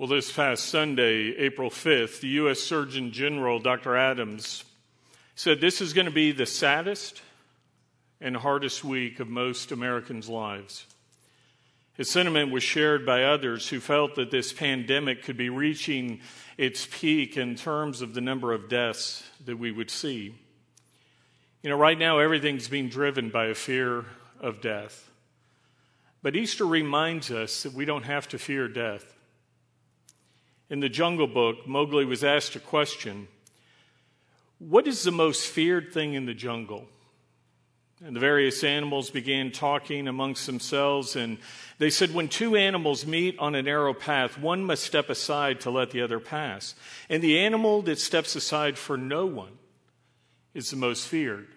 Well, 0.00 0.08
this 0.08 0.32
past 0.32 0.64
Sunday, 0.64 1.36
April 1.36 1.68
5th, 1.68 2.20
the 2.20 2.28
U.S. 2.28 2.58
Surgeon 2.58 3.12
General, 3.12 3.58
Dr. 3.58 3.98
Adams, 3.98 4.64
said 5.34 5.60
this 5.60 5.82
is 5.82 5.92
going 5.92 6.06
to 6.06 6.10
be 6.10 6.32
the 6.32 6.46
saddest 6.46 7.20
and 8.18 8.34
hardest 8.34 8.82
week 8.82 9.20
of 9.20 9.28
most 9.28 9.72
Americans' 9.72 10.26
lives. 10.26 10.86
His 11.92 12.08
sentiment 12.08 12.50
was 12.50 12.62
shared 12.62 13.04
by 13.04 13.24
others 13.24 13.68
who 13.68 13.78
felt 13.78 14.14
that 14.14 14.30
this 14.30 14.54
pandemic 14.54 15.22
could 15.22 15.36
be 15.36 15.50
reaching 15.50 16.22
its 16.56 16.86
peak 16.86 17.36
in 17.36 17.54
terms 17.54 18.00
of 18.00 18.14
the 18.14 18.22
number 18.22 18.54
of 18.54 18.70
deaths 18.70 19.22
that 19.44 19.58
we 19.58 19.70
would 19.70 19.90
see. 19.90 20.34
You 21.62 21.68
know, 21.68 21.76
right 21.76 21.98
now 21.98 22.20
everything's 22.20 22.68
being 22.68 22.88
driven 22.88 23.28
by 23.28 23.48
a 23.48 23.54
fear 23.54 24.06
of 24.40 24.62
death. 24.62 25.10
But 26.22 26.36
Easter 26.36 26.64
reminds 26.64 27.30
us 27.30 27.64
that 27.64 27.74
we 27.74 27.84
don't 27.84 28.04
have 28.04 28.28
to 28.28 28.38
fear 28.38 28.66
death. 28.66 29.18
In 30.70 30.78
the 30.78 30.88
Jungle 30.88 31.26
Book, 31.26 31.66
Mowgli 31.66 32.04
was 32.04 32.22
asked 32.22 32.54
a 32.54 32.60
question 32.60 33.26
What 34.60 34.86
is 34.86 35.02
the 35.02 35.10
most 35.10 35.48
feared 35.48 35.92
thing 35.92 36.14
in 36.14 36.26
the 36.26 36.34
jungle? 36.34 36.86
And 38.02 38.16
the 38.16 38.20
various 38.20 38.64
animals 38.64 39.10
began 39.10 39.50
talking 39.50 40.08
amongst 40.08 40.46
themselves, 40.46 41.16
and 41.16 41.36
they 41.78 41.90
said, 41.90 42.14
When 42.14 42.28
two 42.28 42.56
animals 42.56 43.04
meet 43.04 43.38
on 43.38 43.54
a 43.54 43.62
narrow 43.62 43.92
path, 43.92 44.38
one 44.38 44.64
must 44.64 44.84
step 44.84 45.10
aside 45.10 45.60
to 45.62 45.70
let 45.70 45.90
the 45.90 46.00
other 46.00 46.20
pass. 46.20 46.76
And 47.10 47.22
the 47.22 47.40
animal 47.40 47.82
that 47.82 47.98
steps 47.98 48.36
aside 48.36 48.78
for 48.78 48.96
no 48.96 49.26
one 49.26 49.58
is 50.54 50.70
the 50.70 50.76
most 50.76 51.08
feared. 51.08 51.48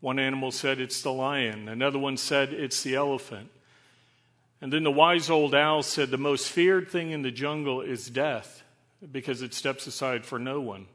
One 0.00 0.18
animal 0.18 0.52
said 0.52 0.80
it's 0.80 1.02
the 1.02 1.12
lion, 1.12 1.68
another 1.68 1.98
one 1.98 2.16
said 2.16 2.52
it's 2.52 2.82
the 2.82 2.94
elephant. 2.94 3.50
And 4.60 4.72
then 4.72 4.84
the 4.84 4.90
wise 4.90 5.28
old 5.28 5.54
owl 5.54 5.82
said, 5.82 6.10
The 6.10 6.18
most 6.18 6.48
feared 6.48 6.90
thing 6.90 7.10
in 7.10 7.22
the 7.22 7.30
jungle 7.30 7.82
is 7.82 8.08
death, 8.08 8.62
because 9.12 9.42
it 9.42 9.54
steps 9.54 9.86
aside 9.86 10.24
for 10.24 10.38
no 10.38 10.60
one. 10.60 10.86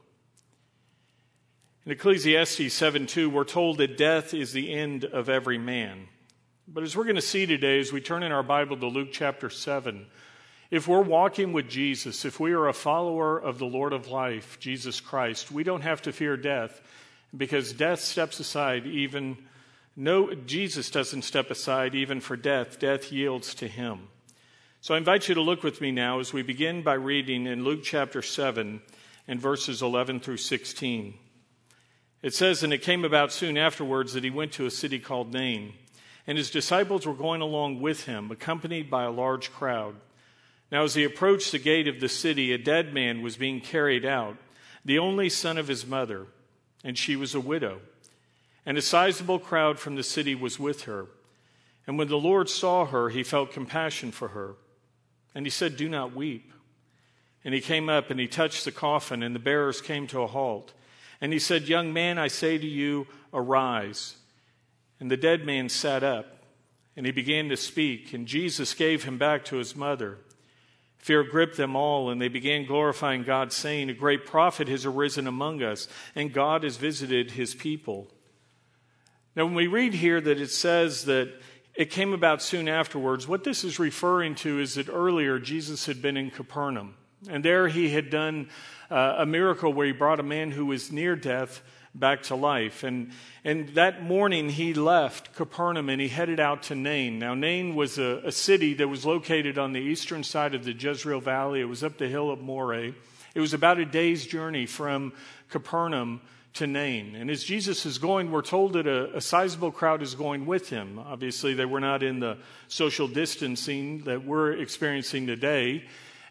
In 1.84 1.92
Ecclesiastes 1.92 2.72
7 2.72 3.06
2, 3.06 3.30
we're 3.30 3.44
told 3.44 3.78
that 3.78 3.96
death 3.96 4.34
is 4.34 4.52
the 4.52 4.72
end 4.72 5.04
of 5.04 5.28
every 5.28 5.58
man. 5.58 6.08
But 6.68 6.84
as 6.84 6.96
we're 6.96 7.04
going 7.04 7.16
to 7.16 7.22
see 7.22 7.44
today, 7.44 7.80
as 7.80 7.92
we 7.92 8.00
turn 8.00 8.22
in 8.22 8.32
our 8.32 8.42
Bible 8.42 8.76
to 8.76 8.86
Luke 8.86 9.08
chapter 9.12 9.50
7, 9.50 10.06
if 10.70 10.88
we're 10.88 11.02
walking 11.02 11.52
with 11.52 11.68
Jesus, 11.68 12.24
if 12.24 12.40
we 12.40 12.52
are 12.52 12.68
a 12.68 12.72
follower 12.72 13.36
of 13.36 13.58
the 13.58 13.66
Lord 13.66 13.92
of 13.92 14.08
life, 14.08 14.58
Jesus 14.58 15.00
Christ, 15.00 15.50
we 15.52 15.64
don't 15.64 15.82
have 15.82 16.02
to 16.02 16.12
fear 16.12 16.36
death 16.36 16.80
because 17.36 17.72
death 17.72 18.00
steps 18.00 18.40
aside 18.40 18.86
even 18.86 19.36
no, 19.94 20.34
Jesus 20.34 20.90
doesn't 20.90 21.22
step 21.22 21.50
aside 21.50 21.94
even 21.94 22.20
for 22.20 22.36
death. 22.36 22.78
Death 22.78 23.12
yields 23.12 23.54
to 23.56 23.68
him. 23.68 24.08
So 24.80 24.94
I 24.94 24.98
invite 24.98 25.28
you 25.28 25.34
to 25.34 25.42
look 25.42 25.62
with 25.62 25.80
me 25.80 25.90
now 25.90 26.18
as 26.18 26.32
we 26.32 26.42
begin 26.42 26.82
by 26.82 26.94
reading 26.94 27.46
in 27.46 27.62
Luke 27.62 27.82
chapter 27.82 28.22
7 28.22 28.80
and 29.28 29.40
verses 29.40 29.82
11 29.82 30.20
through 30.20 30.38
16. 30.38 31.14
It 32.22 32.34
says, 32.34 32.62
And 32.62 32.72
it 32.72 32.82
came 32.82 33.04
about 33.04 33.32
soon 33.32 33.58
afterwards 33.58 34.14
that 34.14 34.24
he 34.24 34.30
went 34.30 34.52
to 34.52 34.66
a 34.66 34.70
city 34.70 34.98
called 34.98 35.32
Nain, 35.32 35.74
and 36.26 36.38
his 36.38 36.50
disciples 36.50 37.06
were 37.06 37.14
going 37.14 37.42
along 37.42 37.80
with 37.80 38.06
him, 38.06 38.30
accompanied 38.30 38.90
by 38.90 39.04
a 39.04 39.10
large 39.10 39.52
crowd. 39.52 39.96
Now, 40.70 40.84
as 40.84 40.94
he 40.94 41.04
approached 41.04 41.52
the 41.52 41.58
gate 41.58 41.86
of 41.86 42.00
the 42.00 42.08
city, 42.08 42.52
a 42.52 42.58
dead 42.58 42.94
man 42.94 43.20
was 43.20 43.36
being 43.36 43.60
carried 43.60 44.06
out, 44.06 44.38
the 44.84 44.98
only 44.98 45.28
son 45.28 45.58
of 45.58 45.68
his 45.68 45.86
mother, 45.86 46.26
and 46.82 46.96
she 46.96 47.14
was 47.14 47.34
a 47.34 47.40
widow 47.40 47.80
and 48.64 48.78
a 48.78 48.82
sizable 48.82 49.38
crowd 49.38 49.78
from 49.78 49.96
the 49.96 50.02
city 50.02 50.34
was 50.34 50.58
with 50.58 50.82
her. 50.82 51.06
And 51.86 51.98
when 51.98 52.08
the 52.08 52.16
Lord 52.16 52.48
saw 52.48 52.86
her, 52.86 53.08
he 53.08 53.22
felt 53.22 53.52
compassion 53.52 54.12
for 54.12 54.28
her. 54.28 54.54
And 55.34 55.44
he 55.46 55.50
said, 55.50 55.76
Do 55.76 55.88
not 55.88 56.14
weep. 56.14 56.52
And 57.44 57.54
he 57.54 57.60
came 57.60 57.88
up 57.88 58.10
and 58.10 58.20
he 58.20 58.28
touched 58.28 58.64
the 58.64 58.72
coffin, 58.72 59.22
and 59.22 59.34
the 59.34 59.40
bearers 59.40 59.80
came 59.80 60.06
to 60.08 60.22
a 60.22 60.26
halt. 60.26 60.72
And 61.20 61.32
he 61.32 61.38
said, 61.38 61.68
Young 61.68 61.92
man, 61.92 62.18
I 62.18 62.28
say 62.28 62.58
to 62.58 62.66
you, 62.66 63.06
arise. 63.32 64.16
And 65.00 65.10
the 65.10 65.16
dead 65.16 65.44
man 65.44 65.68
sat 65.68 66.04
up, 66.04 66.44
and 66.96 67.04
he 67.06 67.12
began 67.12 67.48
to 67.48 67.56
speak, 67.56 68.12
and 68.12 68.26
Jesus 68.26 68.74
gave 68.74 69.04
him 69.04 69.18
back 69.18 69.44
to 69.46 69.56
his 69.56 69.74
mother. 69.74 70.18
Fear 70.98 71.24
gripped 71.24 71.56
them 71.56 71.74
all, 71.74 72.10
and 72.10 72.22
they 72.22 72.28
began 72.28 72.64
glorifying 72.64 73.24
God, 73.24 73.52
saying, 73.52 73.90
A 73.90 73.94
great 73.94 74.24
prophet 74.24 74.68
has 74.68 74.86
arisen 74.86 75.26
among 75.26 75.60
us, 75.60 75.88
and 76.14 76.32
God 76.32 76.62
has 76.62 76.76
visited 76.76 77.32
his 77.32 77.56
people. 77.56 78.08
Now, 79.34 79.46
when 79.46 79.54
we 79.54 79.66
read 79.66 79.94
here 79.94 80.20
that 80.20 80.40
it 80.40 80.50
says 80.50 81.06
that 81.06 81.32
it 81.74 81.90
came 81.90 82.12
about 82.12 82.42
soon 82.42 82.68
afterwards, 82.68 83.26
what 83.26 83.44
this 83.44 83.64
is 83.64 83.78
referring 83.78 84.34
to 84.36 84.60
is 84.60 84.74
that 84.74 84.90
earlier 84.90 85.38
Jesus 85.38 85.86
had 85.86 86.02
been 86.02 86.18
in 86.18 86.30
Capernaum. 86.30 86.96
And 87.30 87.42
there 87.44 87.68
he 87.68 87.88
had 87.88 88.10
done 88.10 88.50
uh, 88.90 89.14
a 89.18 89.26
miracle 89.26 89.72
where 89.72 89.86
he 89.86 89.92
brought 89.92 90.20
a 90.20 90.24
man 90.24 90.50
who 90.50 90.66
was 90.66 90.92
near 90.92 91.16
death 91.16 91.62
back 91.94 92.24
to 92.24 92.34
life. 92.34 92.84
And, 92.84 93.12
and 93.44 93.70
that 93.70 94.02
morning 94.02 94.50
he 94.50 94.74
left 94.74 95.34
Capernaum 95.34 95.88
and 95.88 96.00
he 96.00 96.08
headed 96.08 96.40
out 96.40 96.64
to 96.64 96.74
Nain. 96.74 97.18
Now, 97.18 97.34
Nain 97.34 97.74
was 97.74 97.98
a, 97.98 98.20
a 98.24 98.32
city 98.32 98.74
that 98.74 98.88
was 98.88 99.06
located 99.06 99.56
on 99.56 99.72
the 99.72 99.80
eastern 99.80 100.24
side 100.24 100.54
of 100.54 100.64
the 100.64 100.72
Jezreel 100.72 101.20
Valley. 101.20 101.60
It 101.60 101.66
was 101.66 101.82
up 101.82 101.96
the 101.96 102.08
hill 102.08 102.30
of 102.30 102.40
Moreh. 102.40 102.92
It 103.34 103.40
was 103.40 103.54
about 103.54 103.78
a 103.78 103.86
day's 103.86 104.26
journey 104.26 104.66
from 104.66 105.14
Capernaum 105.48 106.20
to 106.54 106.66
Nain. 106.66 107.14
And 107.14 107.30
as 107.30 107.42
Jesus 107.42 107.86
is 107.86 107.98
going, 107.98 108.30
we're 108.30 108.42
told 108.42 108.74
that 108.74 108.86
a, 108.86 109.16
a, 109.16 109.20
sizable 109.20 109.70
crowd 109.70 110.02
is 110.02 110.14
going 110.14 110.44
with 110.44 110.68
him. 110.68 110.98
Obviously, 110.98 111.54
they 111.54 111.64
were 111.64 111.80
not 111.80 112.02
in 112.02 112.20
the 112.20 112.36
social 112.68 113.08
distancing 113.08 114.02
that 114.02 114.24
we're 114.24 114.52
experiencing 114.52 115.26
today. 115.26 115.84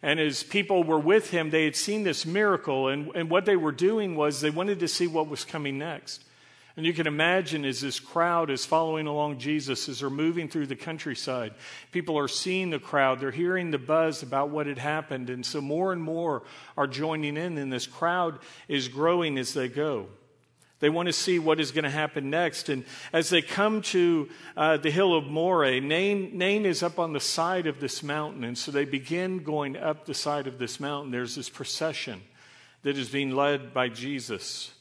And 0.04 0.20
as 0.20 0.44
people 0.44 0.84
were 0.84 1.00
with 1.00 1.32
him, 1.32 1.50
they 1.50 1.66
had 1.66 1.76
seen 1.76 2.04
this 2.04 2.26
miracle, 2.26 2.88
and, 2.88 3.12
and 3.16 3.30
what 3.30 3.46
they 3.46 3.56
were 3.56 3.72
doing 3.72 4.16
was 4.16 4.42
they 4.42 4.50
wanted 4.50 4.80
to 4.80 4.88
see 4.88 5.08
what 5.08 5.28
was 5.28 5.44
coming 5.44 5.78
next. 5.78 6.24
And 6.78 6.86
you 6.86 6.94
can 6.94 7.06
imagine 7.06 7.66
as 7.66 7.82
this 7.82 8.00
crowd 8.00 8.50
is 8.50 8.66
following 8.66 9.06
along 9.06 9.40
Jesus, 9.40 9.90
as 9.90 10.00
they're 10.00 10.10
moving 10.10 10.48
through 10.48 10.68
the 10.68 10.76
countryside, 10.76 11.54
people 11.92 12.18
are 12.18 12.30
seeing 12.30 12.70
the 12.70 12.80
crowd, 12.80 13.20
they're 13.20 13.32
hearing 13.32 13.72
the 13.72 13.78
buzz 13.78 14.24
about 14.24 14.50
what 14.50 14.68
had 14.68 14.78
happened. 14.78 15.30
And 15.30 15.46
so 15.46 15.60
more 15.60 15.92
and 15.92 16.02
more 16.02 16.44
are 16.78 16.88
joining 16.88 17.36
in, 17.36 17.58
and 17.58 17.74
this 17.74 17.88
crowd 17.88 18.40
is 18.70 18.88
growing 18.88 19.38
as 19.38 19.54
they 19.54 19.68
go. 19.68 20.08
They 20.82 20.90
want 20.90 21.08
to 21.08 21.14
see 21.14 21.38
what 21.38 21.60
is 21.60 21.72
going 21.72 21.84
to 21.84 21.92
happen 21.92 22.32
next. 22.32 22.68
And 22.68 22.86
as 23.14 23.30
they 23.30 23.44
come 23.44 23.84
to 23.84 24.30
uh, 24.58 24.78
the 24.78 24.90
hill 24.90 25.14
of 25.14 25.26
Moreh, 25.26 25.80
Nain, 25.80 26.38
Nain 26.38 26.66
is 26.66 26.82
up 26.82 26.98
on 26.98 27.14
the 27.14 27.20
side 27.20 27.68
of 27.68 27.80
this 27.80 28.02
mountain. 28.02 28.44
And 28.44 28.58
so 28.58 28.72
they 28.72 28.86
begin 28.86 29.44
going 29.44 29.78
up 29.78 30.06
the 30.06 30.16
side 30.16 30.48
of 30.48 30.58
this 30.58 30.80
mountain. 30.80 31.12
There's 31.12 31.36
this 31.36 31.50
procession 31.50 32.22
that 32.82 32.98
is 32.98 33.10
being 33.10 33.36
led 33.36 33.76
by 33.76 33.90
Jesus. 33.90 34.72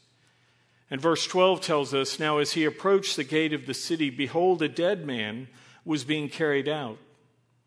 And 0.90 1.00
verse 1.00 1.26
12 1.26 1.60
tells 1.60 1.94
us 1.94 2.18
Now, 2.18 2.38
as 2.38 2.52
he 2.52 2.64
approached 2.64 3.16
the 3.16 3.24
gate 3.24 3.52
of 3.52 3.66
the 3.66 3.74
city, 3.74 4.10
behold, 4.10 4.60
a 4.60 4.68
dead 4.68 5.06
man 5.06 5.48
was 5.84 6.04
being 6.04 6.28
carried 6.28 6.68
out, 6.68 6.98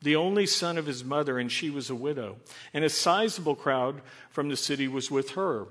the 0.01 0.15
only 0.15 0.45
son 0.45 0.77
of 0.77 0.85
his 0.85 1.03
mother, 1.03 1.39
and 1.39 1.51
she 1.51 1.69
was 1.69 1.89
a 1.89 1.95
widow. 1.95 2.35
And 2.73 2.83
a 2.83 2.89
sizable 2.89 3.55
crowd 3.55 4.01
from 4.29 4.49
the 4.49 4.57
city 4.57 4.87
was 4.87 5.09
with 5.09 5.31
her. 5.31 5.67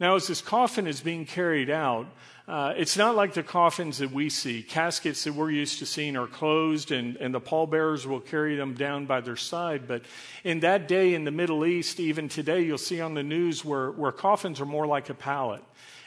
Now, 0.00 0.16
as 0.16 0.26
this 0.26 0.40
coffin 0.40 0.86
is 0.86 1.00
being 1.02 1.26
carried 1.26 1.70
out, 1.70 2.06
uh, 2.48 2.72
it's 2.76 2.96
not 2.96 3.14
like 3.14 3.34
the 3.34 3.42
coffins 3.44 3.98
that 3.98 4.10
we 4.10 4.28
see. 4.28 4.62
Caskets 4.62 5.22
that 5.22 5.34
we're 5.34 5.50
used 5.50 5.78
to 5.78 5.86
seeing 5.86 6.16
are 6.16 6.26
closed, 6.26 6.90
and, 6.90 7.16
and 7.16 7.32
the 7.32 7.38
pallbearers 7.38 8.06
will 8.06 8.18
carry 8.18 8.56
them 8.56 8.74
down 8.74 9.06
by 9.06 9.20
their 9.20 9.36
side. 9.36 9.86
But 9.86 10.02
in 10.42 10.60
that 10.60 10.88
day 10.88 11.14
in 11.14 11.24
the 11.24 11.30
Middle 11.30 11.64
East, 11.64 12.00
even 12.00 12.28
today, 12.28 12.62
you'll 12.62 12.78
see 12.78 13.00
on 13.00 13.14
the 13.14 13.22
news 13.22 13.64
where, 13.64 13.92
where 13.92 14.10
coffins 14.10 14.60
are 14.60 14.66
more 14.66 14.86
like 14.86 15.10
a 15.10 15.14
pallet 15.14 15.62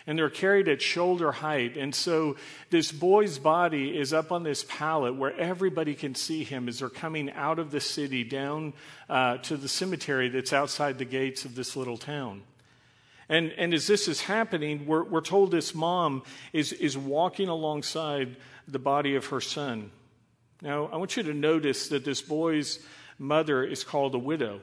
and 0.05 0.17
they're 0.17 0.29
carried 0.29 0.67
at 0.67 0.81
shoulder 0.81 1.31
height. 1.31 1.77
And 1.77 1.93
so 1.95 2.35
this 2.69 2.91
boy's 2.91 3.39
body 3.39 3.97
is 3.97 4.13
up 4.13 4.31
on 4.31 4.43
this 4.43 4.65
pallet 4.67 5.15
where 5.15 5.35
everybody 5.37 5.95
can 5.95 6.15
see 6.15 6.43
him 6.43 6.67
as 6.67 6.79
they're 6.79 6.89
coming 6.89 7.31
out 7.31 7.59
of 7.59 7.71
the 7.71 7.79
city 7.79 8.23
down 8.23 8.73
uh, 9.09 9.37
to 9.37 9.57
the 9.57 9.69
cemetery 9.69 10.29
that's 10.29 10.53
outside 10.53 10.97
the 10.97 11.05
gates 11.05 11.45
of 11.45 11.55
this 11.55 11.75
little 11.75 11.97
town. 11.97 12.43
And, 13.29 13.53
and 13.57 13.73
as 13.73 13.87
this 13.87 14.07
is 14.07 14.21
happening, 14.21 14.85
we're, 14.85 15.03
we're 15.03 15.21
told 15.21 15.51
this 15.51 15.73
mom 15.73 16.23
is, 16.51 16.73
is 16.73 16.97
walking 16.97 17.47
alongside 17.47 18.35
the 18.67 18.79
body 18.79 19.15
of 19.15 19.27
her 19.27 19.41
son. 19.41 19.91
Now, 20.61 20.87
I 20.87 20.97
want 20.97 21.17
you 21.17 21.23
to 21.23 21.33
notice 21.33 21.89
that 21.89 22.05
this 22.05 22.21
boy's 22.21 22.79
mother 23.17 23.63
is 23.63 23.83
called 23.83 24.15
a 24.15 24.19
widow. 24.19 24.61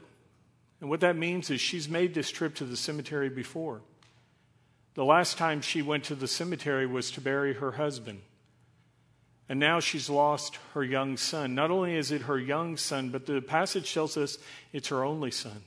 And 0.80 0.88
what 0.88 1.00
that 1.00 1.16
means 1.16 1.50
is 1.50 1.60
she's 1.60 1.88
made 1.88 2.14
this 2.14 2.30
trip 2.30 2.54
to 2.56 2.64
the 2.64 2.76
cemetery 2.76 3.28
before. 3.28 3.82
The 4.94 5.04
last 5.04 5.38
time 5.38 5.60
she 5.60 5.82
went 5.82 6.04
to 6.04 6.14
the 6.14 6.28
cemetery 6.28 6.86
was 6.86 7.10
to 7.12 7.20
bury 7.20 7.54
her 7.54 7.72
husband. 7.72 8.22
And 9.48 9.58
now 9.58 9.80
she's 9.80 10.08
lost 10.08 10.58
her 10.74 10.84
young 10.84 11.16
son. 11.16 11.54
Not 11.54 11.70
only 11.70 11.96
is 11.96 12.12
it 12.12 12.22
her 12.22 12.38
young 12.38 12.76
son, 12.76 13.10
but 13.10 13.26
the 13.26 13.40
passage 13.40 13.92
tells 13.92 14.16
us 14.16 14.38
it's 14.72 14.88
her 14.88 15.04
only 15.04 15.30
son. 15.30 15.62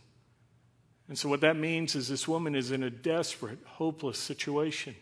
And 1.10 1.18
so, 1.18 1.28
what 1.28 1.42
that 1.42 1.58
means 1.58 1.96
is 1.96 2.08
this 2.08 2.28
woman 2.28 2.56
is 2.56 2.72
in 2.72 2.82
a 2.82 2.90
desperate, 2.90 3.60
hopeless 3.66 4.18
situation. 4.18 4.96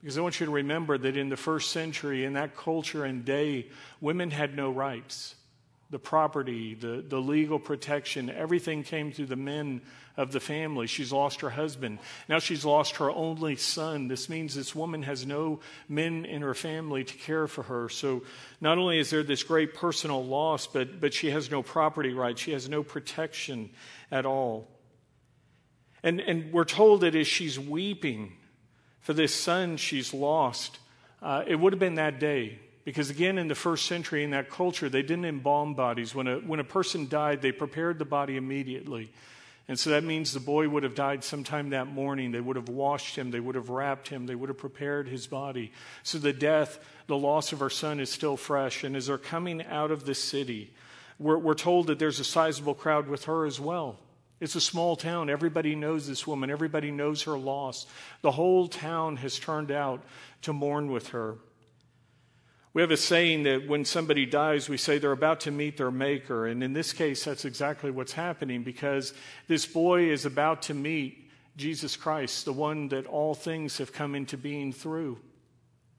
Because 0.00 0.16
I 0.16 0.20
want 0.20 0.38
you 0.40 0.46
to 0.46 0.52
remember 0.52 0.96
that 0.96 1.16
in 1.16 1.28
the 1.28 1.36
first 1.36 1.72
century, 1.72 2.24
in 2.24 2.34
that 2.34 2.56
culture 2.56 3.04
and 3.04 3.24
day, 3.24 3.66
women 4.00 4.30
had 4.30 4.56
no 4.56 4.70
rights. 4.70 5.34
The 5.90 5.98
property, 5.98 6.74
the, 6.74 7.04
the 7.06 7.18
legal 7.18 7.58
protection, 7.58 8.30
everything 8.30 8.84
came 8.84 9.10
through 9.12 9.26
the 9.26 9.36
men 9.36 9.80
of 10.16 10.30
the 10.30 10.38
family. 10.38 10.86
She's 10.86 11.12
lost 11.12 11.40
her 11.40 11.50
husband. 11.50 11.98
Now 12.28 12.38
she's 12.38 12.64
lost 12.64 12.96
her 12.96 13.10
only 13.10 13.56
son. 13.56 14.06
This 14.06 14.28
means 14.28 14.54
this 14.54 14.74
woman 14.74 15.02
has 15.02 15.26
no 15.26 15.60
men 15.88 16.24
in 16.24 16.42
her 16.42 16.54
family 16.54 17.02
to 17.02 17.14
care 17.14 17.48
for 17.48 17.64
her. 17.64 17.88
So 17.88 18.22
not 18.60 18.78
only 18.78 18.98
is 18.98 19.10
there 19.10 19.24
this 19.24 19.42
great 19.42 19.74
personal 19.74 20.24
loss, 20.24 20.66
but, 20.66 21.00
but 21.00 21.12
she 21.12 21.30
has 21.30 21.50
no 21.50 21.62
property 21.62 22.12
rights. 22.12 22.40
She 22.40 22.52
has 22.52 22.68
no 22.68 22.82
protection 22.84 23.70
at 24.12 24.26
all. 24.26 24.68
And, 26.02 26.20
and 26.20 26.52
we're 26.52 26.64
told 26.64 27.00
that 27.00 27.14
as 27.14 27.26
she's 27.26 27.58
weeping 27.58 28.36
for 29.00 29.12
this 29.12 29.34
son 29.34 29.76
she's 29.76 30.14
lost, 30.14 30.78
uh, 31.20 31.42
it 31.46 31.56
would 31.56 31.72
have 31.72 31.80
been 31.80 31.96
that 31.96 32.20
day 32.20 32.60
because, 32.84 33.10
again, 33.10 33.38
in 33.38 33.48
the 33.48 33.54
first 33.54 33.86
century, 33.86 34.24
in 34.24 34.30
that 34.30 34.50
culture, 34.50 34.88
they 34.88 35.02
didn't 35.02 35.26
embalm 35.26 35.74
bodies. 35.74 36.14
When 36.14 36.26
a, 36.26 36.36
when 36.36 36.60
a 36.60 36.64
person 36.64 37.08
died, 37.08 37.42
they 37.42 37.52
prepared 37.52 37.98
the 37.98 38.04
body 38.04 38.36
immediately. 38.36 39.12
And 39.68 39.78
so 39.78 39.90
that 39.90 40.02
means 40.02 40.32
the 40.32 40.40
boy 40.40 40.68
would 40.68 40.82
have 40.82 40.96
died 40.96 41.22
sometime 41.22 41.70
that 41.70 41.86
morning. 41.86 42.32
They 42.32 42.40
would 42.40 42.56
have 42.56 42.68
washed 42.68 43.14
him, 43.16 43.30
they 43.30 43.38
would 43.38 43.54
have 43.54 43.68
wrapped 43.68 44.08
him, 44.08 44.26
they 44.26 44.34
would 44.34 44.48
have 44.48 44.58
prepared 44.58 45.06
his 45.06 45.28
body. 45.28 45.70
So 46.02 46.18
the 46.18 46.32
death, 46.32 46.80
the 47.06 47.16
loss 47.16 47.52
of 47.52 47.62
our 47.62 47.70
son 47.70 48.00
is 48.00 48.10
still 48.10 48.36
fresh. 48.36 48.82
And 48.82 48.96
as 48.96 49.06
they're 49.06 49.16
coming 49.18 49.64
out 49.66 49.92
of 49.92 50.06
the 50.06 50.14
city, 50.14 50.72
we're, 51.20 51.38
we're 51.38 51.54
told 51.54 51.86
that 51.86 52.00
there's 52.00 52.18
a 52.18 52.24
sizable 52.24 52.74
crowd 52.74 53.06
with 53.06 53.26
her 53.26 53.46
as 53.46 53.60
well. 53.60 54.00
It's 54.40 54.56
a 54.56 54.60
small 54.60 54.96
town. 54.96 55.28
Everybody 55.30 55.76
knows 55.76 56.08
this 56.08 56.26
woman. 56.26 56.50
Everybody 56.50 56.90
knows 56.90 57.22
her 57.22 57.38
loss. 57.38 57.86
The 58.22 58.32
whole 58.32 58.66
town 58.66 59.18
has 59.18 59.38
turned 59.38 59.70
out 59.70 60.02
to 60.42 60.52
mourn 60.52 60.90
with 60.90 61.10
her. 61.10 61.36
We 62.72 62.82
have 62.82 62.92
a 62.92 62.96
saying 62.96 63.42
that 63.44 63.66
when 63.66 63.84
somebody 63.84 64.26
dies, 64.26 64.68
we 64.68 64.76
say 64.76 64.98
they're 64.98 65.10
about 65.10 65.40
to 65.40 65.50
meet 65.50 65.76
their 65.76 65.90
maker. 65.90 66.46
And 66.46 66.62
in 66.62 66.72
this 66.72 66.92
case, 66.92 67.24
that's 67.24 67.44
exactly 67.44 67.90
what's 67.90 68.12
happening 68.12 68.62
because 68.62 69.12
this 69.48 69.66
boy 69.66 70.10
is 70.10 70.24
about 70.24 70.62
to 70.62 70.74
meet 70.74 71.30
Jesus 71.56 71.96
Christ, 71.96 72.44
the 72.44 72.52
one 72.52 72.88
that 72.88 73.06
all 73.06 73.34
things 73.34 73.78
have 73.78 73.92
come 73.92 74.14
into 74.14 74.36
being 74.36 74.72
through. 74.72 75.18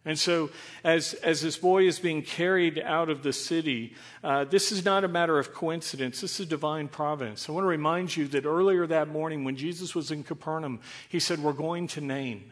And 0.04 0.18
so, 0.18 0.50
as, 0.84 1.14
as 1.16 1.42
this 1.42 1.58
boy 1.58 1.86
is 1.86 2.00
being 2.00 2.24
carried 2.24 2.80
out 2.80 3.10
of 3.10 3.22
the 3.22 3.34
city, 3.34 3.94
uh, 4.24 4.46
this 4.46 4.72
is 4.72 4.84
not 4.84 5.04
a 5.04 5.08
matter 5.08 5.38
of 5.38 5.54
coincidence. 5.54 6.22
This 6.22 6.40
is 6.40 6.48
divine 6.48 6.88
providence. 6.88 7.48
I 7.48 7.52
want 7.52 7.66
to 7.66 7.70
remind 7.70 8.16
you 8.16 8.28
that 8.30 8.46
earlier 8.46 8.88
that 8.88 9.10
morning, 9.10 9.44
when 9.44 9.56
Jesus 9.56 9.94
was 9.94 10.10
in 10.10 10.24
Capernaum, 10.24 10.80
he 11.08 11.20
said, 11.20 11.38
We're 11.38 11.54
going 11.54 11.88
to 11.90 12.02
Nain. 12.02 12.52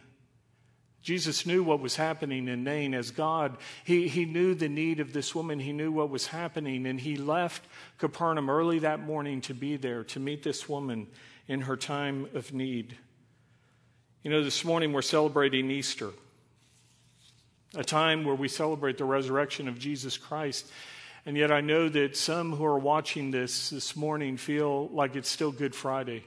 Jesus 1.10 1.44
knew 1.44 1.64
what 1.64 1.80
was 1.80 1.96
happening 1.96 2.48
in 2.48 2.64
Nain 2.64 2.94
as 2.94 3.10
God. 3.10 3.58
He, 3.84 4.08
he 4.08 4.26
knew 4.26 4.54
the 4.54 4.70
need 4.70 5.00
of 5.00 5.12
this 5.12 5.34
woman. 5.34 5.60
He 5.60 5.74
knew 5.74 5.92
what 5.92 6.12
was 6.12 6.28
happening. 6.28 6.86
And 6.86 7.02
he 7.02 7.16
left 7.16 7.64
Capernaum 7.98 8.48
early 8.48 8.78
that 8.78 9.00
morning 9.00 9.42
to 9.42 9.56
be 9.56 9.76
there, 9.76 10.04
to 10.04 10.20
meet 10.20 10.44
this 10.44 10.70
woman 10.70 11.08
in 11.48 11.62
her 11.62 11.76
time 11.76 12.28
of 12.36 12.54
need. 12.54 12.96
You 14.22 14.30
know, 14.30 14.44
this 14.44 14.64
morning 14.64 14.94
we're 14.94 15.02
celebrating 15.02 15.72
Easter, 15.72 16.12
a 17.74 17.84
time 17.84 18.24
where 18.24 18.36
we 18.36 18.48
celebrate 18.48 19.00
the 19.00 19.06
resurrection 19.06 19.68
of 19.68 19.80
Jesus 19.80 20.16
Christ. 20.16 20.68
And 21.26 21.36
yet 21.36 21.52
I 21.52 21.62
know 21.62 21.90
that 21.90 22.18
some 22.18 22.56
who 22.56 22.66
are 22.66 22.78
watching 22.78 23.32
this 23.32 23.72
this 23.72 23.96
morning 23.96 24.38
feel 24.38 24.90
like 24.90 25.16
it's 25.16 25.28
still 25.28 25.52
Good 25.52 25.74
Friday. 25.74 26.24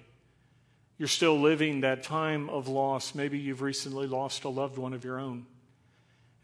You're 1.03 1.09
still 1.09 1.41
living 1.41 1.81
that 1.81 2.05
time 2.05 2.49
of 2.49 2.69
loss. 2.69 3.13
Maybe 3.13 3.37
you've 3.37 3.61
recently 3.61 4.07
lost 4.07 4.45
a 4.45 4.49
loved 4.49 4.79
one 4.79 4.93
of 4.93 5.05
your 5.05 5.19
own. 5.19 5.47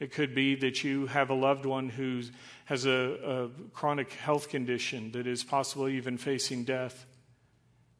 It 0.01 0.11
could 0.11 0.35
be 0.35 0.57
that 0.57 0.83
you 0.83 1.07
have 1.07 1.31
a 1.31 1.35
loved 1.35 1.65
one 1.65 1.89
who 1.89 2.23
has 2.65 2.85
a, 2.85 2.91
a, 2.91 3.49
chronic 3.73 4.13
health 4.15 4.49
condition 4.49 5.13
that 5.13 5.29
is 5.29 5.45
possibly 5.45 5.97
even 5.97 6.19
facing 6.19 6.65
death. 6.65 7.07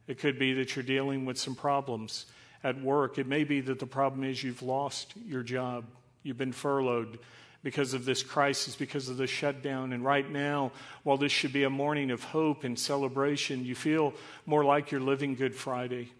It 0.05 0.19
could 0.19 0.37
be 0.37 0.51
that 0.55 0.75
you're 0.75 0.83
dealing 0.83 1.23
with 1.23 1.37
some 1.37 1.55
problems 1.55 2.25
at 2.61 2.81
work. 2.81 3.17
It 3.17 3.25
may 3.25 3.45
be 3.45 3.61
that 3.61 3.79
the 3.79 3.87
problem 3.87 4.25
is 4.25 4.43
you've 4.43 4.61
lost 4.61 5.13
your 5.25 5.43
job, 5.43 5.85
you've 6.23 6.37
been 6.37 6.51
furloughed 6.51 7.19
because 7.63 7.93
of 7.93 8.03
this 8.03 8.21
crisis, 8.21 8.75
because 8.75 9.07
of 9.07 9.15
the 9.15 9.27
shutdown. 9.27 9.93
And 9.93 10.03
right 10.03 10.29
now, 10.29 10.73
while 11.03 11.15
this 11.15 11.31
should 11.31 11.53
be 11.53 11.63
a 11.63 11.69
morning 11.69 12.11
of 12.11 12.21
hope 12.21 12.65
and 12.65 12.77
celebration, 12.77 13.63
you 13.63 13.75
feel 13.75 14.13
more 14.45 14.65
like 14.65 14.91
you're 14.91 14.99
living 14.99 15.35
Good 15.35 15.55
Friday 15.55 16.11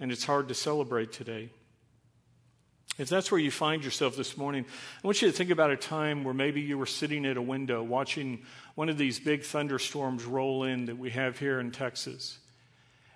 and 0.00 0.10
it's 0.10 0.24
hard 0.24 0.48
to 0.48 0.54
celebrate 0.54 1.12
today. 1.12 1.50
If 2.98 3.08
that's 3.08 3.30
where 3.30 3.40
you 3.40 3.50
find 3.50 3.84
yourself 3.84 4.16
this 4.16 4.36
morning, 4.36 4.66
I 5.02 5.06
want 5.06 5.22
you 5.22 5.30
to 5.30 5.36
think 5.36 5.50
about 5.50 5.70
a 5.70 5.76
time 5.76 6.24
where 6.24 6.34
maybe 6.34 6.60
you 6.60 6.76
were 6.76 6.86
sitting 6.86 7.24
at 7.24 7.36
a 7.36 7.42
window 7.42 7.82
watching 7.82 8.42
one 8.74 8.88
of 8.88 8.98
these 8.98 9.20
big 9.20 9.42
thunderstorms 9.42 10.24
roll 10.24 10.64
in 10.64 10.86
that 10.86 10.98
we 10.98 11.10
have 11.10 11.38
here 11.38 11.60
in 11.60 11.70
Texas. 11.70 12.38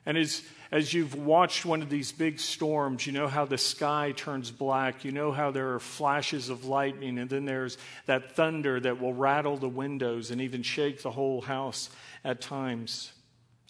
And 0.06 0.18
as, 0.18 0.42
as 0.70 0.92
you've 0.92 1.14
watched 1.14 1.64
one 1.64 1.80
of 1.80 1.88
these 1.88 2.12
big 2.12 2.38
storms, 2.38 3.06
you 3.06 3.12
know 3.12 3.28
how 3.28 3.46
the 3.46 3.58
sky 3.58 4.12
turns 4.14 4.50
black. 4.50 5.04
You 5.04 5.12
know 5.12 5.32
how 5.32 5.50
there 5.50 5.72
are 5.74 5.80
flashes 5.80 6.50
of 6.50 6.66
lightning, 6.66 7.18
and 7.18 7.28
then 7.28 7.46
there's 7.46 7.78
that 8.06 8.36
thunder 8.36 8.78
that 8.80 9.00
will 9.00 9.14
rattle 9.14 9.56
the 9.56 9.68
windows 9.68 10.30
and 10.30 10.40
even 10.42 10.62
shake 10.62 11.02
the 11.02 11.10
whole 11.10 11.40
house 11.40 11.88
at 12.22 12.42
times. 12.42 13.13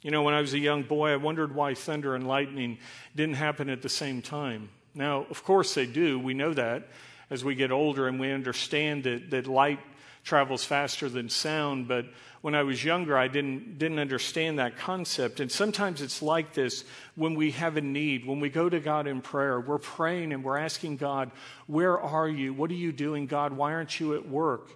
You 0.05 0.11
know, 0.11 0.23
when 0.23 0.35
I 0.35 0.43
was 0.43 0.53
a 0.53 0.59
young 0.59 0.83
boy, 0.83 1.12
I 1.12 1.17
wondered 1.17 1.55
why 1.55 1.73
thunder 1.73 2.15
and 2.15 2.29
lightning 2.29 2.77
didn't 3.17 3.37
happen 3.37 3.71
at 3.71 3.81
the 3.81 3.89
same 3.89 4.21
time. 4.21 4.69
Now, 4.95 5.27
of 5.31 5.43
course, 5.43 5.73
they 5.73 5.87
do. 5.87 6.19
We 6.19 6.35
know 6.35 6.53
that 6.53 6.89
as 7.31 7.43
we 7.43 7.55
get 7.55 7.73
older 7.73 8.06
and 8.06 8.21
we 8.21 8.31
understand 8.31 9.05
that, 9.05 9.31
that 9.31 9.47
light 9.47 9.81
travels 10.23 10.62
faster 10.62 11.09
than 11.09 11.31
sound. 11.31 11.89
But 11.89 12.05
when 12.43 12.55
I 12.55 12.65
was 12.65 12.85
younger, 12.85 13.17
I 13.17 13.29
didn't, 13.29 13.79
didn't 13.79 13.99
understand 13.99 14.59
that 14.59 14.77
concept. 14.77 15.41
And 15.41 15.51
sometimes 15.51 16.03
it's 16.03 16.21
like 16.21 16.53
this 16.53 16.85
when 17.15 17.35
we 17.35 17.53
have 17.53 17.79
a 17.79 17.81
need, 17.81 18.27
when 18.27 18.41
we 18.41 18.51
go 18.51 18.69
to 18.69 18.81
God 18.81 19.06
in 19.06 19.23
prayer, 19.23 19.59
we're 19.59 19.79
praying 19.79 20.35
and 20.35 20.45
we're 20.45 20.59
asking 20.59 20.99
God, 20.99 21.31
Where 21.67 21.99
are 21.99 22.29
you? 22.29 22.53
What 22.53 22.71
are 22.71 22.75
you 22.75 22.93
doing, 22.93 23.27
God? 23.27 23.55
Why 23.55 23.73
aren't 23.73 23.99
you 23.99 24.15
at 24.15 24.29
work? 24.29 24.69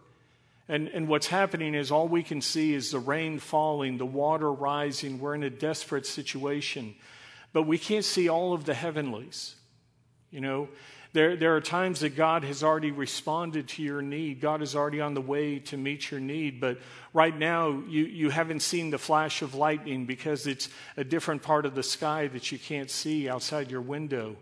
And, 0.69 0.89
and 0.89 1.09
what's 1.09 1.29
happening 1.29 1.75
is 1.75 1.91
all 1.91 2.09
we 2.09 2.23
can 2.23 2.43
see 2.43 2.75
is 2.75 2.91
the 2.91 2.99
rain 2.99 3.39
falling, 3.39 3.97
the 3.97 4.07
water 4.07 4.53
rising. 4.53 5.19
We're 5.19 5.35
in 5.35 5.43
a 5.43 5.51
desperate 5.51 6.05
situation. 6.05 6.95
But 7.53 7.63
we 7.63 7.79
can't 7.79 8.05
see 8.05 8.29
all 8.29 8.53
of 8.53 8.65
the 8.65 8.75
heavenlies. 8.75 9.55
You 10.31 10.43
know, 10.43 10.69
there, 11.15 11.37
there 11.37 11.57
are 11.57 11.63
times 11.63 12.01
that 12.01 12.17
God 12.17 12.45
has 12.45 12.63
already 12.63 12.91
responded 12.91 13.69
to 13.69 13.83
your 13.83 14.03
need. 14.03 14.43
God 14.43 14.61
is 14.61 14.77
already 14.77 15.01
on 15.01 15.15
the 15.15 15.23
way 15.23 15.59
to 15.61 15.79
meet 15.79 16.11
your 16.11 16.21
need. 16.21 16.61
But 16.61 16.79
right 17.15 17.37
now, 17.37 17.83
you, 17.89 18.05
you 18.05 18.29
haven't 18.29 18.61
seen 18.61 18.91
the 18.91 18.99
flash 18.99 19.41
of 19.41 19.55
lightning 19.55 20.05
because 20.05 20.47
it's 20.47 20.69
a 20.99 21.05
different 21.05 21.43
part 21.43 21.65
of 21.65 21.75
the 21.75 21.83
sky 21.83 22.27
that 22.29 22.53
you 22.53 22.59
can't 22.59 22.91
see 22.91 23.27
outside 23.27 23.71
your 23.71 23.81
window. 23.81 24.37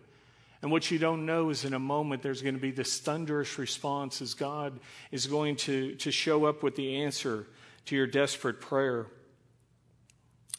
And 0.67 0.73
what 0.73 0.91
you 0.91 0.99
don't 0.99 1.27
know 1.27 1.51
is 1.51 1.65
in 1.65 1.75
a 1.75 1.79
moment 1.79 2.23
there's 2.23 2.43
going 2.43 2.57
to 2.57 2.61
be 2.61 2.73
this 2.73 2.99
thunderous 2.99 3.57
response 3.57 4.21
as 4.21 4.35
God 4.35 4.81
is 5.13 5.29
going 5.29 5.55
to, 5.59 5.95
to 5.95 6.11
show 6.11 6.45
up 6.47 6.65
with 6.65 6.75
the 6.75 7.05
answer 7.05 7.47
to 7.85 7.95
your 7.95 8.09
desperate 8.09 8.61
prayer. 8.61 9.07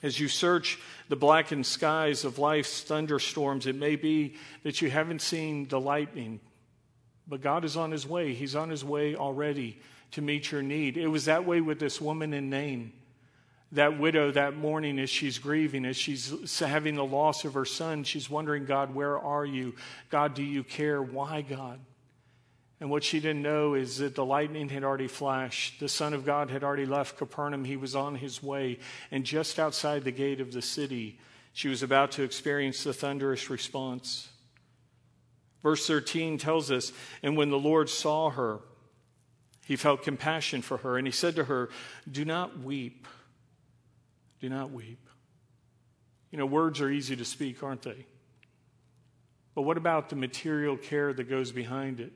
As 0.02 0.18
you 0.18 0.30
search 0.30 0.80
the 1.10 1.18
blackened 1.18 1.66
skies 1.66 2.24
of 2.24 2.40
life's 2.40 2.84
thunderstorms, 2.84 3.68
it 3.68 3.76
may 3.76 3.98
be 3.98 4.38
that 4.64 4.82
you 4.82 4.90
haven't 4.90 5.22
seen 5.22 5.68
the 5.68 5.78
lightning, 5.78 6.40
but 7.28 7.42
God 7.42 7.66
is 7.66 7.76
on 7.76 7.92
his 7.92 8.08
way. 8.08 8.34
He's 8.34 8.56
on 8.56 8.70
his 8.70 8.86
way 8.86 9.14
already 9.14 9.78
to 10.12 10.22
meet 10.22 10.54
your 10.54 10.62
need. 10.62 10.96
It 10.96 11.10
was 11.10 11.26
that 11.26 11.46
way 11.46 11.60
with 11.60 11.80
this 11.80 12.00
woman 12.00 12.34
in 12.34 12.50
Nain 12.50 12.94
that 13.74 14.00
widow 14.00 14.32
that 14.32 14.56
morning 14.56 14.98
as 15.00 15.10
she's 15.10 15.40
grieving, 15.40 15.86
as 15.86 15.98
she's 15.98 16.60
having 16.60 16.96
the 16.96 17.06
loss 17.06 17.44
of 17.44 17.54
her 17.54 17.66
son, 17.66 18.04
she's 18.04 18.30
wondering, 18.30 18.66
God, 18.66 18.96
where 18.96 19.20
are 19.20 19.46
you? 19.46 19.76
God, 20.10 20.34
do 20.34 20.44
you 20.44 20.64
care? 20.64 21.02
Why, 21.02 21.42
God? 21.42 21.80
And 22.80 22.90
what 22.90 23.04
she 23.04 23.20
didn't 23.20 23.42
know 23.42 23.74
is 23.74 23.98
that 23.98 24.16
the 24.16 24.24
lightning 24.24 24.70
had 24.70 24.84
already 24.84 25.08
flashed. 25.08 25.80
The 25.80 25.90
Son 25.90 26.14
of 26.14 26.26
God 26.26 26.50
had 26.50 26.64
already 26.64 26.86
left 26.86 27.18
Capernaum. 27.18 27.66
He 27.66 27.76
was 27.76 27.96
on 27.96 28.16
his 28.16 28.42
way. 28.42 28.80
And 29.10 29.24
just 29.24 29.58
outside 29.60 30.04
the 30.04 30.12
gate 30.12 30.40
of 30.40 30.54
the 30.54 30.62
city, 30.62 31.20
she 31.54 31.70
was 31.70 31.82
about 31.82 32.12
to 32.12 32.24
experience 32.24 32.84
the 32.84 32.94
thunderous 32.94 33.50
response. 33.50 34.30
Verse 35.64 35.88
13 35.88 36.38
tells 36.38 36.70
us, 36.70 36.94
And 37.24 37.36
when 37.36 37.50
the 37.50 37.58
Lord 37.58 37.90
saw 37.90 38.30
her, 38.30 38.60
he 39.66 39.76
felt 39.76 40.04
compassion 40.04 40.62
for 40.62 40.78
her, 40.78 40.98
and 40.98 41.08
he 41.08 41.12
said 41.12 41.36
to 41.36 41.46
her, 41.46 41.70
Do 42.10 42.24
not 42.24 42.60
weep. 42.60 43.08
Do 44.40 44.50
not 44.50 44.72
weep. 44.72 45.10
You 46.32 46.38
know, 46.38 46.46
words 46.46 46.82
are 46.82 46.90
easy 46.90 47.16
to 47.16 47.26
speak, 47.26 47.64
aren't 47.64 47.82
they? 47.82 48.06
But 49.56 49.64
what 49.64 49.78
about 49.78 50.10
the 50.10 50.16
material 50.16 50.78
care 50.78 51.14
that 51.14 51.24
goes 51.24 51.52
behind 51.52 52.00
it? 52.00 52.12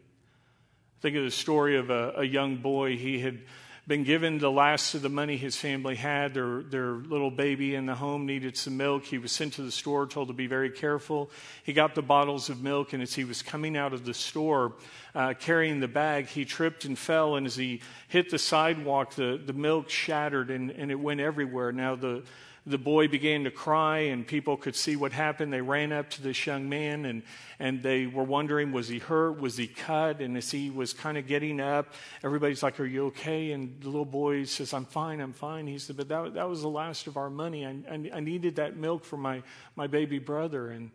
Think 1.01 1.15
of 1.17 1.23
the 1.23 1.31
story 1.31 1.77
of 1.77 1.89
a, 1.89 2.13
a 2.17 2.23
young 2.23 2.57
boy. 2.57 2.97
He 2.97 3.19
had 3.19 3.39
been 3.87 4.03
given 4.03 4.37
the 4.37 4.51
last 4.51 4.93
of 4.93 5.01
the 5.01 5.09
money 5.09 5.37
his 5.37 5.55
family 5.55 5.95
had. 5.95 6.33
Their, 6.33 6.61
their 6.61 6.91
little 6.91 7.31
baby 7.31 7.75
in 7.75 7.87
the 7.87 7.95
home 7.95 8.25
needed 8.25 8.55
some 8.55 8.77
milk. 8.77 9.05
He 9.05 9.17
was 9.17 9.31
sent 9.31 9.53
to 9.53 9.63
the 9.63 9.71
store, 9.71 10.05
told 10.05 10.27
to 10.27 10.33
be 10.33 10.47
very 10.47 10.69
careful. 10.69 11.31
He 11.63 11.73
got 11.73 11.95
the 11.95 12.01
bottles 12.01 12.49
of 12.49 12.61
milk, 12.61 12.93
and 12.93 13.01
as 13.01 13.13
he 13.13 13.23
was 13.23 13.41
coming 13.41 13.75
out 13.75 13.93
of 13.93 14.05
the 14.05 14.13
store 14.13 14.73
uh, 15.15 15.33
carrying 15.39 15.79
the 15.79 15.87
bag, 15.87 16.27
he 16.27 16.45
tripped 16.45 16.85
and 16.85 16.97
fell. 16.97 17.35
And 17.35 17.47
as 17.47 17.55
he 17.55 17.81
hit 18.07 18.29
the 18.29 18.39
sidewalk, 18.39 19.15
the, 19.15 19.41
the 19.43 19.53
milk 19.53 19.89
shattered 19.89 20.51
and, 20.51 20.71
and 20.71 20.91
it 20.91 20.99
went 20.99 21.19
everywhere. 21.19 21.71
Now, 21.71 21.95
the 21.95 22.23
the 22.65 22.77
boy 22.77 23.07
began 23.07 23.45
to 23.45 23.51
cry, 23.51 23.99
and 23.99 24.25
people 24.25 24.55
could 24.55 24.75
see 24.75 24.95
what 24.95 25.11
happened. 25.11 25.51
They 25.51 25.61
ran 25.61 25.91
up 25.91 26.11
to 26.11 26.21
this 26.21 26.45
young 26.45 26.69
man, 26.69 27.05
and, 27.05 27.23
and 27.57 27.81
they 27.81 28.05
were 28.05 28.23
wondering, 28.23 28.71
was 28.71 28.87
he 28.87 28.99
hurt? 28.99 29.39
Was 29.39 29.57
he 29.57 29.65
cut? 29.65 30.21
And 30.21 30.37
as 30.37 30.51
he 30.51 30.69
was 30.69 30.93
kind 30.93 31.17
of 31.17 31.25
getting 31.25 31.59
up, 31.59 31.93
everybody's 32.23 32.61
like, 32.61 32.79
Are 32.79 32.85
you 32.85 33.07
okay? 33.07 33.51
And 33.51 33.81
the 33.81 33.87
little 33.87 34.05
boy 34.05 34.43
says, 34.43 34.75
I'm 34.75 34.85
fine, 34.85 35.21
I'm 35.21 35.33
fine. 35.33 35.65
He 35.65 35.79
said, 35.79 35.97
But 35.97 36.09
that, 36.09 36.35
that 36.35 36.47
was 36.47 36.61
the 36.61 36.69
last 36.69 37.07
of 37.07 37.17
our 37.17 37.31
money. 37.31 37.65
I, 37.65 37.77
I, 37.89 38.11
I 38.17 38.19
needed 38.19 38.57
that 38.57 38.77
milk 38.77 39.05
for 39.05 39.17
my, 39.17 39.41
my 39.75 39.87
baby 39.87 40.19
brother. 40.19 40.69
And 40.69 40.91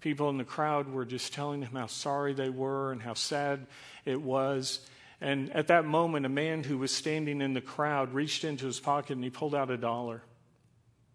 people 0.00 0.30
in 0.30 0.38
the 0.38 0.44
crowd 0.44 0.88
were 0.90 1.04
just 1.04 1.34
telling 1.34 1.60
him 1.60 1.74
how 1.74 1.86
sorry 1.86 2.32
they 2.32 2.48
were 2.48 2.92
and 2.92 3.02
how 3.02 3.12
sad 3.12 3.66
it 4.06 4.22
was. 4.22 4.80
And 5.20 5.50
at 5.52 5.66
that 5.66 5.84
moment, 5.84 6.24
a 6.24 6.30
man 6.30 6.64
who 6.64 6.78
was 6.78 6.92
standing 6.92 7.42
in 7.42 7.52
the 7.52 7.60
crowd 7.60 8.14
reached 8.14 8.42
into 8.42 8.64
his 8.64 8.80
pocket 8.80 9.16
and 9.16 9.24
he 9.24 9.28
pulled 9.28 9.54
out 9.54 9.70
a 9.70 9.76
dollar. 9.76 10.22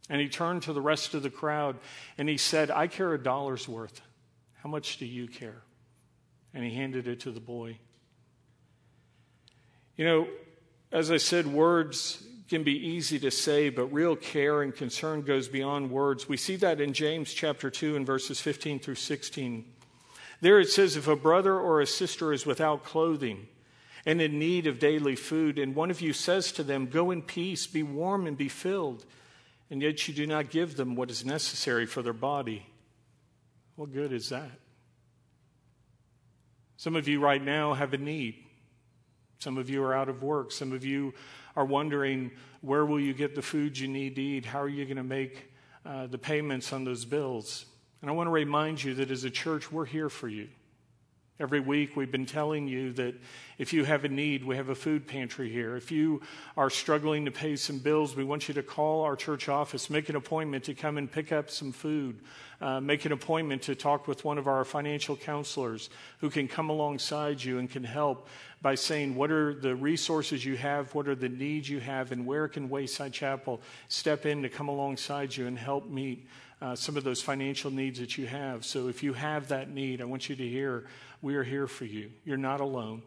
And 0.10 0.22
he 0.22 0.30
turned 0.30 0.64
to 0.64 0.74
the 0.74 0.82
rest 0.82 1.14
of 1.14 1.24
the 1.24 1.30
crowd 1.30 1.78
and 2.18 2.30
he 2.30 2.38
said, 2.38 2.70
I 2.70 2.88
care 2.88 3.14
a 3.14 3.22
dollar's 3.22 3.68
worth. 3.68 4.02
How 4.62 4.70
much 4.70 4.98
do 4.98 5.06
you 5.06 5.28
care? 5.28 5.64
And 6.54 6.64
he 6.64 6.74
handed 6.74 7.08
it 7.08 7.22
to 7.22 7.32
the 7.32 7.40
boy. 7.40 7.80
You 9.96 10.06
know, 10.06 10.28
as 10.92 11.12
I 11.12 11.18
said, 11.18 11.48
words 11.48 12.24
can 12.50 12.64
be 12.64 12.88
easy 12.88 13.18
to 13.20 13.32
say, 13.32 13.70
but 13.70 13.86
real 13.88 14.16
care 14.16 14.62
and 14.62 14.76
concern 14.76 15.22
goes 15.22 15.48
beyond 15.48 15.90
words. 15.90 16.30
We 16.30 16.38
see 16.38 16.56
that 16.58 16.80
in 16.80 16.94
James 16.94 17.34
chapter 17.34 17.70
2 17.70 17.96
and 17.96 18.06
verses 18.06 18.40
15 18.40 18.80
through 18.80 18.96
16. 18.96 19.66
There 20.42 20.60
it 20.60 20.70
says, 20.70 20.96
If 20.96 21.08
a 21.08 21.16
brother 21.16 21.58
or 21.60 21.82
a 21.82 21.88
sister 21.88 22.32
is 22.32 22.46
without 22.46 22.84
clothing 22.84 23.48
and 24.06 24.22
in 24.22 24.38
need 24.38 24.68
of 24.68 24.78
daily 24.78 25.16
food, 25.16 25.58
and 25.58 25.74
one 25.74 25.90
of 25.90 26.02
you 26.02 26.14
says 26.14 26.52
to 26.54 26.64
them, 26.64 26.86
Go 26.86 27.10
in 27.10 27.24
peace, 27.24 27.66
be 27.66 27.82
warm 27.82 28.28
and 28.28 28.38
be 28.38 28.50
filled, 28.50 29.06
and 29.70 29.82
yet 29.82 30.08
you 30.08 30.14
do 30.14 30.28
not 30.28 30.50
give 30.50 30.76
them 30.76 30.96
what 30.96 31.10
is 31.10 31.26
necessary 31.26 31.86
for 31.86 32.02
their 32.02 32.14
body. 32.14 32.66
What 33.76 33.92
good 33.92 34.14
is 34.14 34.30
that? 34.30 34.52
Some 36.78 36.96
of 36.96 37.08
you 37.08 37.20
right 37.20 37.44
now 37.44 37.74
have 37.74 37.94
a 37.94 37.98
need. 37.98 38.36
Some 39.40 39.58
of 39.58 39.70
you 39.70 39.84
are 39.84 39.94
out 39.94 40.10
of 40.10 40.24
work. 40.24 40.52
Some 40.52 40.72
of 40.72 40.86
you 40.86 41.14
are 41.56 41.66
wondering 41.66 42.32
where 42.62 42.86
will 42.86 43.00
you 43.00 43.14
get 43.14 43.36
the 43.36 43.42
food 43.42 43.78
you 43.78 43.88
need 43.88 44.16
to 44.16 44.22
eat? 44.22 44.46
How 44.46 44.62
are 44.62 44.70
you 44.70 44.86
going 44.86 44.98
to 44.98 45.04
make 45.04 45.52
uh, 45.86 46.08
the 46.08 46.18
payments 46.18 46.74
on 46.74 46.84
those 46.84 47.06
bills? 47.06 47.66
And 48.02 48.10
I 48.10 48.14
want 48.14 48.28
to 48.28 48.32
remind 48.32 48.84
you 48.84 48.94
that 48.96 49.12
as 49.12 49.24
a 49.24 49.30
church, 49.30 49.72
we're 49.72 49.86
here 49.86 50.10
for 50.10 50.28
you. 50.28 50.50
Every 51.38 51.60
week, 51.60 51.98
we've 51.98 52.14
been 52.14 52.26
telling 52.26 52.70
you 52.70 52.94
that 52.94 53.14
if 53.58 53.74
you 53.74 53.84
have 53.84 54.06
a 54.06 54.08
need, 54.08 54.46
we 54.46 54.56
have 54.56 54.70
a 54.70 54.76
food 54.76 55.06
pantry 55.06 55.50
here. 55.50 55.76
If 55.76 55.92
you 55.92 56.22
are 56.56 56.70
struggling 56.70 57.26
to 57.26 57.32
pay 57.32 57.58
some 57.58 57.80
bills, 57.80 58.16
we 58.16 58.24
want 58.24 58.48
you 58.48 58.54
to 58.54 58.64
call 58.64 59.02
our 59.02 59.18
church 59.18 59.50
office, 59.50 59.90
make 59.90 60.08
an 60.08 60.16
appointment 60.16 60.64
to 60.64 60.74
come 60.74 60.98
and 60.98 61.12
pick 61.12 61.34
up 61.34 61.50
some 61.50 61.74
food, 61.74 62.22
uh, 62.62 62.80
make 62.80 63.04
an 63.04 63.12
appointment 63.12 63.64
to 63.64 63.76
talk 63.76 64.08
with 64.08 64.24
one 64.24 64.38
of 64.38 64.48
our 64.48 64.64
financial 64.64 65.18
counselors 65.18 65.90
who 66.20 66.30
can 66.30 66.48
come 66.48 66.70
alongside 66.70 67.44
you 67.44 67.60
and 67.60 67.70
can 67.70 67.84
help 67.84 68.30
by 68.62 68.76
saying 68.76 69.14
what 69.14 69.30
are 69.30 69.54
the 69.54 69.76
resources 69.76 70.46
you 70.46 70.56
have, 70.56 70.96
what 70.96 71.06
are 71.06 71.16
the 71.16 71.28
needs 71.28 71.68
you 71.68 71.82
have, 71.82 72.14
and 72.14 72.26
where 72.26 72.48
can 72.48 72.70
Wayside 72.70 73.12
Chapel 73.12 73.62
step 73.90 74.26
in 74.26 74.42
to 74.44 74.48
come 74.48 74.70
alongside 74.70 75.36
you 75.36 75.48
and 75.48 75.60
help 75.60 75.90
meet 75.90 76.30
uh, 76.62 76.76
some 76.76 76.98
of 76.98 77.04
those 77.04 77.22
financial 77.22 77.72
needs 77.72 78.00
that 78.00 78.18
you 78.18 78.28
have. 78.28 78.66
So 78.66 78.88
if 78.88 79.04
you 79.04 79.14
have 79.14 79.50
that 79.50 79.70
need, 79.70 80.02
I 80.02 80.06
want 80.06 80.30
you 80.30 80.36
to 80.36 80.48
hear 80.48 80.86
we 81.22 81.36
are 81.36 81.44
here 81.44 81.68
for 81.68 81.86
you. 81.86 82.12
You're 82.24 82.38
not 82.38 82.62
alone. 82.62 83.04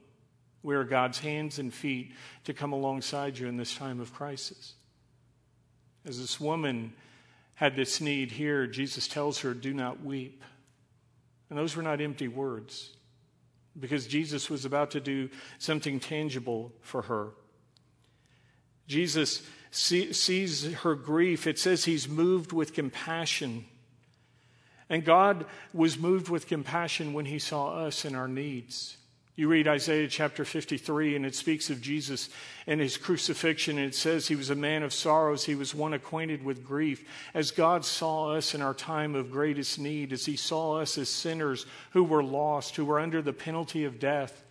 We 0.63 0.75
are 0.75 0.85
God's 0.85 1.19
hands 1.19 1.59
and 1.59 1.73
feet 1.73 2.13
to 2.45 2.53
come 2.53 2.73
alongside 2.73 3.39
you 3.39 3.47
in 3.47 3.57
this 3.57 3.75
time 3.75 4.01
of 4.01 4.13
crisis. 4.13 4.75
As 6.05 6.21
this 6.21 6.41
woman 6.41 6.93
had 7.55 7.77
this 7.77 8.01
need 8.01 8.33
here, 8.33 8.67
Jesus 8.67 9.09
tells 9.09 9.41
her, 9.41 9.55
Do 9.55 9.73
not 9.73 10.05
weep. 10.05 10.43
And 11.51 11.59
those 11.59 11.77
were 11.77 11.83
not 11.83 12.01
empty 12.01 12.29
words 12.29 12.91
because 13.79 14.07
Jesus 14.07 14.51
was 14.51 14.65
about 14.65 14.91
to 14.93 15.01
do 15.01 15.31
something 15.59 16.01
tangible 16.01 16.73
for 16.81 17.03
her. 17.03 17.29
Jesus 18.87 19.43
sees 19.71 20.73
her 20.73 20.95
grief. 20.95 21.47
It 21.47 21.59
says 21.59 21.85
he's 21.85 22.09
moved 22.09 22.53
with 22.53 22.75
compassion 22.75 23.65
and 24.91 25.05
God 25.05 25.45
was 25.75 25.99
moved 25.99 26.29
with 26.29 26.47
compassion 26.47 27.13
when 27.13 27.27
he 27.27 27.39
saw 27.39 27.87
us 27.87 28.05
and 28.05 28.17
our 28.17 28.29
needs. 28.29 28.97
You 29.37 29.47
read 29.49 29.69
Isaiah 29.69 30.09
chapter 30.09 30.45
53, 30.45 31.15
and 31.15 31.25
it 31.25 31.35
speaks 31.35 31.71
of 31.71 31.81
Jesus 31.81 32.29
and 32.67 32.81
his 32.81 32.97
crucifixion, 32.97 33.79
and 33.79 33.87
it 33.87 33.95
says 33.95 34.27
he 34.27 34.35
was 34.35 34.51
a 34.51 34.57
man 34.57 34.83
of 34.83 34.93
sorrows. 34.93 35.45
He 35.45 35.55
was 35.55 35.75
one 35.75 35.95
acquainted 35.95 36.45
with 36.45 36.67
grief. 36.67 37.09
As 37.35 37.53
God 37.53 37.85
saw 37.85 38.33
us 38.33 38.55
in 38.55 38.63
our 38.63 38.75
time 38.75 39.15
of 39.15 39.31
greatest 39.31 39.79
need, 39.79 40.13
as 40.13 40.27
he 40.27 40.35
saw 40.35 40.81
us 40.81 40.99
as 40.99 41.09
sinners 41.09 41.67
who 41.91 42.03
were 42.03 42.25
lost, 42.25 42.75
who 42.75 42.85
were 42.85 42.99
under 42.99 43.23
the 43.23 43.33
penalty 43.33 43.85
of 43.85 44.01
death, 44.01 44.43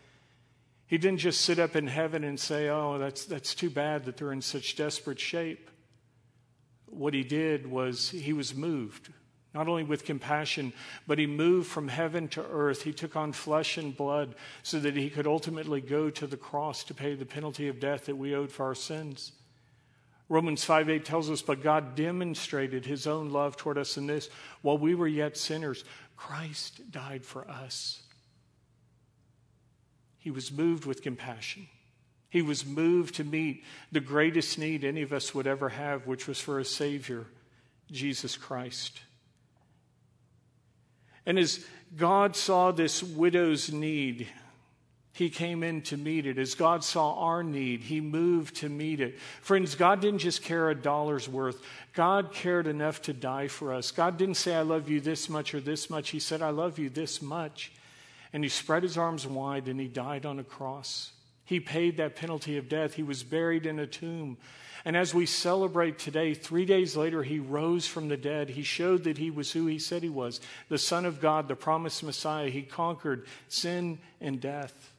he 0.87 0.97
didn't 0.97 1.19
just 1.19 1.41
sit 1.41 1.59
up 1.59 1.75
in 1.75 1.87
heaven 1.87 2.23
and 2.23 2.39
say, 2.39 2.69
Oh, 2.69 2.97
that's, 2.97 3.25
that's 3.25 3.53
too 3.53 3.69
bad 3.69 4.05
that 4.05 4.17
they're 4.17 4.31
in 4.31 4.41
such 4.41 4.75
desperate 4.75 5.19
shape. 5.19 5.69
What 6.85 7.13
he 7.13 7.23
did 7.23 7.69
was 7.69 8.09
he 8.09 8.33
was 8.33 8.55
moved 8.55 9.09
not 9.57 9.67
only 9.67 9.83
with 9.83 10.05
compassion, 10.05 10.71
but 11.07 11.17
he 11.17 11.25
moved 11.25 11.67
from 11.67 11.87
heaven 11.87 12.27
to 12.27 12.45
earth. 12.45 12.83
He 12.83 12.93
took 12.93 13.15
on 13.15 13.31
flesh 13.31 13.77
and 13.77 13.95
blood 13.95 14.35
so 14.61 14.79
that 14.79 14.95
he 14.95 15.09
could 15.09 15.25
ultimately 15.25 15.81
go 15.81 16.11
to 16.11 16.27
the 16.27 16.37
cross 16.37 16.83
to 16.85 16.93
pay 16.93 17.15
the 17.15 17.25
penalty 17.25 17.67
of 17.67 17.79
death 17.79 18.05
that 18.05 18.17
we 18.17 18.35
owed 18.35 18.51
for 18.51 18.67
our 18.67 18.75
sins. 18.75 19.31
Romans 20.29 20.63
5 20.63 20.89
8 20.89 21.05
tells 21.05 21.31
us, 21.31 21.41
But 21.41 21.63
God 21.63 21.95
demonstrated 21.95 22.85
his 22.85 23.07
own 23.07 23.31
love 23.31 23.57
toward 23.57 23.79
us 23.79 23.97
in 23.97 24.05
this 24.05 24.29
while 24.61 24.77
we 24.77 24.93
were 24.93 25.07
yet 25.07 25.37
sinners, 25.37 25.83
Christ 26.15 26.91
died 26.91 27.25
for 27.25 27.49
us. 27.49 28.03
He 30.27 30.31
was 30.31 30.51
moved 30.51 30.83
with 30.83 31.03
compassion. 31.03 31.69
He 32.29 32.41
was 32.41 32.65
moved 32.65 33.15
to 33.15 33.23
meet 33.23 33.63
the 33.93 34.01
greatest 34.01 34.59
need 34.59 34.83
any 34.83 35.01
of 35.01 35.13
us 35.13 35.33
would 35.33 35.47
ever 35.47 35.69
have, 35.69 36.05
which 36.05 36.27
was 36.27 36.37
for 36.37 36.59
a 36.59 36.65
Savior, 36.65 37.27
Jesus 37.89 38.35
Christ. 38.35 38.99
And 41.25 41.39
as 41.39 41.65
God 41.95 42.35
saw 42.35 42.73
this 42.73 43.01
widow's 43.01 43.71
need, 43.71 44.27
he 45.13 45.29
came 45.29 45.63
in 45.63 45.81
to 45.83 45.95
meet 45.95 46.25
it. 46.25 46.37
As 46.37 46.55
God 46.55 46.83
saw 46.83 47.13
our 47.13 47.41
need, 47.41 47.83
He 47.83 48.01
moved 48.01 48.57
to 48.57 48.67
meet 48.67 48.99
it. 48.99 49.17
Friends, 49.39 49.75
God 49.75 50.01
didn't 50.01 50.19
just 50.19 50.43
care 50.43 50.69
a 50.69 50.75
dollar's 50.75 51.29
worth. 51.29 51.61
God 51.93 52.33
cared 52.33 52.67
enough 52.67 53.01
to 53.03 53.13
die 53.13 53.47
for 53.47 53.73
us. 53.73 53.91
God 53.91 54.17
didn't 54.17 54.35
say, 54.35 54.55
I 54.55 54.61
love 54.63 54.89
you 54.89 54.99
this 54.99 55.29
much 55.29 55.55
or 55.55 55.61
this 55.61 55.89
much. 55.89 56.09
He 56.09 56.19
said, 56.19 56.41
I 56.41 56.49
love 56.49 56.77
you 56.77 56.89
this 56.89 57.21
much. 57.21 57.71
And 58.33 58.43
He 58.43 58.49
spread 58.49 58.83
His 58.83 58.97
arms 58.97 59.25
wide 59.25 59.67
and 59.67 59.79
He 59.79 59.87
died 59.87 60.25
on 60.25 60.39
a 60.39 60.43
cross. 60.43 61.11
He 61.45 61.59
paid 61.59 61.97
that 61.97 62.17
penalty 62.17 62.57
of 62.57 62.67
death. 62.67 62.95
He 62.95 63.03
was 63.03 63.23
buried 63.23 63.65
in 63.65 63.79
a 63.79 63.87
tomb. 63.87 64.37
And 64.83 64.95
as 64.95 65.13
we 65.13 65.25
celebrate 65.25 65.99
today, 65.99 66.33
three 66.33 66.65
days 66.65 66.95
later, 66.95 67.23
he 67.23 67.39
rose 67.39 67.87
from 67.87 68.09
the 68.09 68.17
dead. 68.17 68.49
He 68.49 68.63
showed 68.63 69.03
that 69.03 69.17
he 69.17 69.31
was 69.31 69.51
who 69.51 69.65
he 69.65 69.79
said 69.79 70.03
he 70.03 70.09
was 70.09 70.39
the 70.69 70.77
Son 70.77 71.05
of 71.05 71.19
God, 71.19 71.47
the 71.47 71.55
promised 71.55 72.03
Messiah. 72.03 72.49
He 72.49 72.61
conquered 72.61 73.25
sin 73.47 73.99
and 74.21 74.39
death. 74.39 74.93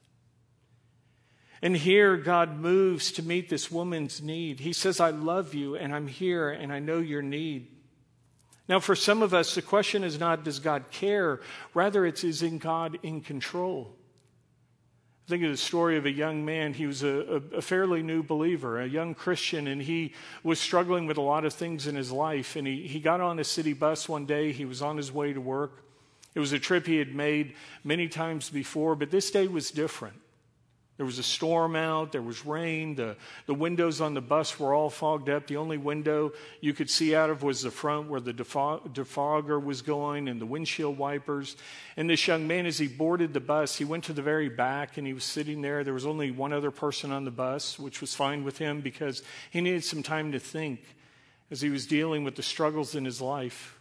And 1.63 1.77
here, 1.77 2.17
God 2.17 2.59
moves 2.59 3.13
to 3.13 3.23
meet 3.23 3.49
this 3.49 3.71
woman's 3.71 4.23
need. 4.23 4.61
He 4.61 4.73
says, 4.73 5.01
I 5.01 5.11
love 5.11 5.55
you, 5.55 5.75
and 5.75 5.95
I'm 5.95 6.07
here, 6.07 6.51
and 6.51 6.73
I 6.73 6.79
know 6.79 6.99
your 6.99 7.23
need. 7.23 7.69
Now, 8.69 8.81
for 8.81 8.95
some 8.95 9.23
of 9.23 9.33
us, 9.33 9.55
the 9.55 9.63
question 9.63 10.05
is 10.05 10.21
not, 10.21 10.45
does 10.45 10.61
God 10.61 10.91
care? 10.91 11.41
Rather, 11.73 12.05
it's, 12.05 12.23
is 12.23 12.43
in 12.43 12.59
God 12.59 12.99
in 13.03 13.23
control? 13.23 13.95
I 15.27 15.31
think 15.31 15.45
of 15.45 15.51
the 15.51 15.57
story 15.57 15.97
of 15.97 16.07
a 16.07 16.11
young 16.11 16.45
man. 16.45 16.75
He 16.75 16.87
was 16.87 17.03
a, 17.03 17.43
a, 17.55 17.63
fairly 17.63 18.03
new 18.03 18.23
believer, 18.23 18.81
a 18.81 18.87
young 18.87 19.15
Christian, 19.15 19.67
and 19.67 19.81
he 19.81 20.15
was 20.43 20.59
struggling 20.59 21.07
with 21.07 21.17
a 21.17 21.23
lot 21.23 21.45
of 21.45 21.53
things 21.53 21.87
in 21.87 21.97
his 21.97 22.11
life. 22.11 22.57
And 22.57 22.67
he, 22.67 22.87
he 22.87 23.01
got 23.01 23.21
on 23.21 23.39
a 23.39 23.45
city 23.45 23.73
bus 23.73 24.09
one 24.09 24.27
day. 24.27 24.53
He 24.53 24.65
was 24.65 24.81
on 24.81 24.97
his 24.97 25.13
way 25.13 25.33
to 25.33 25.41
work. 25.41 25.85
It 26.35 26.41
was 26.41 26.53
a 26.53 26.59
trip 26.59 26.87
he 26.87 26.97
had 26.97 27.15
made 27.15 27.55
many 27.85 28.09
times 28.09 28.49
before, 28.49 28.97
but 28.97 29.11
this 29.11 29.31
day 29.31 29.49
was 29.49 29.71
different. 29.71 30.17
There 30.99 31.07
was 31.07 31.21
a 31.21 31.23
storm 31.23 31.77
out, 31.77 32.11
there 32.11 32.21
was 32.21 32.45
rain, 32.45 32.97
the, 32.97 33.17
the 33.47 33.55
windows 33.55 34.01
on 34.01 34.15
the 34.15 34.21
bus 34.21 34.59
were 34.59 34.75
all 34.75 34.91
fogged 34.91 35.29
up. 35.29 35.47
The 35.47 35.57
only 35.57 35.79
window 35.79 36.33
you 36.61 36.75
could 36.75 36.91
see 36.91 37.15
out 37.15 37.31
of 37.31 37.45
was 37.45 37.63
the 37.63 37.71
front 37.71 38.11
where 38.11 38.21
the 38.21 38.35
defog- 38.35 38.93
defogger 38.93 39.63
was 39.63 39.81
going 39.81 40.29
and 40.29 40.41
the 40.41 40.47
windshield 40.47 40.99
wipers. 40.99 41.57
And 41.97 42.11
this 42.11 42.27
young 42.27 42.49
man, 42.49 42.67
as 42.67 42.79
he 42.79 42.89
boarded 42.89 43.33
the 43.33 43.39
bus, 43.39 43.77
he 43.77 43.85
went 43.85 44.03
to 44.05 44.13
the 44.13 44.23
very 44.23 44.49
back 44.49 44.99
and 44.99 45.07
he 45.07 45.13
was 45.13 45.23
sitting 45.23 45.63
there. 45.63 45.85
There 45.85 45.95
was 45.95 46.05
only 46.05 46.33
one 46.33 46.53
other 46.53 46.73
person 46.73 47.13
on 47.13 47.25
the 47.25 47.31
bus, 47.31 47.79
which 47.79 48.01
was 48.01 48.17
fine 48.17 48.43
with 48.43 48.59
him 48.59 48.81
because 48.81 49.23
he 49.53 49.61
needed 49.61 49.85
some 49.85 50.03
time 50.03 50.33
to 50.33 50.41
think 50.41 50.81
as 51.49 51.61
he 51.61 51.71
was 51.71 51.87
dealing 51.87 52.25
with 52.25 52.35
the 52.35 52.43
struggles 52.43 52.97
in 52.97 53.05
his 53.05 53.21
life. 53.21 53.78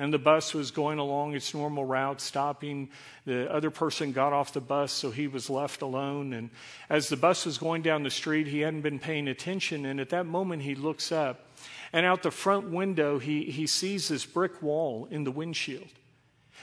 And 0.00 0.14
the 0.14 0.18
bus 0.18 0.54
was 0.54 0.70
going 0.70 0.98
along 0.98 1.34
its 1.34 1.52
normal 1.52 1.84
route, 1.84 2.22
stopping. 2.22 2.88
The 3.26 3.52
other 3.52 3.68
person 3.68 4.12
got 4.12 4.32
off 4.32 4.54
the 4.54 4.60
bus, 4.62 4.92
so 4.92 5.10
he 5.10 5.28
was 5.28 5.50
left 5.50 5.82
alone. 5.82 6.32
And 6.32 6.48
as 6.88 7.10
the 7.10 7.18
bus 7.18 7.44
was 7.44 7.58
going 7.58 7.82
down 7.82 8.02
the 8.02 8.10
street, 8.10 8.46
he 8.46 8.60
hadn't 8.60 8.80
been 8.80 8.98
paying 8.98 9.28
attention. 9.28 9.84
And 9.84 10.00
at 10.00 10.08
that 10.08 10.24
moment, 10.24 10.62
he 10.62 10.74
looks 10.74 11.12
up. 11.12 11.50
And 11.92 12.06
out 12.06 12.22
the 12.22 12.30
front 12.30 12.70
window, 12.70 13.18
he, 13.18 13.44
he 13.50 13.66
sees 13.66 14.08
this 14.08 14.24
brick 14.24 14.62
wall 14.62 15.06
in 15.10 15.24
the 15.24 15.30
windshield. 15.30 15.90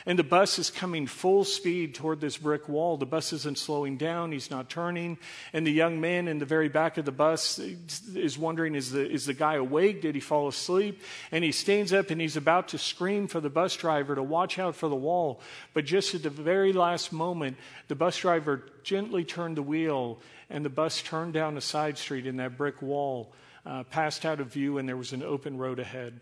And 0.05 0.17
the 0.17 0.23
bus 0.23 0.59
is 0.59 0.69
coming 0.69 1.07
full 1.07 1.43
speed 1.43 1.95
toward 1.95 2.21
this 2.21 2.37
brick 2.37 2.69
wall. 2.69 2.97
The 2.97 3.05
bus 3.05 3.33
isn't 3.33 3.57
slowing 3.57 3.97
down, 3.97 4.31
he's 4.31 4.51
not 4.51 4.69
turning. 4.69 5.17
And 5.53 5.65
the 5.65 5.71
young 5.71 5.99
man 5.99 6.27
in 6.27 6.39
the 6.39 6.45
very 6.45 6.69
back 6.69 6.97
of 6.97 7.05
the 7.05 7.11
bus 7.11 7.59
is 7.59 8.37
wondering 8.37 8.75
is 8.75 8.91
the, 8.91 9.09
is 9.09 9.25
the 9.25 9.33
guy 9.33 9.55
awake? 9.55 10.01
Did 10.01 10.15
he 10.15 10.21
fall 10.21 10.47
asleep? 10.47 11.01
And 11.31 11.43
he 11.43 11.51
stands 11.51 11.91
up 11.93 12.09
and 12.09 12.21
he's 12.21 12.37
about 12.37 12.69
to 12.69 12.77
scream 12.77 13.27
for 13.27 13.41
the 13.41 13.49
bus 13.49 13.75
driver 13.75 14.15
to 14.15 14.23
watch 14.23 14.59
out 14.59 14.75
for 14.75 14.87
the 14.87 14.95
wall. 14.95 15.41
But 15.73 15.85
just 15.85 16.15
at 16.15 16.23
the 16.23 16.29
very 16.29 16.73
last 16.73 17.11
moment, 17.11 17.57
the 17.87 17.95
bus 17.95 18.17
driver 18.17 18.63
gently 18.83 19.23
turned 19.23 19.57
the 19.57 19.63
wheel 19.63 20.19
and 20.49 20.63
the 20.63 20.69
bus 20.69 21.01
turned 21.01 21.33
down 21.33 21.57
a 21.57 21.61
side 21.61 21.97
street 21.97 22.25
in 22.25 22.37
that 22.37 22.57
brick 22.57 22.81
wall, 22.81 23.33
uh, 23.65 23.83
passed 23.83 24.25
out 24.25 24.39
of 24.39 24.47
view, 24.47 24.77
and 24.77 24.87
there 24.87 24.97
was 24.97 25.11
an 25.13 25.23
open 25.23 25.57
road 25.57 25.79
ahead. 25.79 26.21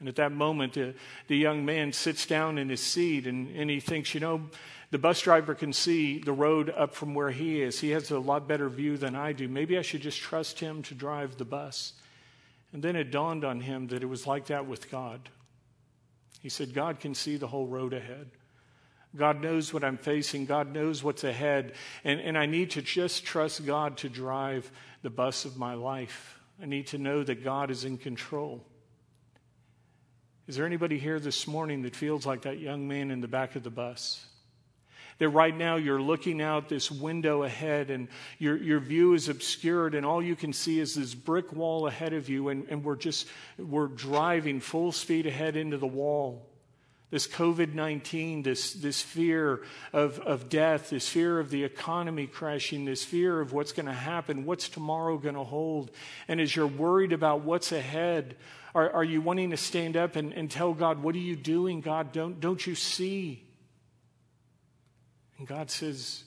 And 0.00 0.08
at 0.08 0.16
that 0.16 0.32
moment, 0.32 0.74
the, 0.74 0.94
the 1.26 1.36
young 1.36 1.64
man 1.64 1.92
sits 1.92 2.24
down 2.24 2.56
in 2.58 2.68
his 2.68 2.80
seat 2.80 3.26
and, 3.26 3.54
and 3.56 3.68
he 3.68 3.80
thinks, 3.80 4.14
you 4.14 4.20
know, 4.20 4.42
the 4.90 4.98
bus 4.98 5.20
driver 5.20 5.54
can 5.54 5.72
see 5.72 6.18
the 6.18 6.32
road 6.32 6.70
up 6.70 6.94
from 6.94 7.14
where 7.14 7.30
he 7.30 7.60
is. 7.60 7.80
He 7.80 7.90
has 7.90 8.10
a 8.10 8.18
lot 8.18 8.48
better 8.48 8.68
view 8.68 8.96
than 8.96 9.14
I 9.14 9.32
do. 9.32 9.48
Maybe 9.48 9.76
I 9.76 9.82
should 9.82 10.00
just 10.00 10.18
trust 10.18 10.60
him 10.60 10.82
to 10.84 10.94
drive 10.94 11.36
the 11.36 11.44
bus. 11.44 11.92
And 12.72 12.82
then 12.82 12.96
it 12.96 13.10
dawned 13.10 13.44
on 13.44 13.60
him 13.60 13.88
that 13.88 14.02
it 14.02 14.06
was 14.06 14.26
like 14.26 14.46
that 14.46 14.66
with 14.66 14.90
God. 14.90 15.28
He 16.40 16.48
said, 16.48 16.74
God 16.74 17.00
can 17.00 17.14
see 17.14 17.36
the 17.36 17.48
whole 17.48 17.66
road 17.66 17.92
ahead. 17.92 18.30
God 19.16 19.42
knows 19.42 19.72
what 19.72 19.84
I'm 19.84 19.98
facing. 19.98 20.46
God 20.46 20.72
knows 20.72 21.02
what's 21.02 21.24
ahead. 21.24 21.72
And, 22.04 22.20
and 22.20 22.38
I 22.38 22.46
need 22.46 22.70
to 22.72 22.82
just 22.82 23.24
trust 23.24 23.66
God 23.66 23.96
to 23.98 24.08
drive 24.08 24.70
the 25.02 25.10
bus 25.10 25.44
of 25.44 25.56
my 25.56 25.74
life. 25.74 26.38
I 26.62 26.66
need 26.66 26.86
to 26.88 26.98
know 26.98 27.24
that 27.24 27.42
God 27.42 27.70
is 27.70 27.84
in 27.84 27.98
control. 27.98 28.64
Is 30.48 30.56
there 30.56 30.64
anybody 30.64 30.98
here 30.98 31.20
this 31.20 31.46
morning 31.46 31.82
that 31.82 31.94
feels 31.94 32.24
like 32.24 32.42
that 32.42 32.58
young 32.58 32.88
man 32.88 33.10
in 33.10 33.20
the 33.20 33.28
back 33.28 33.54
of 33.54 33.62
the 33.62 33.70
bus? 33.70 34.24
That 35.18 35.28
right 35.28 35.54
now 35.54 35.76
you're 35.76 36.00
looking 36.00 36.40
out 36.40 36.70
this 36.70 36.90
window 36.90 37.42
ahead 37.42 37.90
and 37.90 38.08
your, 38.38 38.56
your 38.56 38.80
view 38.80 39.12
is 39.12 39.28
obscured 39.28 39.94
and 39.94 40.06
all 40.06 40.22
you 40.22 40.34
can 40.34 40.54
see 40.54 40.80
is 40.80 40.94
this 40.94 41.14
brick 41.14 41.52
wall 41.52 41.86
ahead 41.86 42.14
of 42.14 42.30
you 42.30 42.48
and, 42.48 42.66
and 42.70 42.82
we're 42.82 42.96
just, 42.96 43.28
we're 43.58 43.88
driving 43.88 44.58
full 44.58 44.90
speed 44.90 45.26
ahead 45.26 45.54
into 45.54 45.76
the 45.76 45.86
wall. 45.86 46.46
This 47.10 47.26
COVID 47.26 47.74
19, 47.74 48.42
this, 48.42 48.72
this 48.72 49.02
fear 49.02 49.60
of, 49.92 50.18
of 50.20 50.48
death, 50.48 50.88
this 50.88 51.08
fear 51.08 51.40
of 51.40 51.50
the 51.50 51.64
economy 51.64 52.26
crashing, 52.26 52.86
this 52.86 53.04
fear 53.04 53.40
of 53.40 53.52
what's 53.52 53.72
going 53.72 53.86
to 53.86 53.92
happen, 53.92 54.46
what's 54.46 54.70
tomorrow 54.70 55.18
going 55.18 55.34
to 55.34 55.44
hold. 55.44 55.90
And 56.26 56.40
as 56.40 56.56
you're 56.56 56.66
worried 56.66 57.12
about 57.12 57.42
what's 57.42 57.72
ahead, 57.72 58.36
are, 58.74 58.90
are 58.90 59.04
you 59.04 59.20
wanting 59.20 59.50
to 59.50 59.56
stand 59.56 59.96
up 59.96 60.16
and, 60.16 60.32
and 60.32 60.50
tell 60.50 60.72
God, 60.72 61.02
What 61.02 61.14
are 61.14 61.18
you 61.18 61.36
doing, 61.36 61.80
God? 61.80 62.12
Don't, 62.12 62.40
don't 62.40 62.66
you 62.66 62.74
see? 62.74 63.44
And 65.38 65.46
God 65.46 65.70
says, 65.70 66.24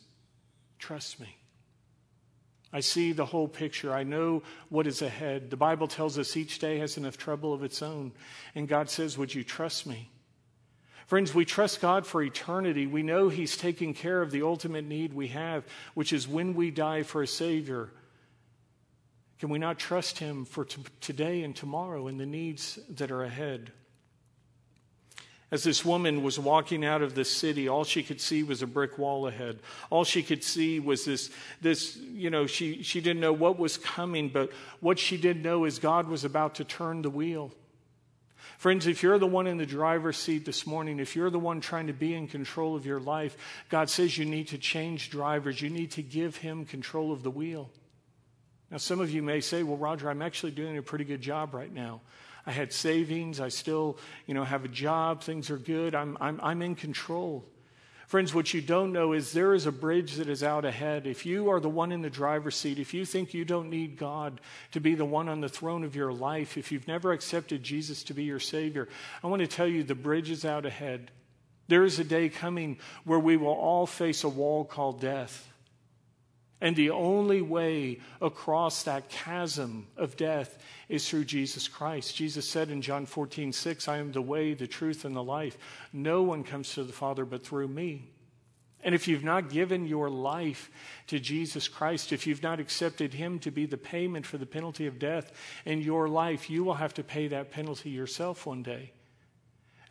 Trust 0.80 1.20
me. 1.20 1.38
I 2.74 2.80
see 2.80 3.12
the 3.12 3.26
whole 3.26 3.50
picture. 3.50 3.94
I 3.94 4.04
know 4.04 4.44
what 4.70 4.88
is 4.88 5.02
ahead. 5.02 5.50
The 5.50 5.58
Bible 5.58 5.88
tells 5.88 6.18
us 6.18 6.38
each 6.38 6.60
day 6.60 6.80
has 6.80 6.98
enough 6.98 7.18
trouble 7.18 7.54
of 7.54 7.64
its 7.64 7.82
own. 7.82 8.14
And 8.56 8.68
God 8.68 8.90
says, 8.90 9.18
Would 9.18 9.34
you 9.36 9.44
trust 9.44 9.86
me? 9.86 10.10
Friends, 11.08 11.36
we 11.36 11.44
trust 11.44 11.82
God 11.82 12.08
for 12.08 12.24
eternity. 12.24 12.88
We 12.88 13.04
know 13.04 13.28
He's 13.28 13.58
taking 13.58 13.94
care 13.94 14.22
of 14.22 14.32
the 14.32 14.44
ultimate 14.44 14.86
need 14.86 15.14
we 15.14 15.28
have, 15.28 15.66
which 15.94 16.14
is 16.14 16.26
when 16.26 16.56
we 16.56 16.72
die 16.72 17.04
for 17.04 17.22
a 17.22 17.28
Savior. 17.28 17.92
Can 19.42 19.50
we 19.50 19.58
not 19.58 19.80
trust 19.80 20.20
Him 20.20 20.46
for 20.46 20.66
t- 20.66 20.84
today 21.00 21.42
and 21.42 21.56
tomorrow 21.56 22.06
and 22.06 22.20
the 22.20 22.28
needs 22.28 22.78
that 22.92 23.10
are 23.10 23.24
ahead? 23.24 23.72
As 25.50 25.64
this 25.64 25.84
woman 25.84 26.22
was 26.22 26.38
walking 26.38 26.86
out 26.86 27.02
of 27.02 27.16
the 27.16 27.26
city, 27.26 27.68
all 27.68 27.84
she 27.84 28.04
could 28.04 28.22
see 28.22 28.44
was 28.44 28.62
a 28.62 28.68
brick 28.68 29.00
wall 29.00 29.26
ahead. 29.26 29.58
All 29.90 30.04
she 30.04 30.22
could 30.22 30.44
see 30.44 30.80
was 30.80 31.06
this, 31.06 31.32
this 31.60 31.98
you 31.98 32.30
know, 32.30 32.46
she, 32.46 32.84
she 32.84 33.02
didn't 33.02 33.20
know 33.20 33.34
what 33.34 33.58
was 33.58 33.78
coming, 33.80 34.30
but 34.30 34.52
what 34.80 35.00
she 35.00 35.18
did 35.18 35.44
know 35.44 35.66
is 35.66 35.80
God 35.80 36.08
was 36.08 36.24
about 36.24 36.54
to 36.56 36.64
turn 36.64 37.02
the 37.02 37.10
wheel. 37.10 37.52
Friends, 38.60 38.86
if 38.86 39.02
you're 39.02 39.18
the 39.18 39.26
one 39.26 39.48
in 39.48 39.58
the 39.58 39.66
driver's 39.66 40.18
seat 40.18 40.46
this 40.46 40.68
morning, 40.68 41.00
if 41.00 41.16
you're 41.16 41.32
the 41.32 41.40
one 41.40 41.62
trying 41.62 41.88
to 41.88 41.94
be 41.94 42.14
in 42.14 42.28
control 42.28 42.76
of 42.76 42.86
your 42.86 43.00
life, 43.00 43.36
God 43.70 43.90
says 43.90 44.20
you 44.20 44.26
need 44.26 44.50
to 44.50 44.60
change 44.60 45.10
drivers. 45.10 45.64
You 45.64 45.72
need 45.72 45.90
to 45.94 46.04
give 46.04 46.36
Him 46.36 46.64
control 46.64 47.12
of 47.12 47.24
the 47.24 47.32
wheel. 47.32 47.72
Now, 48.72 48.78
some 48.78 49.02
of 49.02 49.12
you 49.12 49.22
may 49.22 49.42
say, 49.42 49.64
well, 49.64 49.78
Roger, 49.78 50.10
I'm 50.10 50.22
actually 50.22 50.54
doing 50.54 50.78
a 50.78 50.82
pretty 50.82 51.04
good 51.04 51.22
job 51.22 51.54
right 51.54 51.72
now. 51.72 52.00
I 52.46 52.52
had 52.52 52.72
savings. 52.72 53.40
I 53.40 53.50
still, 53.50 54.00
you 54.26 54.34
know, 54.34 54.46
have 54.46 54.66
a 54.66 54.70
job. 54.70 55.22
Things 55.22 55.50
are 55.50 55.58
good. 55.58 55.94
I'm, 55.94 56.18
I'm, 56.22 56.40
I'm 56.42 56.62
in 56.62 56.76
control. 56.76 57.46
Friends, 58.08 58.34
what 58.34 58.54
you 58.54 58.62
don't 58.62 58.92
know 58.92 59.14
is 59.14 59.32
there 59.32 59.54
is 59.54 59.66
a 59.66 59.72
bridge 59.72 60.16
that 60.16 60.28
is 60.28 60.44
out 60.44 60.66
ahead. 60.66 61.08
If 61.08 61.26
you 61.26 61.50
are 61.50 61.60
the 61.62 61.70
one 61.70 61.92
in 61.92 62.02
the 62.02 62.10
driver's 62.10 62.58
seat, 62.58 62.80
if 62.80 62.94
you 62.94 63.06
think 63.06 63.34
you 63.34 63.46
don't 63.46 63.70
need 63.70 63.98
God 63.98 64.42
to 64.72 64.82
be 64.82 64.96
the 64.96 65.06
one 65.06 65.30
on 65.30 65.40
the 65.40 65.48
throne 65.48 65.84
of 65.84 65.96
your 65.96 66.12
life, 66.12 66.58
if 66.58 66.72
you've 66.72 66.90
never 66.90 67.14
accepted 67.14 67.64
Jesus 67.64 68.04
to 68.04 68.14
be 68.14 68.24
your 68.24 68.40
Savior, 68.40 68.90
I 69.24 69.28
want 69.28 69.42
to 69.42 69.48
tell 69.48 69.68
you 69.68 69.84
the 69.84 69.96
bridge 69.96 70.30
is 70.30 70.44
out 70.44 70.66
ahead. 70.66 71.12
There 71.70 71.86
is 71.86 72.00
a 72.00 72.04
day 72.04 72.28
coming 72.28 72.80
where 73.06 73.20
we 73.20 73.38
will 73.38 73.54
all 73.54 73.86
face 73.86 74.26
a 74.26 74.30
wall 74.30 74.66
called 74.66 75.00
death. 75.00 75.51
And 76.62 76.76
the 76.76 76.92
only 76.92 77.42
way 77.42 78.00
across 78.22 78.84
that 78.84 79.10
chasm 79.10 79.88
of 79.98 80.16
death 80.16 80.60
is 80.88 81.10
through 81.10 81.26
Jesus 81.26 81.68
Christ. 81.68 82.16
Jesus 82.16 82.48
said 82.48 82.70
in 82.70 82.84
John 82.84 83.08
14, 83.08 83.52
6, 83.52 83.88
I 83.88 83.98
am 83.98 84.12
the 84.12 84.22
way, 84.22 84.54
the 84.54 84.68
truth, 84.68 85.04
and 85.04 85.16
the 85.16 85.24
life. 85.24 85.58
No 85.92 86.22
one 86.22 86.44
comes 86.44 86.74
to 86.74 86.84
the 86.84 86.94
Father 86.94 87.26
but 87.26 87.44
through 87.44 87.68
me. 87.68 88.12
And 88.84 88.96
if 88.96 89.08
you've 89.08 89.24
not 89.24 89.50
given 89.50 89.86
your 89.86 90.10
life 90.10 90.70
to 91.08 91.20
Jesus 91.20 91.68
Christ, 91.68 92.12
if 92.12 92.26
you've 92.26 92.44
not 92.44 92.60
accepted 92.60 93.14
Him 93.14 93.40
to 93.40 93.52
be 93.52 93.66
the 93.66 93.78
payment 93.78 94.26
for 94.26 94.38
the 94.38 94.46
penalty 94.46 94.88
of 94.88 95.00
death 95.00 95.32
in 95.66 95.82
your 95.82 96.08
life, 96.08 96.50
you 96.50 96.64
will 96.64 96.76
have 96.76 96.94
to 96.96 97.04
pay 97.04 97.28
that 97.28 97.52
penalty 97.52 97.90
yourself 97.90 98.46
one 98.46 98.64
day. 98.64 98.92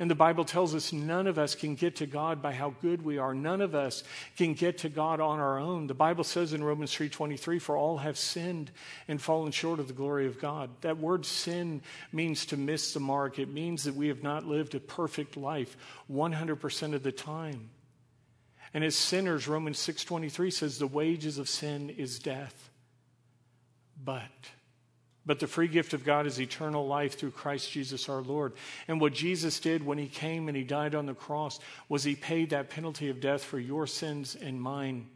And 0.00 0.10
the 0.10 0.14
Bible 0.14 0.46
tells 0.46 0.74
us 0.74 0.94
none 0.94 1.26
of 1.26 1.38
us 1.38 1.54
can 1.54 1.74
get 1.74 1.96
to 1.96 2.06
God 2.06 2.40
by 2.40 2.54
how 2.54 2.70
good 2.80 3.02
we 3.02 3.18
are. 3.18 3.34
None 3.34 3.60
of 3.60 3.74
us 3.74 4.02
can 4.34 4.54
get 4.54 4.78
to 4.78 4.88
God 4.88 5.20
on 5.20 5.38
our 5.38 5.58
own. 5.58 5.88
The 5.88 5.94
Bible 5.94 6.24
says 6.24 6.54
in 6.54 6.64
Romans 6.64 6.90
3:23 6.90 7.58
for 7.58 7.76
all 7.76 7.98
have 7.98 8.16
sinned 8.16 8.70
and 9.08 9.20
fallen 9.20 9.52
short 9.52 9.78
of 9.78 9.88
the 9.88 9.92
glory 9.92 10.26
of 10.26 10.40
God. 10.40 10.70
That 10.80 10.96
word 10.96 11.26
sin 11.26 11.82
means 12.12 12.46
to 12.46 12.56
miss 12.56 12.94
the 12.94 13.00
mark. 13.00 13.38
It 13.38 13.50
means 13.50 13.84
that 13.84 13.94
we 13.94 14.08
have 14.08 14.22
not 14.22 14.46
lived 14.46 14.74
a 14.74 14.80
perfect 14.80 15.36
life 15.36 15.76
100% 16.08 16.94
of 16.94 17.02
the 17.02 17.12
time. 17.12 17.68
And 18.72 18.82
as 18.82 18.96
sinners 18.96 19.46
Romans 19.46 19.78
6:23 19.78 20.50
says 20.50 20.78
the 20.78 20.86
wages 20.86 21.36
of 21.36 21.46
sin 21.46 21.90
is 21.90 22.18
death. 22.18 22.70
But 24.02 24.30
but 25.26 25.38
the 25.38 25.46
free 25.46 25.68
gift 25.68 25.92
of 25.92 26.04
God 26.04 26.26
is 26.26 26.40
eternal 26.40 26.86
life 26.86 27.18
through 27.18 27.32
Christ 27.32 27.70
Jesus 27.70 28.08
our 28.08 28.22
Lord. 28.22 28.54
And 28.88 29.00
what 29.00 29.12
Jesus 29.12 29.60
did 29.60 29.84
when 29.84 29.98
he 29.98 30.08
came 30.08 30.48
and 30.48 30.56
he 30.56 30.64
died 30.64 30.94
on 30.94 31.06
the 31.06 31.14
cross 31.14 31.60
was 31.88 32.04
he 32.04 32.16
paid 32.16 32.50
that 32.50 32.70
penalty 32.70 33.10
of 33.10 33.20
death 33.20 33.44
for 33.44 33.58
your 33.58 33.86
sins 33.86 34.34
and 34.34 34.60
mine. 34.60 35.08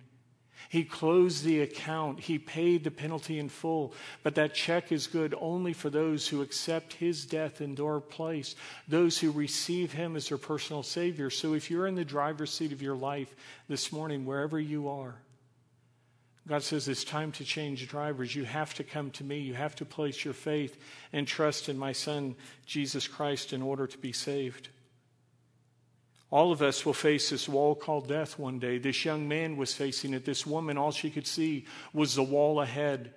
He 0.68 0.84
closed 0.84 1.44
the 1.44 1.60
account. 1.60 2.20
He 2.20 2.38
paid 2.38 2.84
the 2.84 2.90
penalty 2.90 3.38
in 3.38 3.48
full. 3.48 3.94
But 4.22 4.34
that 4.36 4.54
check 4.54 4.92
is 4.92 5.06
good 5.06 5.34
only 5.40 5.72
for 5.72 5.90
those 5.90 6.26
who 6.28 6.42
accept 6.42 6.94
his 6.94 7.26
death 7.26 7.60
in 7.60 7.74
their 7.74 8.00
place, 8.00 8.56
those 8.88 9.18
who 9.18 9.30
receive 9.30 9.92
him 9.92 10.16
as 10.16 10.28
their 10.28 10.38
personal 10.38 10.82
Savior. 10.82 11.30
So 11.30 11.54
if 11.54 11.70
you're 11.70 11.86
in 11.86 11.94
the 11.94 12.04
driver's 12.04 12.52
seat 12.52 12.72
of 12.72 12.82
your 12.82 12.96
life 12.96 13.34
this 13.68 13.92
morning, 13.92 14.24
wherever 14.24 14.58
you 14.58 14.88
are, 14.88 15.14
God 16.46 16.62
says 16.62 16.88
it's 16.88 17.04
time 17.04 17.32
to 17.32 17.44
change 17.44 17.88
drivers. 17.88 18.34
You 18.34 18.44
have 18.44 18.74
to 18.74 18.84
come 18.84 19.10
to 19.12 19.24
me. 19.24 19.38
You 19.38 19.54
have 19.54 19.74
to 19.76 19.86
place 19.86 20.24
your 20.24 20.34
faith 20.34 20.76
and 21.12 21.26
trust 21.26 21.70
in 21.70 21.78
my 21.78 21.92
Son, 21.92 22.36
Jesus 22.66 23.08
Christ, 23.08 23.54
in 23.54 23.62
order 23.62 23.86
to 23.86 23.96
be 23.96 24.12
saved. 24.12 24.68
All 26.30 26.52
of 26.52 26.60
us 26.60 26.84
will 26.84 26.92
face 26.92 27.30
this 27.30 27.48
wall 27.48 27.74
called 27.74 28.08
death 28.08 28.38
one 28.38 28.58
day. 28.58 28.76
This 28.76 29.04
young 29.04 29.26
man 29.26 29.56
was 29.56 29.72
facing 29.72 30.12
it. 30.12 30.26
This 30.26 30.46
woman, 30.46 30.76
all 30.76 30.90
she 30.90 31.08
could 31.08 31.26
see 31.26 31.64
was 31.94 32.14
the 32.14 32.22
wall 32.22 32.60
ahead. 32.60 33.14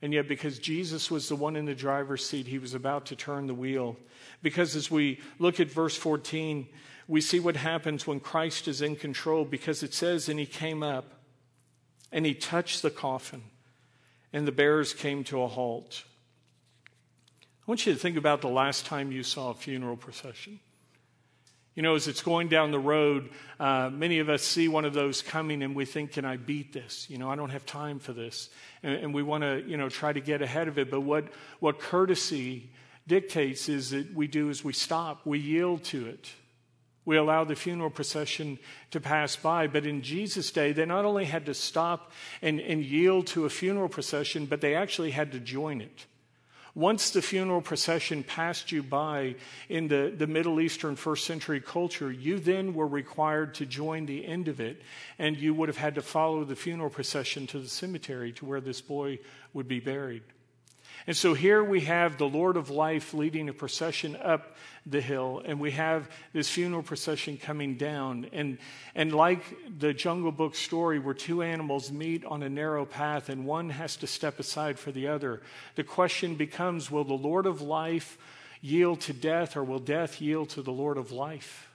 And 0.00 0.12
yet, 0.12 0.28
because 0.28 0.58
Jesus 0.58 1.10
was 1.10 1.28
the 1.28 1.36
one 1.36 1.56
in 1.56 1.64
the 1.64 1.74
driver's 1.74 2.24
seat, 2.24 2.46
he 2.46 2.58
was 2.58 2.74
about 2.74 3.06
to 3.06 3.16
turn 3.16 3.46
the 3.46 3.54
wheel. 3.54 3.96
Because 4.42 4.76
as 4.76 4.90
we 4.90 5.20
look 5.38 5.58
at 5.58 5.70
verse 5.70 5.96
14, 5.96 6.68
we 7.08 7.20
see 7.20 7.40
what 7.40 7.56
happens 7.56 8.06
when 8.06 8.20
Christ 8.20 8.68
is 8.68 8.82
in 8.82 8.94
control, 8.94 9.44
because 9.44 9.82
it 9.82 9.94
says, 9.94 10.28
And 10.28 10.38
he 10.38 10.46
came 10.46 10.82
up 10.82 11.23
and 12.12 12.24
he 12.24 12.34
touched 12.34 12.82
the 12.82 12.90
coffin, 12.90 13.42
and 14.32 14.46
the 14.46 14.52
bearers 14.52 14.92
came 14.92 15.24
to 15.24 15.42
a 15.42 15.48
halt. 15.48 16.04
I 17.66 17.70
want 17.70 17.86
you 17.86 17.94
to 17.94 17.98
think 17.98 18.16
about 18.16 18.42
the 18.42 18.48
last 18.48 18.84
time 18.84 19.10
you 19.10 19.22
saw 19.22 19.50
a 19.50 19.54
funeral 19.54 19.96
procession. 19.96 20.60
You 21.74 21.82
know, 21.82 21.96
as 21.96 22.06
it's 22.06 22.22
going 22.22 22.48
down 22.48 22.70
the 22.70 22.78
road, 22.78 23.30
uh, 23.58 23.90
many 23.92 24.20
of 24.20 24.28
us 24.28 24.42
see 24.42 24.68
one 24.68 24.84
of 24.84 24.94
those 24.94 25.22
coming 25.22 25.62
and 25.62 25.74
we 25.74 25.84
think, 25.84 26.12
can 26.12 26.24
I 26.24 26.36
beat 26.36 26.72
this? 26.72 27.10
You 27.10 27.18
know, 27.18 27.28
I 27.28 27.34
don't 27.34 27.50
have 27.50 27.66
time 27.66 27.98
for 27.98 28.12
this. 28.12 28.48
And, 28.84 28.94
and 28.96 29.14
we 29.14 29.24
want 29.24 29.42
to, 29.42 29.64
you 29.66 29.76
know, 29.76 29.88
try 29.88 30.12
to 30.12 30.20
get 30.20 30.40
ahead 30.40 30.68
of 30.68 30.78
it. 30.78 30.88
But 30.88 31.00
what, 31.00 31.24
what 31.58 31.80
courtesy 31.80 32.70
dictates 33.08 33.68
is 33.68 33.90
that 33.90 34.14
we 34.14 34.28
do 34.28 34.50
is 34.50 34.62
we 34.62 34.72
stop, 34.72 35.26
we 35.26 35.40
yield 35.40 35.82
to 35.84 36.06
it. 36.06 36.30
We 37.04 37.16
allow 37.16 37.44
the 37.44 37.56
funeral 37.56 37.90
procession 37.90 38.58
to 38.90 39.00
pass 39.00 39.36
by. 39.36 39.66
But 39.66 39.86
in 39.86 40.02
Jesus' 40.02 40.50
day, 40.50 40.72
they 40.72 40.86
not 40.86 41.04
only 41.04 41.26
had 41.26 41.46
to 41.46 41.54
stop 41.54 42.12
and, 42.40 42.60
and 42.60 42.82
yield 42.82 43.26
to 43.28 43.44
a 43.44 43.50
funeral 43.50 43.88
procession, 43.88 44.46
but 44.46 44.60
they 44.60 44.74
actually 44.74 45.10
had 45.10 45.32
to 45.32 45.40
join 45.40 45.80
it. 45.80 46.06
Once 46.74 47.10
the 47.10 47.22
funeral 47.22 47.60
procession 47.60 48.24
passed 48.24 48.72
you 48.72 48.82
by 48.82 49.36
in 49.68 49.86
the, 49.86 50.12
the 50.16 50.26
Middle 50.26 50.60
Eastern 50.60 50.96
first 50.96 51.24
century 51.24 51.60
culture, 51.60 52.10
you 52.10 52.40
then 52.40 52.74
were 52.74 52.88
required 52.88 53.54
to 53.54 53.64
join 53.64 54.06
the 54.06 54.26
end 54.26 54.48
of 54.48 54.58
it, 54.58 54.82
and 55.16 55.36
you 55.36 55.54
would 55.54 55.68
have 55.68 55.76
had 55.76 55.94
to 55.94 56.02
follow 56.02 56.42
the 56.42 56.56
funeral 56.56 56.90
procession 56.90 57.46
to 57.46 57.60
the 57.60 57.68
cemetery 57.68 58.32
to 58.32 58.44
where 58.44 58.60
this 58.60 58.80
boy 58.80 59.20
would 59.52 59.68
be 59.68 59.78
buried. 59.78 60.22
And 61.06 61.16
so 61.16 61.34
here 61.34 61.62
we 61.62 61.82
have 61.82 62.16
the 62.16 62.28
Lord 62.28 62.56
of 62.56 62.70
Life 62.70 63.12
leading 63.12 63.50
a 63.50 63.52
procession 63.52 64.16
up 64.16 64.56
the 64.86 65.00
hill, 65.00 65.42
and 65.44 65.60
we 65.60 65.72
have 65.72 66.10
this 66.32 66.48
funeral 66.48 66.82
procession 66.82 67.36
coming 67.36 67.76
down. 67.76 68.26
And, 68.32 68.58
and 68.94 69.14
like 69.14 69.42
the 69.78 69.92
Jungle 69.92 70.32
Book 70.32 70.54
story, 70.54 70.98
where 70.98 71.14
two 71.14 71.42
animals 71.42 71.92
meet 71.92 72.24
on 72.24 72.42
a 72.42 72.48
narrow 72.48 72.86
path 72.86 73.28
and 73.28 73.44
one 73.44 73.70
has 73.70 73.96
to 73.96 74.06
step 74.06 74.38
aside 74.38 74.78
for 74.78 74.92
the 74.92 75.08
other, 75.08 75.42
the 75.74 75.84
question 75.84 76.36
becomes 76.36 76.90
will 76.90 77.04
the 77.04 77.14
Lord 77.14 77.46
of 77.46 77.60
Life 77.60 78.18
yield 78.62 79.02
to 79.02 79.12
death, 79.12 79.58
or 79.58 79.64
will 79.64 79.78
death 79.78 80.22
yield 80.22 80.48
to 80.50 80.62
the 80.62 80.72
Lord 80.72 80.96
of 80.96 81.12
Life? 81.12 81.70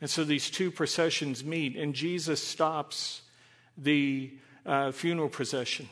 And 0.00 0.08
so 0.08 0.22
these 0.22 0.50
two 0.50 0.70
processions 0.70 1.44
meet, 1.44 1.76
and 1.76 1.94
Jesus 1.94 2.40
stops 2.40 3.22
the 3.76 4.32
uh, 4.64 4.92
funeral 4.92 5.28
procession. 5.28 5.88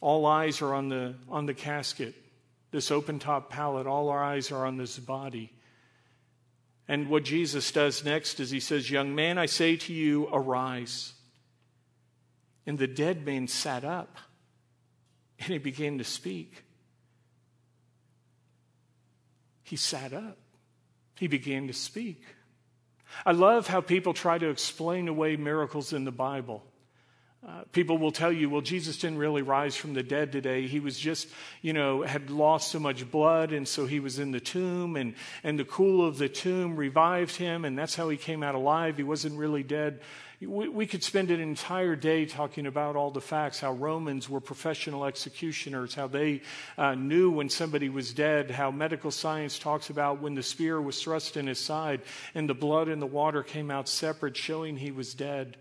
All 0.00 0.24
eyes 0.26 0.62
are 0.62 0.74
on 0.74 0.88
the, 0.88 1.14
on 1.28 1.46
the 1.46 1.54
casket, 1.54 2.14
this 2.70 2.90
open 2.90 3.18
top 3.18 3.50
pallet. 3.50 3.86
All 3.86 4.08
our 4.08 4.22
eyes 4.22 4.50
are 4.50 4.64
on 4.64 4.76
this 4.76 4.98
body. 4.98 5.52
And 6.88 7.08
what 7.08 7.24
Jesus 7.24 7.70
does 7.70 8.04
next 8.04 8.40
is 8.40 8.50
he 8.50 8.60
says, 8.60 8.90
Young 8.90 9.14
man, 9.14 9.38
I 9.38 9.46
say 9.46 9.76
to 9.76 9.92
you, 9.92 10.28
arise. 10.32 11.12
And 12.66 12.78
the 12.78 12.86
dead 12.86 13.24
man 13.24 13.46
sat 13.46 13.84
up 13.84 14.16
and 15.38 15.48
he 15.48 15.58
began 15.58 15.98
to 15.98 16.04
speak. 16.04 16.64
He 19.62 19.76
sat 19.76 20.12
up. 20.12 20.38
He 21.16 21.28
began 21.28 21.66
to 21.68 21.72
speak. 21.72 22.22
I 23.24 23.32
love 23.32 23.66
how 23.66 23.80
people 23.80 24.14
try 24.14 24.38
to 24.38 24.48
explain 24.48 25.08
away 25.08 25.36
miracles 25.36 25.92
in 25.92 26.04
the 26.04 26.12
Bible. 26.12 26.64
Uh, 27.46 27.62
people 27.72 27.96
will 27.96 28.12
tell 28.12 28.30
you, 28.30 28.50
well, 28.50 28.60
Jesus 28.60 28.98
didn't 28.98 29.16
really 29.16 29.40
rise 29.40 29.74
from 29.74 29.94
the 29.94 30.02
dead 30.02 30.30
today. 30.30 30.66
He 30.66 30.78
was 30.78 30.98
just, 30.98 31.26
you 31.62 31.72
know, 31.72 32.02
had 32.02 32.28
lost 32.28 32.70
so 32.70 32.78
much 32.78 33.10
blood, 33.10 33.52
and 33.52 33.66
so 33.66 33.86
he 33.86 33.98
was 33.98 34.18
in 34.18 34.30
the 34.30 34.40
tomb, 34.40 34.94
and, 34.94 35.14
and 35.42 35.58
the 35.58 35.64
cool 35.64 36.06
of 36.06 36.18
the 36.18 36.28
tomb 36.28 36.76
revived 36.76 37.36
him, 37.36 37.64
and 37.64 37.78
that's 37.78 37.94
how 37.94 38.10
he 38.10 38.18
came 38.18 38.42
out 38.42 38.54
alive. 38.54 38.98
He 38.98 39.04
wasn't 39.04 39.38
really 39.38 39.62
dead. 39.62 40.00
We, 40.42 40.68
we 40.68 40.86
could 40.86 41.02
spend 41.02 41.30
an 41.30 41.40
entire 41.40 41.96
day 41.96 42.26
talking 42.26 42.66
about 42.66 42.94
all 42.94 43.10
the 43.10 43.22
facts 43.22 43.60
how 43.60 43.72
Romans 43.72 44.28
were 44.28 44.40
professional 44.40 45.06
executioners, 45.06 45.94
how 45.94 46.08
they 46.08 46.42
uh, 46.76 46.94
knew 46.94 47.30
when 47.30 47.48
somebody 47.48 47.88
was 47.88 48.12
dead, 48.12 48.50
how 48.50 48.70
medical 48.70 49.10
science 49.10 49.58
talks 49.58 49.88
about 49.88 50.20
when 50.20 50.34
the 50.34 50.42
spear 50.42 50.80
was 50.80 51.02
thrust 51.02 51.38
in 51.38 51.46
his 51.46 51.58
side 51.58 52.02
and 52.34 52.48
the 52.48 52.54
blood 52.54 52.88
and 52.88 53.00
the 53.00 53.06
water 53.06 53.42
came 53.42 53.70
out 53.70 53.88
separate, 53.88 54.36
showing 54.36 54.76
he 54.76 54.90
was 54.90 55.12
dead. 55.14 55.56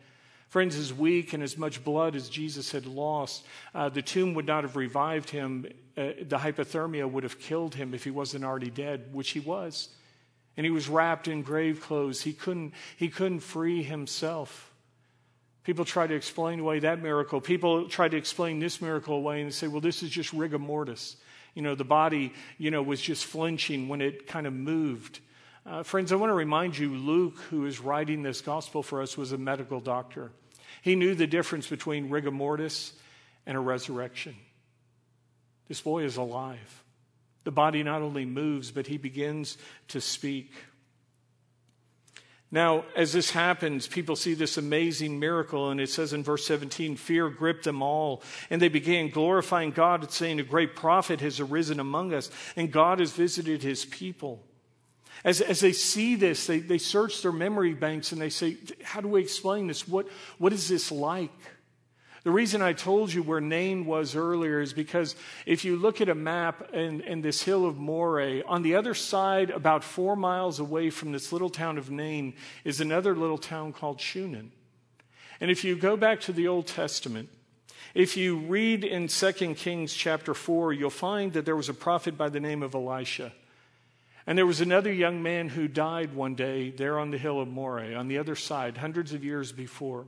Friends, 0.49 0.75
as 0.75 0.91
weak 0.91 1.33
and 1.33 1.43
as 1.43 1.57
much 1.57 1.83
blood 1.83 2.15
as 2.15 2.27
Jesus 2.27 2.71
had 2.71 2.87
lost, 2.87 3.45
uh, 3.75 3.87
the 3.89 4.01
tomb 4.01 4.33
would 4.33 4.47
not 4.47 4.63
have 4.63 4.75
revived 4.75 5.29
him. 5.29 5.67
Uh, 5.95 6.13
the 6.27 6.37
hypothermia 6.37 7.09
would 7.09 7.23
have 7.23 7.39
killed 7.39 7.75
him 7.75 7.93
if 7.93 8.03
he 8.03 8.09
wasn't 8.09 8.43
already 8.43 8.71
dead, 8.71 9.13
which 9.13 9.29
he 9.29 9.39
was. 9.39 9.89
And 10.57 10.65
he 10.65 10.71
was 10.71 10.89
wrapped 10.89 11.27
in 11.27 11.43
grave 11.43 11.81
clothes. 11.81 12.23
He 12.23 12.33
couldn't, 12.33 12.73
he 12.97 13.09
couldn't 13.09 13.41
free 13.41 13.83
himself. 13.83 14.73
People 15.63 15.85
try 15.85 16.07
to 16.07 16.15
explain 16.15 16.59
away 16.59 16.79
that 16.79 16.99
miracle. 16.99 17.39
People 17.39 17.87
try 17.87 18.07
to 18.07 18.17
explain 18.17 18.59
this 18.59 18.81
miracle 18.81 19.15
away 19.15 19.41
and 19.41 19.53
say, 19.53 19.67
well, 19.67 19.81
this 19.81 20.01
is 20.01 20.09
just 20.09 20.33
rigor 20.33 20.57
mortis. 20.57 21.15
You 21.53 21.61
know, 21.61 21.75
the 21.75 21.83
body, 21.83 22.33
you 22.57 22.71
know, 22.71 22.81
was 22.81 22.99
just 22.99 23.25
flinching 23.25 23.87
when 23.87 24.01
it 24.01 24.25
kind 24.25 24.47
of 24.47 24.53
moved. 24.53 25.19
Uh, 25.69 25.83
friends, 25.83 26.11
I 26.11 26.15
want 26.15 26.31
to 26.31 26.35
remind 26.35 26.75
you 26.75 26.95
Luke, 26.95 27.37
who 27.51 27.67
is 27.67 27.79
writing 27.79 28.23
this 28.23 28.41
gospel 28.41 28.81
for 28.81 29.03
us, 29.03 29.15
was 29.15 29.33
a 29.33 29.37
medical 29.37 29.79
doctor. 29.79 30.31
He 30.81 30.95
knew 30.95 31.13
the 31.13 31.27
difference 31.27 31.67
between 31.67 32.09
rigor 32.09 32.31
mortis 32.31 32.93
and 33.45 33.55
a 33.55 33.59
resurrection. 33.59 34.35
This 35.67 35.79
boy 35.79 36.05
is 36.05 36.17
alive. 36.17 36.83
The 37.43 37.51
body 37.51 37.83
not 37.83 38.01
only 38.01 38.25
moves, 38.25 38.71
but 38.71 38.87
he 38.87 38.97
begins 38.97 39.59
to 39.89 40.01
speak. 40.01 40.51
Now, 42.49 42.85
as 42.95 43.13
this 43.13 43.29
happens, 43.29 43.85
people 43.85 44.15
see 44.15 44.33
this 44.33 44.57
amazing 44.57 45.19
miracle, 45.19 45.69
and 45.69 45.79
it 45.79 45.91
says 45.91 46.13
in 46.13 46.23
verse 46.23 46.47
17, 46.47 46.95
fear 46.95 47.29
gripped 47.29 47.65
them 47.65 47.83
all, 47.83 48.23
and 48.49 48.59
they 48.59 48.69
began 48.69 49.11
glorifying 49.11 49.69
God 49.69 50.01
and 50.01 50.09
saying, 50.09 50.39
A 50.39 50.43
great 50.43 50.75
prophet 50.75 51.21
has 51.21 51.39
arisen 51.39 51.79
among 51.79 52.11
us, 52.11 52.31
and 52.55 52.71
God 52.71 52.97
has 52.97 53.11
visited 53.11 53.61
his 53.61 53.85
people. 53.85 54.43
As, 55.23 55.41
as 55.41 55.59
they 55.59 55.73
see 55.73 56.15
this, 56.15 56.47
they, 56.47 56.59
they 56.59 56.77
search 56.77 57.21
their 57.21 57.31
memory 57.31 57.73
banks 57.73 58.11
and 58.11 58.21
they 58.21 58.29
say, 58.29 58.57
How 58.83 59.01
do 59.01 59.07
we 59.07 59.21
explain 59.21 59.67
this? 59.67 59.87
What, 59.87 60.07
what 60.37 60.53
is 60.53 60.67
this 60.69 60.91
like? 60.91 61.31
The 62.23 62.31
reason 62.31 62.61
I 62.61 62.73
told 62.73 63.13
you 63.13 63.23
where 63.23 63.39
Nain 63.39 63.85
was 63.85 64.15
earlier 64.15 64.59
is 64.59 64.73
because 64.73 65.15
if 65.45 65.63
you 65.63 65.77
look 65.77 66.01
at 66.01 66.09
a 66.09 66.15
map 66.15 66.73
and, 66.73 67.01
and 67.01 67.23
this 67.23 67.43
hill 67.43 67.65
of 67.65 67.77
Moreh, 67.77 68.43
on 68.45 68.61
the 68.61 68.75
other 68.75 68.93
side, 68.93 69.49
about 69.49 69.85
four 69.85 70.17
miles 70.17 70.59
away 70.59 70.89
from 70.89 71.13
this 71.13 71.31
little 71.31 71.49
town 71.49 71.77
of 71.77 71.89
Nain, 71.89 72.33
is 72.65 72.81
another 72.81 73.15
little 73.15 73.37
town 73.37 73.71
called 73.71 74.01
Shunem. 74.01 74.51
And 75.39 75.49
if 75.49 75.63
you 75.63 75.77
go 75.77 75.95
back 75.95 76.19
to 76.21 76.33
the 76.33 76.49
Old 76.49 76.67
Testament, 76.67 77.29
if 77.95 78.17
you 78.17 78.37
read 78.37 78.83
in 78.83 79.07
2 79.07 79.31
Kings 79.55 79.93
chapter 79.93 80.33
4, 80.33 80.73
you'll 80.73 80.89
find 80.89 81.31
that 81.33 81.45
there 81.45 81.55
was 81.55 81.69
a 81.69 81.73
prophet 81.73 82.17
by 82.17 82.27
the 82.27 82.41
name 82.41 82.61
of 82.61 82.75
Elisha. 82.75 83.31
And 84.29 84.37
there 84.37 84.45
was 84.45 84.61
another 84.61 84.93
young 84.93 85.23
man 85.23 85.49
who 85.49 85.67
died 85.67 86.13
one 86.13 86.35
day 86.35 86.69
there 86.69 86.99
on 86.99 87.09
the 87.09 87.17
hill 87.17 87.41
of 87.41 87.47
Moreh, 87.47 87.95
on 87.95 88.07
the 88.07 88.19
other 88.19 88.35
side, 88.35 88.77
hundreds 88.77 89.11
of 89.11 89.23
years 89.23 89.51
before. 89.51 90.05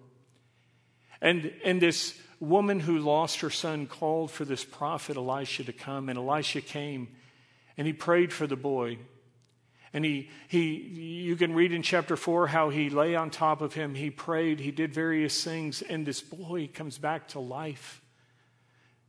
And, 1.19 1.51
and 1.65 1.81
this 1.81 2.15
woman 2.39 2.79
who 2.79 2.99
lost 2.99 3.39
her 3.39 3.49
son 3.49 3.87
called 3.87 4.29
for 4.29 4.45
this 4.45 4.63
prophet 4.63 5.17
Elisha 5.17 5.63
to 5.63 5.73
come, 5.73 6.07
and 6.07 6.19
Elisha 6.19 6.61
came 6.61 7.07
and 7.79 7.87
he 7.87 7.93
prayed 7.93 8.31
for 8.31 8.45
the 8.45 8.55
boy. 8.55 8.99
And 9.91 10.05
he, 10.05 10.29
he, 10.49 10.75
you 10.75 11.35
can 11.35 11.55
read 11.55 11.71
in 11.71 11.81
chapter 11.81 12.15
4 12.15 12.45
how 12.45 12.69
he 12.69 12.91
lay 12.91 13.15
on 13.15 13.31
top 13.31 13.59
of 13.59 13.73
him, 13.73 13.95
he 13.95 14.11
prayed, 14.11 14.59
he 14.59 14.69
did 14.69 14.93
various 14.93 15.43
things, 15.43 15.81
and 15.81 16.05
this 16.05 16.21
boy 16.21 16.69
comes 16.71 16.99
back 16.99 17.29
to 17.29 17.39
life. 17.39 18.00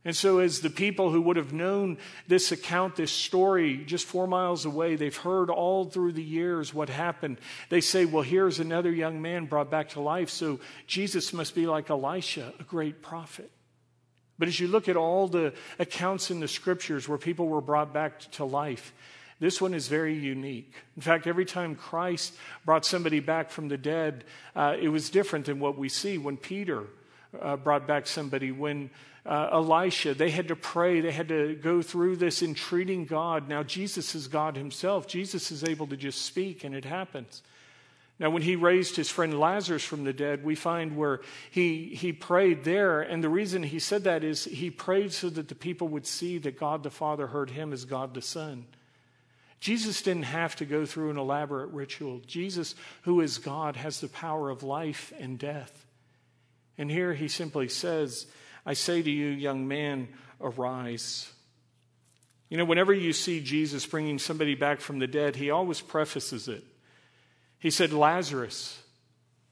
And 0.05 0.15
so, 0.15 0.39
as 0.39 0.59
the 0.59 0.69
people 0.69 1.11
who 1.11 1.21
would 1.21 1.37
have 1.37 1.53
known 1.53 1.97
this 2.27 2.51
account, 2.51 2.97
this 2.97 3.11
story, 3.11 3.77
just 3.77 4.05
four 4.05 4.27
miles 4.27 4.65
away, 4.65 4.97
they've 4.97 5.15
heard 5.15 5.49
all 5.49 5.85
through 5.85 6.11
the 6.11 6.23
years 6.23 6.73
what 6.73 6.89
happened. 6.89 7.37
They 7.69 7.79
say, 7.79 8.03
Well, 8.03 8.23
here's 8.23 8.59
another 8.59 8.91
young 8.91 9.21
man 9.21 9.45
brought 9.45 9.71
back 9.71 9.89
to 9.89 10.01
life. 10.01 10.29
So, 10.29 10.59
Jesus 10.87 11.31
must 11.31 11.55
be 11.55 11.67
like 11.67 11.89
Elisha, 11.89 12.53
a 12.59 12.63
great 12.63 13.01
prophet. 13.01 13.49
But 14.37 14.49
as 14.49 14.59
you 14.59 14.67
look 14.67 14.89
at 14.89 14.97
all 14.97 15.29
the 15.29 15.53
accounts 15.79 16.31
in 16.31 16.41
the 16.41 16.49
scriptures 16.49 17.07
where 17.07 17.17
people 17.17 17.47
were 17.47 17.61
brought 17.61 17.93
back 17.93 18.19
to 18.31 18.43
life, 18.43 18.93
this 19.39 19.61
one 19.61 19.73
is 19.73 19.87
very 19.87 20.15
unique. 20.15 20.73
In 20.97 21.01
fact, 21.01 21.27
every 21.27 21.45
time 21.45 21.75
Christ 21.75 22.33
brought 22.65 22.85
somebody 22.85 23.21
back 23.21 23.51
from 23.51 23.69
the 23.69 23.77
dead, 23.77 24.25
uh, 24.53 24.75
it 24.79 24.89
was 24.89 25.09
different 25.09 25.45
than 25.45 25.61
what 25.61 25.77
we 25.77 25.87
see 25.87 26.17
when 26.17 26.35
Peter 26.35 26.87
uh, 27.41 27.57
brought 27.57 27.87
back 27.87 28.07
somebody, 28.07 28.51
when 28.51 28.89
uh, 29.25 29.49
Elisha, 29.53 30.13
they 30.13 30.29
had 30.29 30.49
to 30.49 30.55
pray, 30.55 31.01
they 31.01 31.11
had 31.11 31.29
to 31.29 31.55
go 31.55 31.81
through 31.81 32.17
this 32.17 32.43
entreating 32.43 33.05
God. 33.05 33.47
Now, 33.47 33.63
Jesus 33.63 34.15
is 34.15 34.27
God 34.27 34.57
Himself. 34.57 35.07
Jesus 35.07 35.51
is 35.51 35.63
able 35.63 35.87
to 35.87 35.97
just 35.97 36.23
speak, 36.23 36.63
and 36.63 36.75
it 36.75 36.85
happens. 36.85 37.41
Now, 38.19 38.29
when 38.29 38.43
he 38.43 38.55
raised 38.55 38.95
his 38.95 39.09
friend 39.09 39.39
Lazarus 39.39 39.83
from 39.83 40.03
the 40.03 40.13
dead, 40.13 40.43
we 40.43 40.55
find 40.55 40.95
where 40.95 41.21
he, 41.49 41.95
he 41.95 42.13
prayed 42.13 42.63
there. 42.63 43.01
And 43.01 43.23
the 43.23 43.29
reason 43.29 43.63
he 43.63 43.79
said 43.79 44.03
that 44.03 44.23
is 44.23 44.45
he 44.45 44.69
prayed 44.69 45.11
so 45.11 45.29
that 45.31 45.47
the 45.47 45.55
people 45.55 45.87
would 45.89 46.05
see 46.05 46.37
that 46.37 46.59
God 46.59 46.83
the 46.83 46.91
Father 46.91 47.27
heard 47.27 47.49
him 47.49 47.73
as 47.73 47.85
God 47.85 48.13
the 48.13 48.21
Son. 48.21 48.65
Jesus 49.59 50.01
didn't 50.01 50.23
have 50.23 50.55
to 50.57 50.65
go 50.65 50.85
through 50.85 51.09
an 51.09 51.17
elaborate 51.17 51.71
ritual. 51.71 52.21
Jesus, 52.27 52.75
who 53.03 53.21
is 53.21 53.39
God, 53.39 53.77
has 53.77 53.99
the 53.99 54.09
power 54.09 54.49
of 54.49 54.61
life 54.61 55.11
and 55.19 55.39
death. 55.39 55.82
And 56.77 56.89
here 56.89 57.13
he 57.13 57.27
simply 57.27 57.67
says, 57.67 58.25
I 58.65 58.73
say 58.73 59.01
to 59.01 59.11
you, 59.11 59.27
young 59.27 59.67
man, 59.67 60.07
arise. 60.41 61.31
You 62.49 62.57
know, 62.57 62.65
whenever 62.65 62.93
you 62.93 63.13
see 63.13 63.41
Jesus 63.41 63.85
bringing 63.85 64.19
somebody 64.19 64.55
back 64.55 64.79
from 64.79 64.99
the 64.99 65.07
dead, 65.07 65.35
he 65.35 65.49
always 65.49 65.81
prefaces 65.81 66.47
it. 66.47 66.63
He 67.59 67.69
said, 67.69 67.93
Lazarus, 67.93 68.81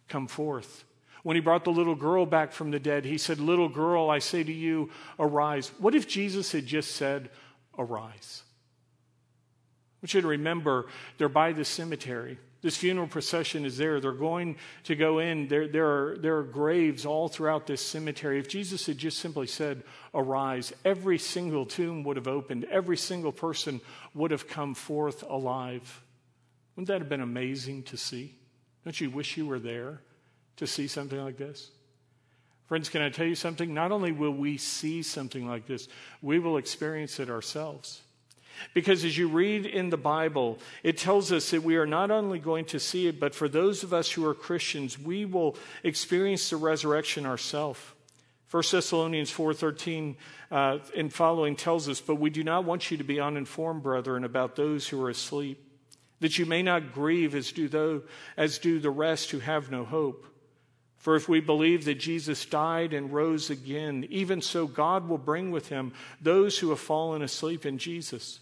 come 0.08 0.28
forth. 0.28 0.84
When 1.24 1.36
he 1.36 1.42
brought 1.42 1.64
the 1.64 1.72
little 1.72 1.96
girl 1.96 2.26
back 2.26 2.52
from 2.52 2.72
the 2.72 2.80
dead, 2.80 3.06
he 3.06 3.18
said, 3.18 3.40
Little 3.40 3.70
girl, 3.70 4.10
I 4.10 4.20
say 4.20 4.44
to 4.44 4.52
you, 4.52 4.90
arise. 5.20 5.72
What 5.78 5.96
if 5.96 6.08
Jesus 6.08 6.52
had 6.52 6.66
just 6.66 6.96
said, 6.96 7.30
Arise? 7.78 8.44
I 8.44 10.04
want 10.04 10.14
you 10.16 10.22
to 10.22 10.28
remember 10.28 10.88
they're 11.18 11.30
by 11.30 11.54
the 11.54 11.64
cemetery. 11.64 12.40
This 12.62 12.78
funeral 12.78 13.08
procession 13.08 13.66
is 13.66 13.78
there. 13.78 14.00
They're 14.00 14.12
going 14.12 14.58
to 14.84 14.96
go 14.96 15.18
in. 15.18 15.48
There, 15.48 15.68
there, 15.68 15.88
are, 15.88 16.18
there 16.18 16.38
are 16.38 16.44
graves 16.44 17.06
all 17.06 17.28
throughout 17.28 17.66
this 17.66 17.82
cemetery. 17.82 18.40
If 18.40 18.48
Jesus 18.48 18.86
had 18.86 19.00
just 19.00 19.18
simply 19.18 19.48
said, 19.48 19.84
Arise, 20.14 20.72
every 20.86 21.18
single 21.18 21.66
tomb 21.66 22.04
would 22.04 22.18
have 22.18 22.28
opened, 22.28 22.66
every 22.66 22.98
single 22.98 23.32
person 23.32 23.82
would 24.14 24.30
have 24.30 24.48
come 24.48 24.76
forth 24.76 25.24
alive. 25.24 26.04
Wouldn't 26.76 26.88
that 26.90 27.02
have 27.02 27.10
been 27.10 27.22
amazing 27.22 27.84
to 27.84 27.98
see? 27.98 28.36
Don't 28.86 29.00
you 29.00 29.10
wish 29.10 29.38
you 29.38 29.48
were 29.48 29.60
there 29.60 30.02
to 30.58 30.68
see 30.68 30.88
something 30.88 31.20
like 31.20 31.38
this? 31.38 31.72
Friends, 32.68 32.90
can 32.90 33.02
I 33.02 33.10
tell 33.10 33.26
you 33.26 33.36
something? 33.36 33.74
Not 33.74 33.92
only 33.92 34.12
will 34.12 34.32
we 34.32 34.58
see 34.58 35.02
something 35.02 35.48
like 35.48 35.66
this, 35.66 35.88
we 36.22 36.40
will 36.40 36.58
experience 36.58 37.20
it 37.20 37.30
ourselves. 37.30 38.02
Because 38.74 39.04
as 39.04 39.18
you 39.18 39.28
read 39.28 39.66
in 39.66 39.90
the 39.90 39.98
Bible, 39.98 40.60
it 40.84 40.98
tells 40.98 41.32
us 41.32 41.52
that 41.52 41.64
we 41.64 41.78
are 41.78 41.86
not 41.86 42.12
only 42.12 42.40
going 42.40 42.66
to 42.66 42.80
see 42.80 43.08
it, 43.08 43.20
but 43.20 43.36
for 43.36 43.50
those 43.50 43.84
of 43.84 43.94
us 43.94 44.12
who 44.12 44.26
are 44.26 44.34
Christians, 44.34 45.00
we 45.00 45.26
will 45.26 45.56
experience 45.84 46.50
the 46.50 46.58
resurrection 46.58 47.26
ourselves. 47.26 47.80
1 48.50 48.64
Thessalonians 48.72 49.32
4.13 49.32 50.16
uh, 50.52 50.80
and 50.96 51.14
following 51.14 51.56
tells 51.56 51.88
us, 51.88 52.02
But 52.02 52.16
we 52.16 52.30
do 52.30 52.44
not 52.44 52.66
want 52.66 52.92
you 52.92 52.98
to 52.98 53.04
be 53.04 53.20
uninformed, 53.20 53.82
brethren, 53.82 54.24
about 54.24 54.56
those 54.56 54.88
who 54.88 55.04
are 55.04 55.10
asleep 55.10 55.68
that 56.22 56.38
you 56.38 56.46
may 56.46 56.64
not 56.64 56.94
grieve 56.94 57.36
as 57.36 57.52
do, 57.52 57.68
those, 57.68 58.04
as 58.38 58.60
do 58.60 58.80
the 58.80 58.90
rest 58.90 59.32
who 59.32 59.40
have 59.40 59.70
no 59.70 59.84
hope. 59.84 60.26
For 61.02 61.16
if 61.16 61.28
we 61.28 61.40
believe 61.40 61.86
that 61.86 61.96
Jesus 61.96 62.46
died 62.46 62.94
and 62.94 63.12
rose 63.12 63.50
again, 63.50 64.06
even 64.12 64.40
so 64.40 64.68
God 64.68 65.10
will 65.10 65.18
bring 65.18 65.50
with 65.50 65.70
him 65.70 65.94
those 66.22 66.60
who 66.60 66.70
have 66.70 66.80
fallen 66.80 67.24
asleep 67.24 67.66
in 67.66 67.80
Jesus. 67.80 68.40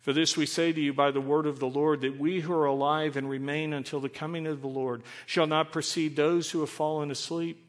For 0.00 0.14
this 0.14 0.34
we 0.34 0.46
say 0.46 0.72
to 0.72 0.80
you 0.80 0.94
by 0.94 1.10
the 1.10 1.20
word 1.20 1.46
of 1.46 1.58
the 1.58 1.68
Lord, 1.68 2.00
that 2.00 2.18
we 2.18 2.40
who 2.40 2.54
are 2.54 2.64
alive 2.64 3.18
and 3.18 3.28
remain 3.28 3.74
until 3.74 4.00
the 4.00 4.08
coming 4.08 4.46
of 4.46 4.62
the 4.62 4.68
Lord 4.68 5.02
shall 5.26 5.46
not 5.46 5.70
precede 5.70 6.16
those 6.16 6.50
who 6.50 6.60
have 6.60 6.70
fallen 6.70 7.10
asleep. 7.10 7.62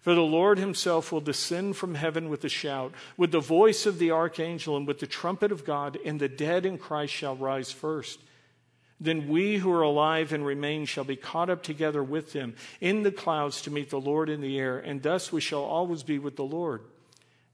For 0.00 0.14
the 0.14 0.22
Lord 0.22 0.58
himself 0.58 1.12
will 1.12 1.20
descend 1.20 1.76
from 1.76 1.96
heaven 1.96 2.30
with 2.30 2.44
a 2.44 2.48
shout, 2.48 2.94
with 3.18 3.30
the 3.30 3.40
voice 3.40 3.84
of 3.84 3.98
the 3.98 4.10
archangel, 4.10 4.78
and 4.78 4.86
with 4.86 5.00
the 5.00 5.06
trumpet 5.06 5.52
of 5.52 5.66
God, 5.66 5.98
and 6.02 6.18
the 6.18 6.30
dead 6.30 6.64
in 6.64 6.78
Christ 6.78 7.12
shall 7.12 7.36
rise 7.36 7.72
first. 7.72 8.20
Then 8.98 9.28
we 9.28 9.58
who 9.58 9.70
are 9.72 9.82
alive 9.82 10.32
and 10.32 10.44
remain 10.44 10.86
shall 10.86 11.04
be 11.04 11.16
caught 11.16 11.50
up 11.50 11.62
together 11.62 12.02
with 12.02 12.32
them 12.32 12.54
in 12.80 13.02
the 13.02 13.12
clouds 13.12 13.60
to 13.62 13.70
meet 13.70 13.90
the 13.90 14.00
Lord 14.00 14.30
in 14.30 14.40
the 14.40 14.58
air, 14.58 14.78
and 14.78 15.02
thus 15.02 15.30
we 15.30 15.40
shall 15.40 15.64
always 15.64 16.02
be 16.02 16.18
with 16.18 16.36
the 16.36 16.44
Lord. 16.44 16.82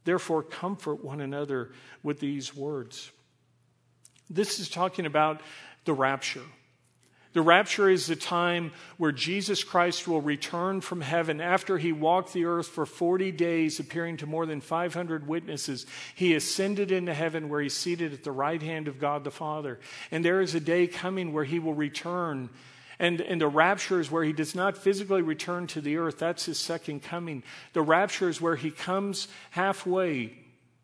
Therefore, 0.05 0.43
comfort 0.43 1.05
one 1.05 1.21
another 1.21 1.71
with 2.03 2.21
these 2.21 2.55
words. 2.55 3.11
This 4.31 4.59
is 4.59 4.69
talking 4.69 5.07
about 5.07 5.41
the 5.85 5.93
rapture. 5.93 6.43
The 7.33 7.43
rapture 7.43 7.89
is 7.89 8.07
the 8.07 8.17
time 8.17 8.73
where 8.99 9.13
Jesus 9.13 9.65
Christ 9.65 10.07
will 10.07 10.21
return 10.21 10.83
from 10.83 11.01
heaven 11.01 11.41
after 11.41 11.79
he 11.79 11.91
walked 11.91 12.35
the 12.35 12.45
earth 12.45 12.69
for 12.69 12.85
40 12.85 13.33
days, 13.33 13.81
appearing 13.81 14.19
to 14.19 14.27
more 14.27 14.45
than 14.45 14.61
500 14.61 15.27
witnesses. 15.27 15.87
He 16.15 16.35
ascended 16.35 16.93
into 16.93 17.15
heaven 17.15 17.49
where 17.49 17.63
he's 17.63 17.77
seated 17.77 18.13
at 18.13 18.23
the 18.23 18.33
right 18.33 18.61
hand 18.61 18.87
of 18.87 18.99
God 18.99 19.25
the 19.25 19.31
Father. 19.31 19.81
And 20.11 20.23
there 20.23 20.43
is 20.43 20.55
a 20.55 20.61
day 20.61 20.87
coming 20.87 21.33
where 21.33 21.45
he 21.45 21.59
will 21.59 21.73
return. 21.73 22.51
And, 22.99 23.23
and 23.23 23.41
the 23.41 23.49
rapture 23.49 23.99
is 23.99 24.11
where 24.11 24.25
he 24.25 24.35
does 24.35 24.55
not 24.55 24.77
physically 24.77 25.23
return 25.23 25.67
to 25.69 25.81
the 25.81 25.97
earth. 25.97 26.19
That's 26.19 26.45
his 26.45 26.59
second 26.59 27.03
coming. 27.03 27.45
The 27.73 27.83
rapture 27.83 28.29
is 28.29 28.43
where 28.43 28.57
he 28.57 28.71
comes 28.71 29.27
halfway. 29.53 30.35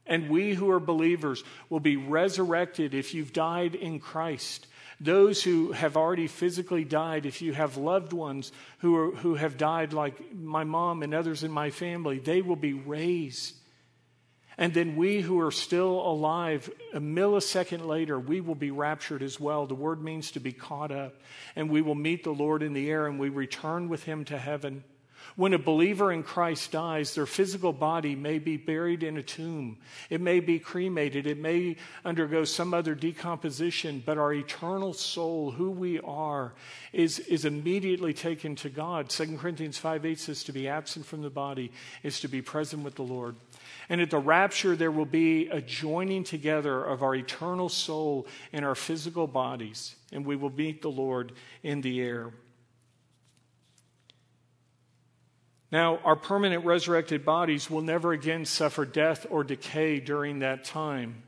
And 0.06 0.30
we 0.30 0.54
who 0.54 0.70
are 0.70 0.80
believers 0.80 1.44
will 1.68 1.80
be 1.80 1.96
resurrected 1.96 2.94
if 2.94 3.12
you've 3.12 3.34
died 3.34 3.74
in 3.74 4.00
Christ. 4.00 4.66
Those 5.00 5.42
who 5.42 5.72
have 5.72 5.96
already 5.96 6.26
physically 6.26 6.84
died, 6.84 7.24
if 7.24 7.40
you 7.40 7.52
have 7.52 7.76
loved 7.76 8.12
ones 8.12 8.50
who, 8.78 8.96
are, 8.96 9.10
who 9.12 9.36
have 9.36 9.56
died, 9.56 9.92
like 9.92 10.34
my 10.34 10.64
mom 10.64 11.02
and 11.02 11.14
others 11.14 11.44
in 11.44 11.52
my 11.52 11.70
family, 11.70 12.18
they 12.18 12.42
will 12.42 12.56
be 12.56 12.72
raised. 12.72 13.54
And 14.56 14.74
then 14.74 14.96
we 14.96 15.20
who 15.20 15.40
are 15.40 15.52
still 15.52 16.00
alive, 16.00 16.68
a 16.92 16.98
millisecond 16.98 17.86
later, 17.86 18.18
we 18.18 18.40
will 18.40 18.56
be 18.56 18.72
raptured 18.72 19.22
as 19.22 19.38
well. 19.38 19.66
The 19.66 19.76
word 19.76 20.02
means 20.02 20.32
to 20.32 20.40
be 20.40 20.52
caught 20.52 20.90
up. 20.90 21.14
And 21.54 21.70
we 21.70 21.80
will 21.80 21.94
meet 21.94 22.24
the 22.24 22.34
Lord 22.34 22.64
in 22.64 22.72
the 22.72 22.90
air 22.90 23.06
and 23.06 23.20
we 23.20 23.28
return 23.28 23.88
with 23.88 24.02
him 24.02 24.24
to 24.24 24.36
heaven. 24.36 24.82
When 25.36 25.54
a 25.54 25.58
believer 25.58 26.10
in 26.10 26.24
Christ 26.24 26.72
dies, 26.72 27.14
their 27.14 27.26
physical 27.26 27.72
body 27.72 28.16
may 28.16 28.38
be 28.38 28.56
buried 28.56 29.02
in 29.02 29.16
a 29.16 29.22
tomb. 29.22 29.78
It 30.10 30.20
may 30.20 30.40
be 30.40 30.58
cremated. 30.58 31.26
It 31.26 31.38
may 31.38 31.76
undergo 32.04 32.44
some 32.44 32.74
other 32.74 32.94
decomposition, 32.94 34.02
but 34.04 34.18
our 34.18 34.32
eternal 34.32 34.92
soul, 34.92 35.52
who 35.52 35.70
we 35.70 36.00
are, 36.00 36.54
is, 36.92 37.20
is 37.20 37.44
immediately 37.44 38.12
taken 38.12 38.56
to 38.56 38.68
God. 38.68 39.10
2 39.10 39.38
Corinthians 39.38 39.78
5 39.78 40.04
8 40.04 40.18
says 40.18 40.44
to 40.44 40.52
be 40.52 40.66
absent 40.66 41.06
from 41.06 41.22
the 41.22 41.30
body 41.30 41.70
is 42.02 42.20
to 42.20 42.28
be 42.28 42.42
present 42.42 42.82
with 42.82 42.96
the 42.96 43.02
Lord. 43.02 43.36
And 43.88 44.00
at 44.00 44.10
the 44.10 44.18
rapture, 44.18 44.76
there 44.76 44.90
will 44.90 45.06
be 45.06 45.48
a 45.48 45.60
joining 45.60 46.24
together 46.24 46.84
of 46.84 47.02
our 47.02 47.14
eternal 47.14 47.68
soul 47.68 48.26
and 48.52 48.64
our 48.64 48.74
physical 48.74 49.26
bodies, 49.26 49.94
and 50.12 50.26
we 50.26 50.36
will 50.36 50.50
meet 50.50 50.82
the 50.82 50.90
Lord 50.90 51.32
in 51.62 51.80
the 51.80 52.00
air. 52.00 52.32
Now, 55.70 55.98
our 55.98 56.16
permanent 56.16 56.64
resurrected 56.64 57.24
bodies 57.24 57.70
will 57.70 57.82
never 57.82 58.12
again 58.12 58.46
suffer 58.46 58.86
death 58.86 59.26
or 59.28 59.44
decay 59.44 60.00
during 60.00 60.38
that 60.38 60.64
time. 60.64 61.22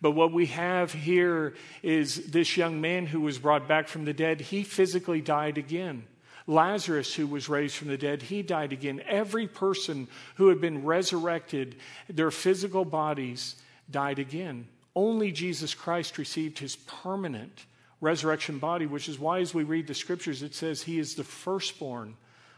But 0.00 0.12
what 0.12 0.32
we 0.32 0.46
have 0.46 0.92
here 0.92 1.54
is 1.82 2.30
this 2.30 2.56
young 2.56 2.80
man 2.80 3.06
who 3.06 3.20
was 3.20 3.38
brought 3.38 3.66
back 3.66 3.88
from 3.88 4.04
the 4.04 4.14
dead, 4.14 4.40
he 4.40 4.62
physically 4.62 5.20
died 5.20 5.58
again. 5.58 6.04
Lazarus, 6.46 7.14
who 7.14 7.26
was 7.26 7.48
raised 7.48 7.76
from 7.76 7.88
the 7.88 7.98
dead, 7.98 8.22
he 8.22 8.42
died 8.42 8.72
again. 8.72 9.02
Every 9.06 9.46
person 9.46 10.08
who 10.36 10.48
had 10.48 10.60
been 10.60 10.84
resurrected, 10.84 11.76
their 12.08 12.30
physical 12.30 12.84
bodies 12.84 13.56
died 13.90 14.18
again. 14.18 14.68
Only 14.96 15.32
Jesus 15.32 15.74
Christ 15.74 16.16
received 16.16 16.58
his 16.58 16.76
permanent 16.76 17.66
resurrection 18.00 18.58
body, 18.58 18.86
which 18.86 19.08
is 19.08 19.18
why, 19.18 19.40
as 19.40 19.52
we 19.52 19.64
read 19.64 19.86
the 19.86 19.94
scriptures, 19.94 20.42
it 20.42 20.54
says 20.54 20.82
he 20.82 20.98
is 20.98 21.14
the 21.14 21.24
firstborn 21.24 22.16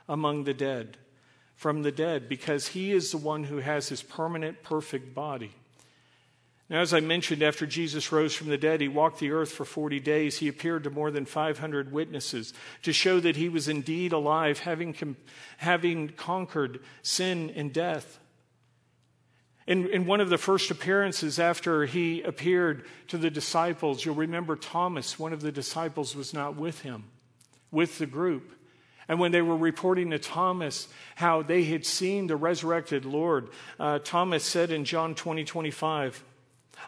among 0.08 0.44
the 0.44 0.54
dead 0.54 0.96
from 1.62 1.82
the 1.82 1.92
dead 1.92 2.28
because 2.28 2.66
he 2.68 2.90
is 2.90 3.12
the 3.12 3.16
one 3.16 3.44
who 3.44 3.58
has 3.58 3.88
his 3.88 4.02
permanent, 4.02 4.64
perfect 4.64 5.14
body. 5.14 5.52
Now, 6.68 6.80
as 6.80 6.92
I 6.92 6.98
mentioned, 6.98 7.40
after 7.40 7.66
Jesus 7.66 8.10
rose 8.10 8.34
from 8.34 8.48
the 8.48 8.58
dead, 8.58 8.80
he 8.80 8.88
walked 8.88 9.20
the 9.20 9.30
earth 9.30 9.52
for 9.52 9.64
40 9.64 10.00
days. 10.00 10.38
He 10.38 10.48
appeared 10.48 10.82
to 10.82 10.90
more 10.90 11.12
than 11.12 11.24
500 11.24 11.92
witnesses 11.92 12.52
to 12.82 12.92
show 12.92 13.20
that 13.20 13.36
he 13.36 13.48
was 13.48 13.68
indeed 13.68 14.12
alive, 14.12 14.58
having, 14.58 15.16
having 15.58 16.08
conquered 16.08 16.80
sin 17.02 17.52
and 17.54 17.72
death. 17.72 18.18
In, 19.68 19.88
in 19.90 20.04
one 20.04 20.20
of 20.20 20.30
the 20.30 20.38
first 20.38 20.68
appearances 20.72 21.38
after 21.38 21.86
he 21.86 22.22
appeared 22.22 22.86
to 23.06 23.18
the 23.18 23.30
disciples, 23.30 24.04
you'll 24.04 24.16
remember 24.16 24.56
Thomas, 24.56 25.16
one 25.16 25.32
of 25.32 25.42
the 25.42 25.52
disciples, 25.52 26.16
was 26.16 26.34
not 26.34 26.56
with 26.56 26.82
him, 26.82 27.04
with 27.70 27.98
the 27.98 28.06
group. 28.06 28.52
And 29.12 29.20
when 29.20 29.30
they 29.30 29.42
were 29.42 29.58
reporting 29.58 30.08
to 30.12 30.18
Thomas 30.18 30.88
how 31.16 31.42
they 31.42 31.64
had 31.64 31.84
seen 31.84 32.28
the 32.28 32.34
resurrected 32.34 33.04
Lord, 33.04 33.50
uh, 33.78 33.98
Thomas 33.98 34.42
said 34.42 34.70
in 34.70 34.86
John 34.86 35.14
20, 35.14 35.44
25, 35.44 36.24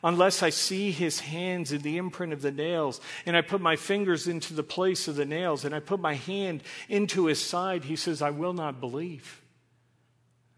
Unless 0.03 0.43
I 0.43 0.49
see 0.49 0.91
his 0.91 1.21
hands 1.21 1.71
in 1.71 1.83
the 1.83 1.99
imprint 1.99 2.33
of 2.33 2.41
the 2.41 2.51
nails, 2.51 3.03
and 3.27 3.37
I 3.37 3.43
put 3.43 3.61
my 3.61 3.77
fingers 3.77 4.27
into 4.27 4.55
the 4.55 4.63
place 4.63 5.07
of 5.07 5.17
the 5.17 5.27
nails, 5.27 5.67
and 5.67 5.75
I 5.75 5.81
put 5.81 6.01
my 6.01 6.15
hand 6.15 6.63
into 6.89 7.27
his 7.27 7.43
side, 7.43 7.85
he 7.85 7.95
says, 7.95 8.23
I 8.23 8.31
will 8.31 8.55
not 8.55 8.81
believe. 8.81 9.43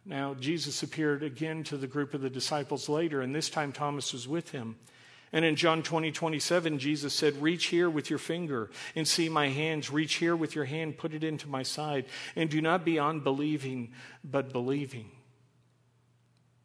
Now, 0.04 0.34
Jesus 0.34 0.84
appeared 0.84 1.24
again 1.24 1.64
to 1.64 1.76
the 1.76 1.88
group 1.88 2.14
of 2.14 2.20
the 2.20 2.30
disciples 2.30 2.88
later, 2.88 3.22
and 3.22 3.34
this 3.34 3.50
time 3.50 3.72
Thomas 3.72 4.12
was 4.12 4.28
with 4.28 4.52
him. 4.52 4.76
And 5.32 5.44
in 5.44 5.56
John 5.56 5.82
20, 5.82 6.12
27, 6.12 6.78
Jesus 6.78 7.12
said, 7.12 7.40
Reach 7.42 7.66
here 7.66 7.90
with 7.90 8.10
your 8.10 8.18
finger 8.18 8.70
and 8.94 9.06
see 9.06 9.28
my 9.28 9.48
hands. 9.48 9.90
Reach 9.90 10.14
here 10.14 10.36
with 10.36 10.54
your 10.54 10.64
hand, 10.64 10.98
put 10.98 11.12
it 11.12 11.24
into 11.24 11.48
my 11.48 11.62
side. 11.62 12.06
And 12.36 12.48
do 12.48 12.60
not 12.60 12.84
be 12.84 12.98
unbelieving, 12.98 13.92
but 14.24 14.52
believing. 14.52 15.10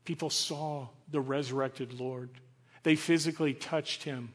People 0.06 0.30
saw 0.30 0.90
the 1.10 1.22
resurrected 1.22 2.00
Lord, 2.00 2.30
they 2.84 2.96
physically 2.96 3.54
touched 3.54 4.04
him. 4.04 4.34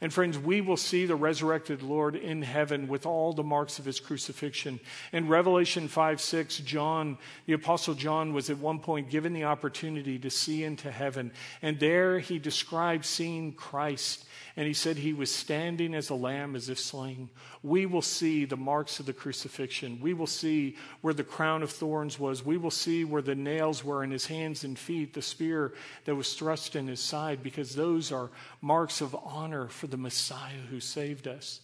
And 0.00 0.12
friends, 0.12 0.38
we 0.38 0.60
will 0.60 0.76
see 0.76 1.06
the 1.06 1.16
resurrected 1.16 1.82
Lord 1.82 2.14
in 2.14 2.42
heaven 2.42 2.88
with 2.88 3.06
all 3.06 3.32
the 3.32 3.42
marks 3.42 3.78
of 3.78 3.84
his 3.84 4.00
crucifixion. 4.00 4.80
In 5.12 5.28
Revelation 5.28 5.88
5 5.88 6.20
6, 6.20 6.58
John, 6.58 7.18
the 7.46 7.54
Apostle 7.54 7.94
John, 7.94 8.32
was 8.32 8.50
at 8.50 8.58
one 8.58 8.78
point 8.78 9.10
given 9.10 9.32
the 9.32 9.44
opportunity 9.44 10.18
to 10.20 10.30
see 10.30 10.64
into 10.64 10.90
heaven. 10.90 11.32
And 11.62 11.80
there 11.80 12.18
he 12.18 12.38
described 12.38 13.04
seeing 13.04 13.52
Christ 13.52 14.24
and 14.58 14.66
he 14.66 14.74
said 14.74 14.96
he 14.96 15.12
was 15.12 15.32
standing 15.32 15.94
as 15.94 16.10
a 16.10 16.16
lamb 16.16 16.56
as 16.56 16.68
if 16.68 16.80
slain. 16.80 17.30
We 17.62 17.86
will 17.86 18.02
see 18.02 18.44
the 18.44 18.56
marks 18.56 18.98
of 18.98 19.06
the 19.06 19.12
crucifixion. 19.12 20.00
We 20.00 20.14
will 20.14 20.26
see 20.26 20.76
where 21.00 21.14
the 21.14 21.22
crown 21.22 21.62
of 21.62 21.70
thorns 21.70 22.18
was. 22.18 22.44
We 22.44 22.56
will 22.56 22.72
see 22.72 23.04
where 23.04 23.22
the 23.22 23.36
nails 23.36 23.84
were 23.84 24.02
in 24.02 24.10
his 24.10 24.26
hands 24.26 24.64
and 24.64 24.76
feet, 24.76 25.14
the 25.14 25.22
spear 25.22 25.74
that 26.06 26.16
was 26.16 26.34
thrust 26.34 26.74
in 26.74 26.88
his 26.88 26.98
side, 26.98 27.40
because 27.40 27.76
those 27.76 28.10
are 28.10 28.30
marks 28.60 29.00
of 29.00 29.14
honor 29.24 29.68
for 29.78 29.86
the 29.86 29.96
Messiah 29.96 30.60
who 30.70 30.80
saved 30.80 31.26
us. 31.26 31.60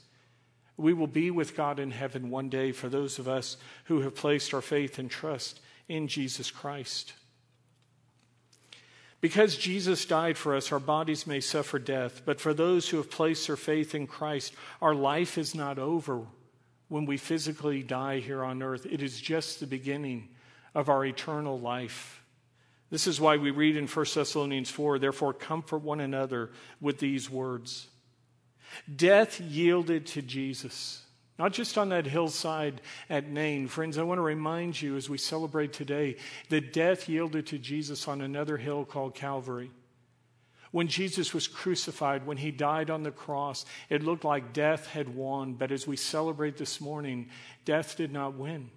We 0.76 0.92
will 0.92 1.06
be 1.06 1.30
with 1.30 1.56
God 1.56 1.78
in 1.78 1.90
heaven 1.90 2.30
one 2.30 2.48
day 2.48 2.72
for 2.72 2.88
those 2.88 3.18
of 3.18 3.28
us 3.28 3.56
who 3.84 4.00
have 4.00 4.14
placed 4.14 4.54
our 4.54 4.60
faith 4.60 4.98
and 4.98 5.10
trust 5.10 5.60
in 5.88 6.08
Jesus 6.08 6.50
Christ. 6.50 7.12
Because 9.20 9.56
Jesus 9.56 10.04
died 10.04 10.36
for 10.36 10.54
us, 10.54 10.70
our 10.70 10.80
bodies 10.80 11.26
may 11.26 11.40
suffer 11.40 11.78
death, 11.78 12.22
but 12.26 12.40
for 12.40 12.52
those 12.52 12.88
who 12.88 12.98
have 12.98 13.10
placed 13.10 13.46
their 13.46 13.56
faith 13.56 13.94
in 13.94 14.06
Christ, 14.06 14.52
our 14.82 14.94
life 14.94 15.38
is 15.38 15.54
not 15.54 15.78
over 15.78 16.22
when 16.88 17.06
we 17.06 17.16
physically 17.16 17.82
die 17.82 18.18
here 18.18 18.44
on 18.44 18.62
earth. 18.62 18.84
It 18.84 19.02
is 19.02 19.20
just 19.20 19.60
the 19.60 19.66
beginning 19.66 20.28
of 20.74 20.88
our 20.88 21.04
eternal 21.06 21.58
life. 21.58 22.22
This 22.90 23.06
is 23.06 23.20
why 23.20 23.38
we 23.38 23.50
read 23.50 23.76
in 23.76 23.86
1 23.86 24.06
Thessalonians 24.14 24.70
4 24.70 24.98
therefore, 24.98 25.32
comfort 25.32 25.78
one 25.78 26.00
another 26.00 26.50
with 26.80 26.98
these 26.98 27.30
words. 27.30 27.88
Death 28.94 29.40
yielded 29.40 30.06
to 30.08 30.22
Jesus. 30.22 31.02
Not 31.38 31.52
just 31.52 31.76
on 31.78 31.88
that 31.88 32.06
hillside 32.06 32.80
at 33.10 33.28
Nain. 33.28 33.66
Friends, 33.66 33.98
I 33.98 34.04
want 34.04 34.18
to 34.18 34.22
remind 34.22 34.80
you 34.80 34.96
as 34.96 35.10
we 35.10 35.18
celebrate 35.18 35.72
today 35.72 36.16
that 36.48 36.72
death 36.72 37.08
yielded 37.08 37.48
to 37.48 37.58
Jesus 37.58 38.06
on 38.06 38.20
another 38.20 38.56
hill 38.56 38.84
called 38.84 39.14
Calvary. 39.14 39.70
When 40.70 40.88
Jesus 40.88 41.34
was 41.34 41.48
crucified, 41.48 42.26
when 42.26 42.36
he 42.36 42.50
died 42.50 42.90
on 42.90 43.02
the 43.04 43.10
cross, 43.10 43.64
it 43.88 44.02
looked 44.02 44.24
like 44.24 44.52
death 44.52 44.88
had 44.88 45.14
won. 45.14 45.54
But 45.54 45.72
as 45.72 45.86
we 45.86 45.96
celebrate 45.96 46.56
this 46.56 46.80
morning, 46.80 47.30
death 47.64 47.96
did 47.96 48.12
not 48.12 48.34
win. 48.34 48.70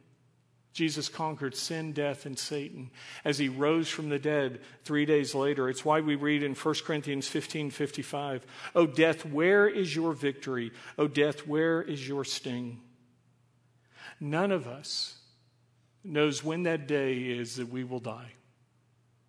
Jesus 0.77 1.09
conquered 1.09 1.55
sin, 1.55 1.91
death, 1.91 2.27
and 2.27 2.37
Satan 2.37 2.91
as 3.25 3.39
he 3.39 3.49
rose 3.49 3.89
from 3.89 4.09
the 4.09 4.19
dead 4.19 4.61
three 4.83 5.07
days 5.07 5.33
later. 5.33 5.69
It's 5.69 5.83
why 5.83 6.01
we 6.01 6.13
read 6.13 6.43
in 6.43 6.53
1 6.53 6.75
Corinthians 6.85 7.27
15 7.27 7.71
55, 7.71 8.45
O 8.75 8.85
death, 8.85 9.25
where 9.25 9.67
is 9.67 9.95
your 9.95 10.13
victory? 10.13 10.71
O 10.99 11.07
death, 11.07 11.47
where 11.47 11.81
is 11.81 12.07
your 12.07 12.23
sting? 12.23 12.79
None 14.19 14.51
of 14.51 14.67
us 14.67 15.17
knows 16.03 16.43
when 16.43 16.61
that 16.63 16.87
day 16.87 17.21
is 17.23 17.55
that 17.55 17.69
we 17.69 17.83
will 17.83 17.99
die. 17.99 18.33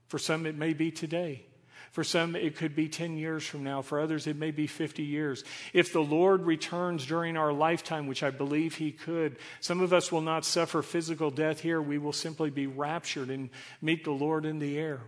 For 0.08 0.18
some, 0.18 0.44
it 0.44 0.54
may 0.54 0.74
be 0.74 0.90
today. 0.90 1.46
For 1.90 2.04
some, 2.04 2.36
it 2.36 2.56
could 2.56 2.76
be 2.76 2.88
10 2.88 3.16
years 3.16 3.46
from 3.46 3.64
now. 3.64 3.82
For 3.82 4.00
others, 4.00 4.26
it 4.26 4.36
may 4.36 4.50
be 4.50 4.66
50 4.66 5.02
years. 5.02 5.42
If 5.72 5.92
the 5.92 6.02
Lord 6.02 6.42
returns 6.42 7.06
during 7.06 7.36
our 7.36 7.52
lifetime, 7.52 8.06
which 8.06 8.22
I 8.22 8.30
believe 8.30 8.76
He 8.76 8.92
could, 8.92 9.36
some 9.60 9.80
of 9.80 9.92
us 9.92 10.12
will 10.12 10.20
not 10.20 10.44
suffer 10.44 10.82
physical 10.82 11.30
death 11.30 11.60
here. 11.60 11.80
We 11.80 11.98
will 11.98 12.12
simply 12.12 12.50
be 12.50 12.66
raptured 12.66 13.30
and 13.30 13.50
meet 13.80 14.04
the 14.04 14.10
Lord 14.10 14.44
in 14.44 14.58
the 14.58 14.78
air. 14.78 15.00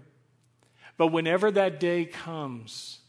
But 0.97 1.09
whenever 1.09 1.51
that 1.51 1.81
day 1.81 2.05
comes, 2.07 3.01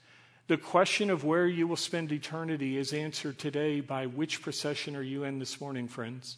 the 0.47 0.57
question 0.57 1.09
of 1.09 1.23
where 1.23 1.47
you 1.47 1.65
will 1.65 1.77
spend 1.77 2.11
eternity 2.11 2.77
is 2.77 2.93
answered 2.93 3.39
today 3.39 3.79
by 3.79 4.05
which 4.05 4.41
procession 4.41 4.95
are 4.95 5.01
you 5.01 5.23
in 5.23 5.39
this 5.39 5.61
morning, 5.61 5.87
friends? 5.87 6.37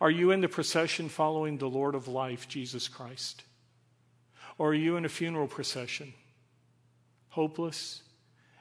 Are 0.00 0.10
you 0.10 0.30
in 0.30 0.40
the 0.40 0.48
procession 0.48 1.08
following 1.08 1.58
the 1.58 1.68
Lord 1.68 1.94
of 1.94 2.08
life, 2.08 2.48
Jesus 2.48 2.88
Christ? 2.88 3.42
Or 4.60 4.72
are 4.72 4.74
you 4.74 4.98
in 4.98 5.06
a 5.06 5.08
funeral 5.08 5.46
procession, 5.46 6.12
hopeless 7.30 8.02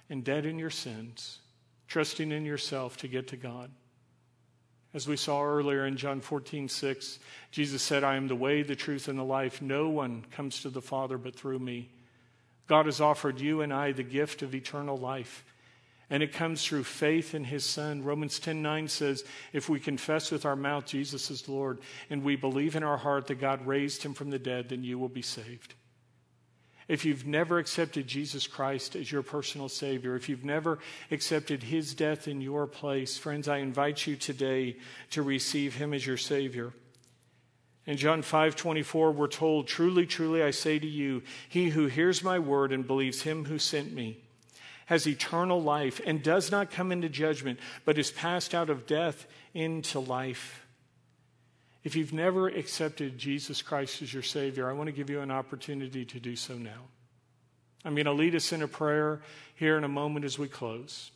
and 0.10 0.24
dead 0.24 0.46
in 0.46 0.58
your 0.58 0.70
sins, 0.70 1.40
trusting 1.90 2.32
in 2.32 2.46
yourself 2.46 2.96
to 3.00 3.10
get 3.10 3.28
to 3.28 3.36
God? 3.36 3.70
As 4.94 5.10
we 5.10 5.18
saw 5.18 5.44
earlier 5.44 5.86
in 5.86 5.98
John 5.98 6.22
14, 6.22 6.70
6, 6.70 7.20
Jesus 7.52 7.82
said, 7.82 8.06
I 8.06 8.16
am 8.16 8.30
the 8.30 8.36
way, 8.38 8.64
the 8.64 8.78
truth, 8.78 9.10
and 9.10 9.20
the 9.20 9.24
life. 9.24 9.62
No 9.62 9.90
one 9.90 10.24
comes 10.32 10.62
to 10.62 10.70
the 10.70 10.82
Father 10.82 11.18
but 11.18 11.36
through 11.36 11.60
me. 11.60 11.90
God 12.68 12.86
has 12.86 13.02
offered 13.02 13.42
you 13.42 13.60
and 13.60 13.74
I 13.74 13.92
the 13.92 14.02
gift 14.02 14.42
of 14.42 14.56
eternal 14.56 14.96
life. 14.96 15.44
And 16.10 16.24
it 16.24 16.32
comes 16.32 16.64
through 16.64 16.86
faith 16.86 17.36
in 17.36 17.44
his 17.44 17.66
son. 17.66 18.06
Romans 18.06 18.40
10 18.40 18.62
9 18.62 18.88
says, 18.88 19.26
If 19.52 19.68
we 19.68 19.82
confess 19.82 20.32
with 20.32 20.46
our 20.46 20.56
mouth 20.56 20.86
Jesus 20.86 21.30
is 21.30 21.50
Lord, 21.50 21.80
and 22.10 22.24
we 22.24 22.38
believe 22.38 22.78
in 22.78 22.84
our 22.84 22.98
heart 22.98 23.28
that 23.28 23.42
God 23.42 23.68
raised 23.68 24.02
him 24.02 24.14
from 24.14 24.30
the 24.30 24.40
dead, 24.40 24.70
then 24.70 24.86
you 24.86 24.98
will 24.98 25.10
be 25.10 25.22
saved. 25.22 25.76
If 26.90 27.06
you've 27.06 27.26
never 27.26 27.60
accepted 27.60 28.08
Jesus 28.08 28.48
Christ 28.48 28.96
as 28.96 29.12
your 29.12 29.22
personal 29.22 29.70
Savior, 29.70 30.16
if 30.16 30.28
you've 30.28 30.44
never 30.44 30.80
accepted 31.12 31.64
His 31.64 31.94
death 31.94 32.28
in 32.28 32.42
your 32.42 32.66
place, 32.66 33.16
friends, 33.18 33.48
I 33.48 33.60
invite 33.60 34.08
you 34.08 34.16
today 34.16 34.76
to 35.12 35.22
receive 35.22 35.76
Him 35.76 35.94
as 35.94 36.06
your 36.06 36.18
Savior. 36.18 36.74
In 37.86 37.96
John 37.96 38.24
5 38.24 38.56
24, 38.56 39.12
we're 39.12 39.28
told, 39.28 39.68
Truly, 39.68 40.08
truly, 40.08 40.42
I 40.42 40.50
say 40.50 40.80
to 40.80 40.88
you, 40.88 41.22
he 41.48 41.70
who 41.70 41.86
hears 41.86 42.24
my 42.24 42.40
word 42.40 42.72
and 42.72 42.86
believes 42.86 43.22
him 43.22 43.46
who 43.46 43.60
sent 43.60 43.94
me 43.94 44.18
has 44.88 45.08
eternal 45.08 45.62
life 45.62 46.02
and 46.04 46.24
does 46.24 46.50
not 46.50 46.72
come 46.72 46.92
into 46.92 47.08
judgment, 47.08 47.60
but 47.86 48.00
is 48.00 48.10
passed 48.10 48.56
out 48.56 48.72
of 48.72 48.88
death 48.88 49.28
into 49.54 50.00
life. 50.00 50.66
If 51.90 51.96
you've 51.96 52.14
never 52.14 52.48
accepted 52.48 53.18
Jesus 53.18 53.64
Christ 53.64 54.04
as 54.04 54.14
your 54.14 54.22
Savior, 54.22 54.70
I 54.70 54.74
want 54.74 54.90
to 54.90 54.96
give 54.96 55.10
you 55.10 55.22
an 55.22 55.32
opportunity 55.32 56.06
to 56.06 56.20
do 56.20 56.36
so 56.36 56.54
now. 56.54 56.84
I'm 57.84 57.96
going 57.96 58.06
to 58.06 58.12
lead 58.12 58.36
us 58.36 58.54
in 58.54 58.62
a 58.62 58.68
prayer 58.68 59.22
here 59.56 59.76
in 59.76 59.84
a 59.84 59.88
moment 59.88 60.24
as 60.24 60.38
we 60.38 60.48
close. 60.48 61.10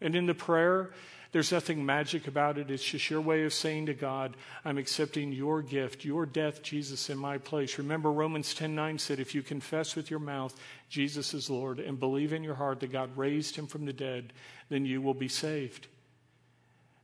And 0.00 0.14
in 0.14 0.26
the 0.26 0.32
prayer, 0.32 0.90
there's 1.32 1.50
nothing 1.50 1.84
magic 1.84 2.28
about 2.28 2.56
it. 2.56 2.70
It's 2.70 2.84
just 2.84 3.10
your 3.10 3.20
way 3.20 3.42
of 3.42 3.52
saying 3.52 3.86
to 3.86 3.94
God, 3.94 4.36
I'm 4.64 4.78
accepting 4.78 5.32
your 5.32 5.60
gift, 5.60 6.04
your 6.04 6.24
death, 6.24 6.62
Jesus, 6.62 7.10
in 7.10 7.18
my 7.18 7.38
place. 7.38 7.76
Remember, 7.76 8.12
Romans 8.12 8.54
10 8.54 8.76
9 8.76 9.00
said, 9.00 9.18
If 9.18 9.34
you 9.34 9.42
confess 9.42 9.96
with 9.96 10.08
your 10.08 10.20
mouth 10.20 10.54
Jesus 10.88 11.34
is 11.34 11.50
Lord 11.50 11.80
and 11.80 11.98
believe 11.98 12.32
in 12.32 12.44
your 12.44 12.54
heart 12.54 12.78
that 12.78 12.92
God 12.92 13.16
raised 13.16 13.56
him 13.56 13.66
from 13.66 13.86
the 13.86 13.92
dead, 13.92 14.32
then 14.68 14.86
you 14.86 15.02
will 15.02 15.14
be 15.14 15.26
saved. 15.26 15.88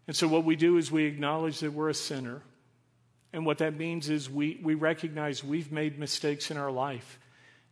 And 0.07 0.15
so, 0.15 0.29
what 0.29 0.45
we 0.45 0.55
do 0.55 0.77
is 0.77 0.93
we 0.93 1.07
acknowledge 1.07 1.59
that 1.59 1.73
we're 1.73 1.89
a 1.89 1.95
sinner. 1.95 2.43
And 3.33 3.45
what 3.45 3.59
that 3.59 3.77
means 3.77 4.09
is 4.09 4.31
we, 4.31 4.59
we 4.63 4.75
recognize 4.75 5.45
we've 5.45 5.71
made 5.71 5.99
mistakes 5.99 6.51
in 6.51 6.57
our 6.57 6.71
life, 6.71 7.19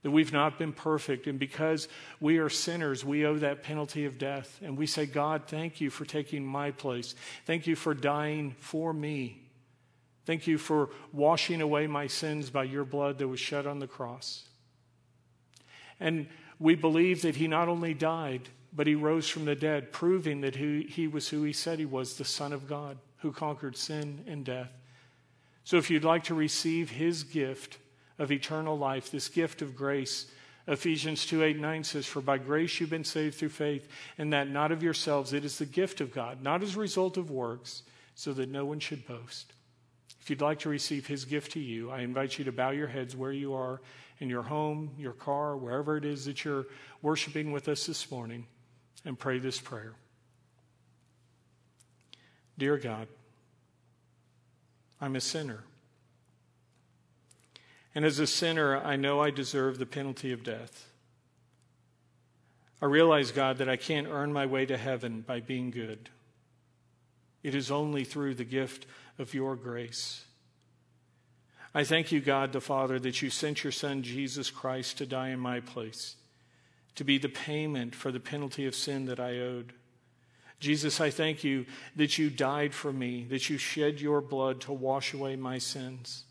that 0.02 0.10
we've 0.10 0.32
not 0.32 0.58
been 0.58 0.72
perfect. 0.72 1.26
And 1.26 1.38
because 1.38 1.88
we 2.20 2.38
are 2.38 2.50
sinners, 2.50 3.04
we 3.04 3.24
owe 3.24 3.38
that 3.38 3.62
penalty 3.62 4.04
of 4.04 4.18
death. 4.18 4.60
And 4.62 4.76
we 4.76 4.86
say, 4.86 5.06
God, 5.06 5.44
thank 5.46 5.80
you 5.80 5.90
for 5.90 6.04
taking 6.04 6.44
my 6.44 6.70
place. 6.70 7.14
Thank 7.46 7.66
you 7.66 7.74
for 7.74 7.94
dying 7.94 8.54
for 8.58 8.92
me. 8.92 9.40
Thank 10.26 10.46
you 10.46 10.58
for 10.58 10.90
washing 11.12 11.60
away 11.60 11.86
my 11.86 12.08
sins 12.08 12.50
by 12.50 12.64
your 12.64 12.84
blood 12.84 13.18
that 13.18 13.28
was 13.28 13.40
shed 13.40 13.66
on 13.66 13.78
the 13.78 13.86
cross. 13.86 14.44
And 16.00 16.26
we 16.58 16.74
believe 16.74 17.22
that 17.22 17.36
he 17.36 17.48
not 17.48 17.68
only 17.68 17.94
died, 17.94 18.48
but 18.72 18.86
he 18.86 18.94
rose 18.94 19.28
from 19.28 19.46
the 19.46 19.54
dead, 19.54 19.92
proving 19.92 20.42
that 20.42 20.56
he, 20.56 20.82
he 20.82 21.06
was 21.06 21.28
who 21.28 21.42
he 21.44 21.52
said 21.52 21.78
he 21.78 21.86
was 21.86 22.18
the 22.18 22.24
Son 22.24 22.52
of 22.52 22.68
God 22.68 22.98
who 23.18 23.32
conquered 23.32 23.76
sin 23.76 24.22
and 24.26 24.44
death. 24.44 24.70
So 25.66 25.78
if 25.78 25.90
you'd 25.90 26.04
like 26.04 26.22
to 26.24 26.34
receive 26.34 26.90
his 26.90 27.24
gift 27.24 27.78
of 28.20 28.30
eternal 28.30 28.78
life, 28.78 29.10
this 29.10 29.28
gift 29.28 29.62
of 29.62 29.74
grace, 29.74 30.30
Ephesians 30.68 31.26
2 31.26 31.42
8 31.42 31.58
9 31.58 31.82
says, 31.82 32.06
For 32.06 32.20
by 32.20 32.38
grace 32.38 32.78
you've 32.78 32.88
been 32.88 33.02
saved 33.02 33.34
through 33.34 33.48
faith, 33.48 33.88
and 34.16 34.32
that 34.32 34.48
not 34.48 34.70
of 34.70 34.84
yourselves, 34.84 35.32
it 35.32 35.44
is 35.44 35.58
the 35.58 35.66
gift 35.66 36.00
of 36.00 36.14
God, 36.14 36.40
not 36.40 36.62
as 36.62 36.76
a 36.76 36.78
result 36.78 37.16
of 37.16 37.32
works, 37.32 37.82
so 38.14 38.32
that 38.34 38.48
no 38.48 38.64
one 38.64 38.78
should 38.78 39.08
boast. 39.08 39.54
If 40.20 40.30
you'd 40.30 40.40
like 40.40 40.60
to 40.60 40.68
receive 40.68 41.08
his 41.08 41.24
gift 41.24 41.50
to 41.52 41.60
you, 41.60 41.90
I 41.90 42.02
invite 42.02 42.38
you 42.38 42.44
to 42.44 42.52
bow 42.52 42.70
your 42.70 42.86
heads 42.86 43.16
where 43.16 43.32
you 43.32 43.52
are 43.54 43.80
in 44.20 44.30
your 44.30 44.42
home, 44.42 44.92
your 44.96 45.14
car, 45.14 45.56
wherever 45.56 45.96
it 45.96 46.04
is 46.04 46.26
that 46.26 46.44
you're 46.44 46.66
worshiping 47.02 47.50
with 47.50 47.66
us 47.66 47.86
this 47.86 48.08
morning, 48.08 48.46
and 49.04 49.18
pray 49.18 49.40
this 49.40 49.60
prayer. 49.60 49.94
Dear 52.56 52.76
God, 52.76 53.08
I'm 55.00 55.16
a 55.16 55.20
sinner. 55.20 55.64
And 57.94 58.04
as 58.04 58.18
a 58.18 58.26
sinner, 58.26 58.76
I 58.76 58.96
know 58.96 59.20
I 59.20 59.30
deserve 59.30 59.78
the 59.78 59.86
penalty 59.86 60.32
of 60.32 60.44
death. 60.44 60.90
I 62.80 62.86
realize, 62.86 63.32
God, 63.32 63.58
that 63.58 63.68
I 63.68 63.76
can't 63.76 64.08
earn 64.08 64.32
my 64.32 64.44
way 64.44 64.66
to 64.66 64.76
heaven 64.76 65.22
by 65.22 65.40
being 65.40 65.70
good. 65.70 66.10
It 67.42 67.54
is 67.54 67.70
only 67.70 68.04
through 68.04 68.34
the 68.34 68.44
gift 68.44 68.86
of 69.18 69.32
your 69.32 69.56
grace. 69.56 70.24
I 71.74 71.84
thank 71.84 72.12
you, 72.12 72.20
God 72.20 72.52
the 72.52 72.60
Father, 72.60 72.98
that 72.98 73.22
you 73.22 73.30
sent 73.30 73.62
your 73.64 73.72
Son, 73.72 74.02
Jesus 74.02 74.50
Christ, 74.50 74.98
to 74.98 75.06
die 75.06 75.28
in 75.28 75.38
my 75.38 75.60
place, 75.60 76.16
to 76.96 77.04
be 77.04 77.18
the 77.18 77.28
payment 77.28 77.94
for 77.94 78.10
the 78.10 78.20
penalty 78.20 78.66
of 78.66 78.74
sin 78.74 79.06
that 79.06 79.20
I 79.20 79.38
owed. 79.38 79.72
Jesus, 80.58 81.00
I 81.00 81.10
thank 81.10 81.44
you 81.44 81.66
that 81.96 82.16
you 82.18 82.30
died 82.30 82.72
for 82.72 82.92
me, 82.92 83.26
that 83.30 83.50
you 83.50 83.58
shed 83.58 84.00
your 84.00 84.20
blood 84.20 84.60
to 84.62 84.72
wash 84.72 85.12
away 85.12 85.36
my 85.36 85.58
sins. 85.58 86.24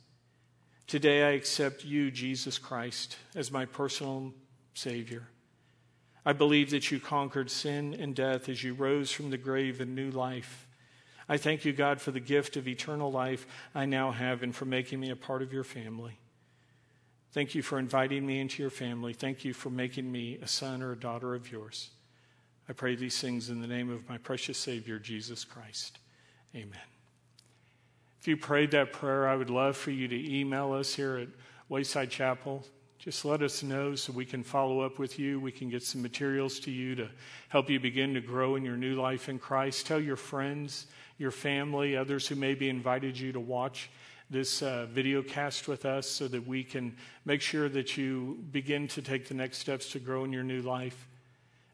Today 0.88 1.24
I 1.24 1.32
accept 1.32 1.84
you, 1.84 2.12
Jesus 2.12 2.58
Christ, 2.58 3.18
as 3.36 3.52
my 3.52 3.66
personal 3.66 4.34
Savior. 4.74 5.28
I 6.26 6.34
believe 6.34 6.72
that 6.72 6.90
you 6.90 7.00
conquered 7.00 7.52
sin 7.52 7.96
and 8.00 8.16
death 8.16 8.50
as 8.50 8.64
you 8.64 8.74
rose 8.74 9.12
from 9.12 9.30
the 9.30 9.38
grave 9.38 9.80
in 9.80 9.94
new 9.94 10.10
life. 10.10 10.68
I 11.30 11.38
thank 11.38 11.66
you, 11.66 11.74
God, 11.74 12.02
for 12.02 12.12
the 12.12 12.20
gift 12.20 12.58
of 12.58 12.68
eternal 12.68 13.12
life 13.12 13.46
I 13.74 13.86
now 13.86 14.12
have 14.12 14.44
and 14.44 14.56
for 14.56 14.66
making 14.66 15.00
me 15.00 15.12
a 15.12 15.16
part 15.16 15.42
of 15.42 15.54
your 15.54 15.64
family. 15.64 16.20
Thank 17.32 17.54
you 17.54 17.62
for 17.62 17.78
inviting 17.78 18.26
me 18.26 18.40
into 18.40 18.62
your 18.64 18.70
family. 18.70 19.14
Thank 19.14 19.44
you 19.44 19.54
for 19.54 19.70
making 19.70 20.12
me 20.12 20.40
a 20.42 20.48
son 20.48 20.82
or 20.82 20.94
a 20.94 21.00
daughter 21.00 21.36
of 21.36 21.52
yours. 21.52 21.90
I 22.68 22.74
pray 22.74 22.96
these 22.96 23.20
things 23.20 23.50
in 23.50 23.62
the 23.62 23.68
name 23.68 23.92
of 23.92 24.08
my 24.10 24.18
precious 24.18 24.58
Savior, 24.58 24.98
Jesus 24.98 25.44
Christ. 25.44 26.00
Amen. 26.56 26.80
If 28.20 28.28
you 28.28 28.38
prayed 28.38 28.72
that 28.72 28.92
prayer, 28.92 29.28
I 29.28 29.36
would 29.36 29.52
love 29.52 29.78
for 29.78 29.92
you 29.92 30.08
to 30.08 30.36
email 30.36 30.74
us 30.74 30.96
here 30.96 31.18
at 31.18 31.28
Wayside 31.70 32.10
Chapel. 32.10 32.66
Just 32.98 33.24
let 33.24 33.44
us 33.44 33.62
know 33.62 33.94
so 33.94 34.12
we 34.12 34.26
can 34.26 34.42
follow 34.42 34.80
up 34.80 34.98
with 34.98 35.20
you. 35.20 35.40
We 35.40 35.52
can 35.52 35.70
get 35.70 35.84
some 35.84 36.02
materials 36.02 36.60
to 36.62 36.72
you 36.72 36.96
to 36.96 37.08
help 37.50 37.70
you 37.70 37.80
begin 37.80 38.16
to 38.16 38.22
grow 38.22 38.56
in 38.56 38.66
your 38.66 38.78
new 38.78 38.96
life 39.00 39.30
in 39.30 39.38
Christ. 39.38 39.86
Tell 39.86 40.00
your 40.00 40.16
friends, 40.16 40.88
your 41.20 41.30
family, 41.30 41.96
others 41.96 42.28
who 42.28 42.34
maybe 42.34 42.68
invited 42.68 43.20
you 43.20 43.32
to 43.32 43.40
watch 43.40 43.92
this 44.32 44.64
uh, 44.64 44.88
video 44.90 45.22
cast 45.22 45.68
with 45.68 45.86
us 45.86 46.08
so 46.10 46.28
that 46.28 46.48
we 46.48 46.64
can 46.64 46.98
make 47.26 47.42
sure 47.42 47.70
that 47.70 47.96
you 47.96 48.44
begin 48.52 48.88
to 48.88 49.04
take 49.04 49.28
the 49.28 49.36
next 49.36 49.60
steps 49.60 49.92
to 49.92 50.00
grow 50.00 50.24
in 50.24 50.34
your 50.34 50.44
new 50.44 50.64
life. 50.64 51.08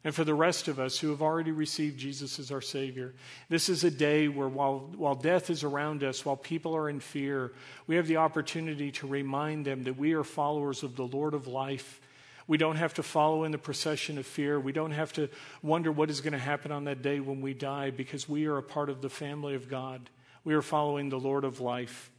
And 0.04 0.16
for 0.16 0.24
the 0.24 0.34
rest 0.34 0.68
of 0.68 0.80
us 0.80 0.98
who 0.98 1.10
have 1.10 1.22
already 1.22 1.52
received 1.52 2.00
Jesus 2.00 2.40
as 2.40 2.52
our 2.52 2.62
Savior, 2.62 3.14
this 3.50 3.70
is 3.70 3.84
a 3.84 3.92
day 3.92 4.28
where 4.28 4.48
while, 4.48 4.90
while 4.96 5.14
death 5.14 5.52
is 5.52 5.64
around 5.64 6.04
us, 6.04 6.26
while 6.26 6.36
people 6.36 6.76
are 6.76 6.90
in 6.90 7.00
fear, 7.00 7.54
we 7.86 7.98
have 7.98 8.08
the 8.08 8.18
opportunity 8.18 8.92
to 8.94 9.08
remind 9.08 9.66
them 9.66 9.84
that 9.84 9.98
we 9.98 10.14
are 10.14 10.24
followers 10.24 10.82
of 10.82 10.96
the 10.96 11.06
Lord 11.06 11.36
of 11.36 11.46
life. 11.46 12.02
We 12.48 12.58
don't 12.58 12.78
have 12.78 12.96
to 12.96 13.04
follow 13.04 13.44
in 13.44 13.52
the 13.52 13.60
procession 13.60 14.18
of 14.18 14.26
fear. 14.26 14.60
We 14.60 14.72
don't 14.72 14.92
have 14.92 15.14
to 15.14 15.30
wonder 15.62 15.92
what 15.92 16.10
is 16.10 16.20
going 16.20 16.34
to 16.34 16.40
happen 16.40 16.72
on 16.72 16.86
that 16.86 17.04
day 17.04 17.20
when 17.20 17.40
we 17.40 17.54
die 17.54 17.92
because 17.92 18.28
we 18.28 18.48
are 18.48 18.58
a 18.58 18.64
part 18.64 18.90
of 18.90 19.02
the 19.02 19.10
family 19.10 19.54
of 19.54 19.70
God. 19.70 20.10
We 20.44 20.56
are 20.56 20.64
following 20.64 21.10
the 21.10 21.20
Lord 21.20 21.44
of 21.44 21.62
life. 21.62 22.10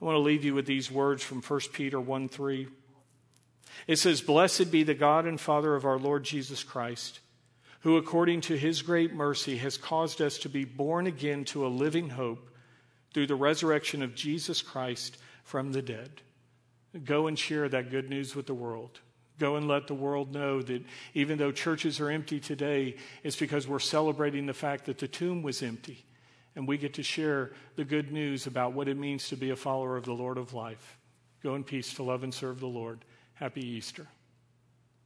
I 0.00 0.04
want 0.04 0.16
to 0.16 0.20
leave 0.20 0.44
you 0.44 0.54
with 0.54 0.66
these 0.66 0.90
words 0.90 1.22
from 1.22 1.40
1 1.40 1.60
Peter 1.72 1.98
1 1.98 2.28
3. 2.28 2.68
It 3.86 3.96
says, 3.96 4.20
Blessed 4.20 4.70
be 4.70 4.82
the 4.82 4.94
God 4.94 5.26
and 5.26 5.40
Father 5.40 5.74
of 5.74 5.84
our 5.84 5.98
Lord 5.98 6.24
Jesus 6.24 6.62
Christ, 6.62 7.20
who 7.80 7.96
according 7.96 8.42
to 8.42 8.56
his 8.56 8.82
great 8.82 9.12
mercy 9.12 9.56
has 9.58 9.76
caused 9.76 10.22
us 10.22 10.38
to 10.38 10.48
be 10.48 10.64
born 10.64 11.06
again 11.06 11.44
to 11.46 11.66
a 11.66 11.68
living 11.68 12.10
hope 12.10 12.50
through 13.12 13.26
the 13.26 13.34
resurrection 13.34 14.02
of 14.02 14.14
Jesus 14.14 14.62
Christ 14.62 15.18
from 15.44 15.72
the 15.72 15.82
dead. 15.82 16.22
Go 17.04 17.26
and 17.26 17.38
share 17.38 17.68
that 17.68 17.90
good 17.90 18.08
news 18.08 18.34
with 18.36 18.46
the 18.46 18.54
world. 18.54 19.00
Go 19.38 19.56
and 19.56 19.66
let 19.66 19.88
the 19.88 19.94
world 19.94 20.32
know 20.32 20.62
that 20.62 20.84
even 21.12 21.38
though 21.38 21.50
churches 21.50 21.98
are 22.00 22.10
empty 22.10 22.38
today, 22.38 22.96
it's 23.24 23.36
because 23.36 23.66
we're 23.66 23.80
celebrating 23.80 24.46
the 24.46 24.54
fact 24.54 24.86
that 24.86 24.98
the 24.98 25.08
tomb 25.08 25.42
was 25.42 25.62
empty. 25.62 26.04
And 26.54 26.68
we 26.68 26.78
get 26.78 26.94
to 26.94 27.02
share 27.02 27.50
the 27.74 27.84
good 27.84 28.12
news 28.12 28.46
about 28.46 28.74
what 28.74 28.86
it 28.86 28.96
means 28.96 29.28
to 29.28 29.36
be 29.36 29.50
a 29.50 29.56
follower 29.56 29.96
of 29.96 30.04
the 30.04 30.12
Lord 30.12 30.38
of 30.38 30.54
life. 30.54 30.98
Go 31.42 31.56
in 31.56 31.64
peace 31.64 31.94
to 31.94 32.04
love 32.04 32.22
and 32.22 32.32
serve 32.32 32.60
the 32.60 32.66
Lord. 32.66 33.04
Happy 33.34 33.66
Easter. 33.66 34.06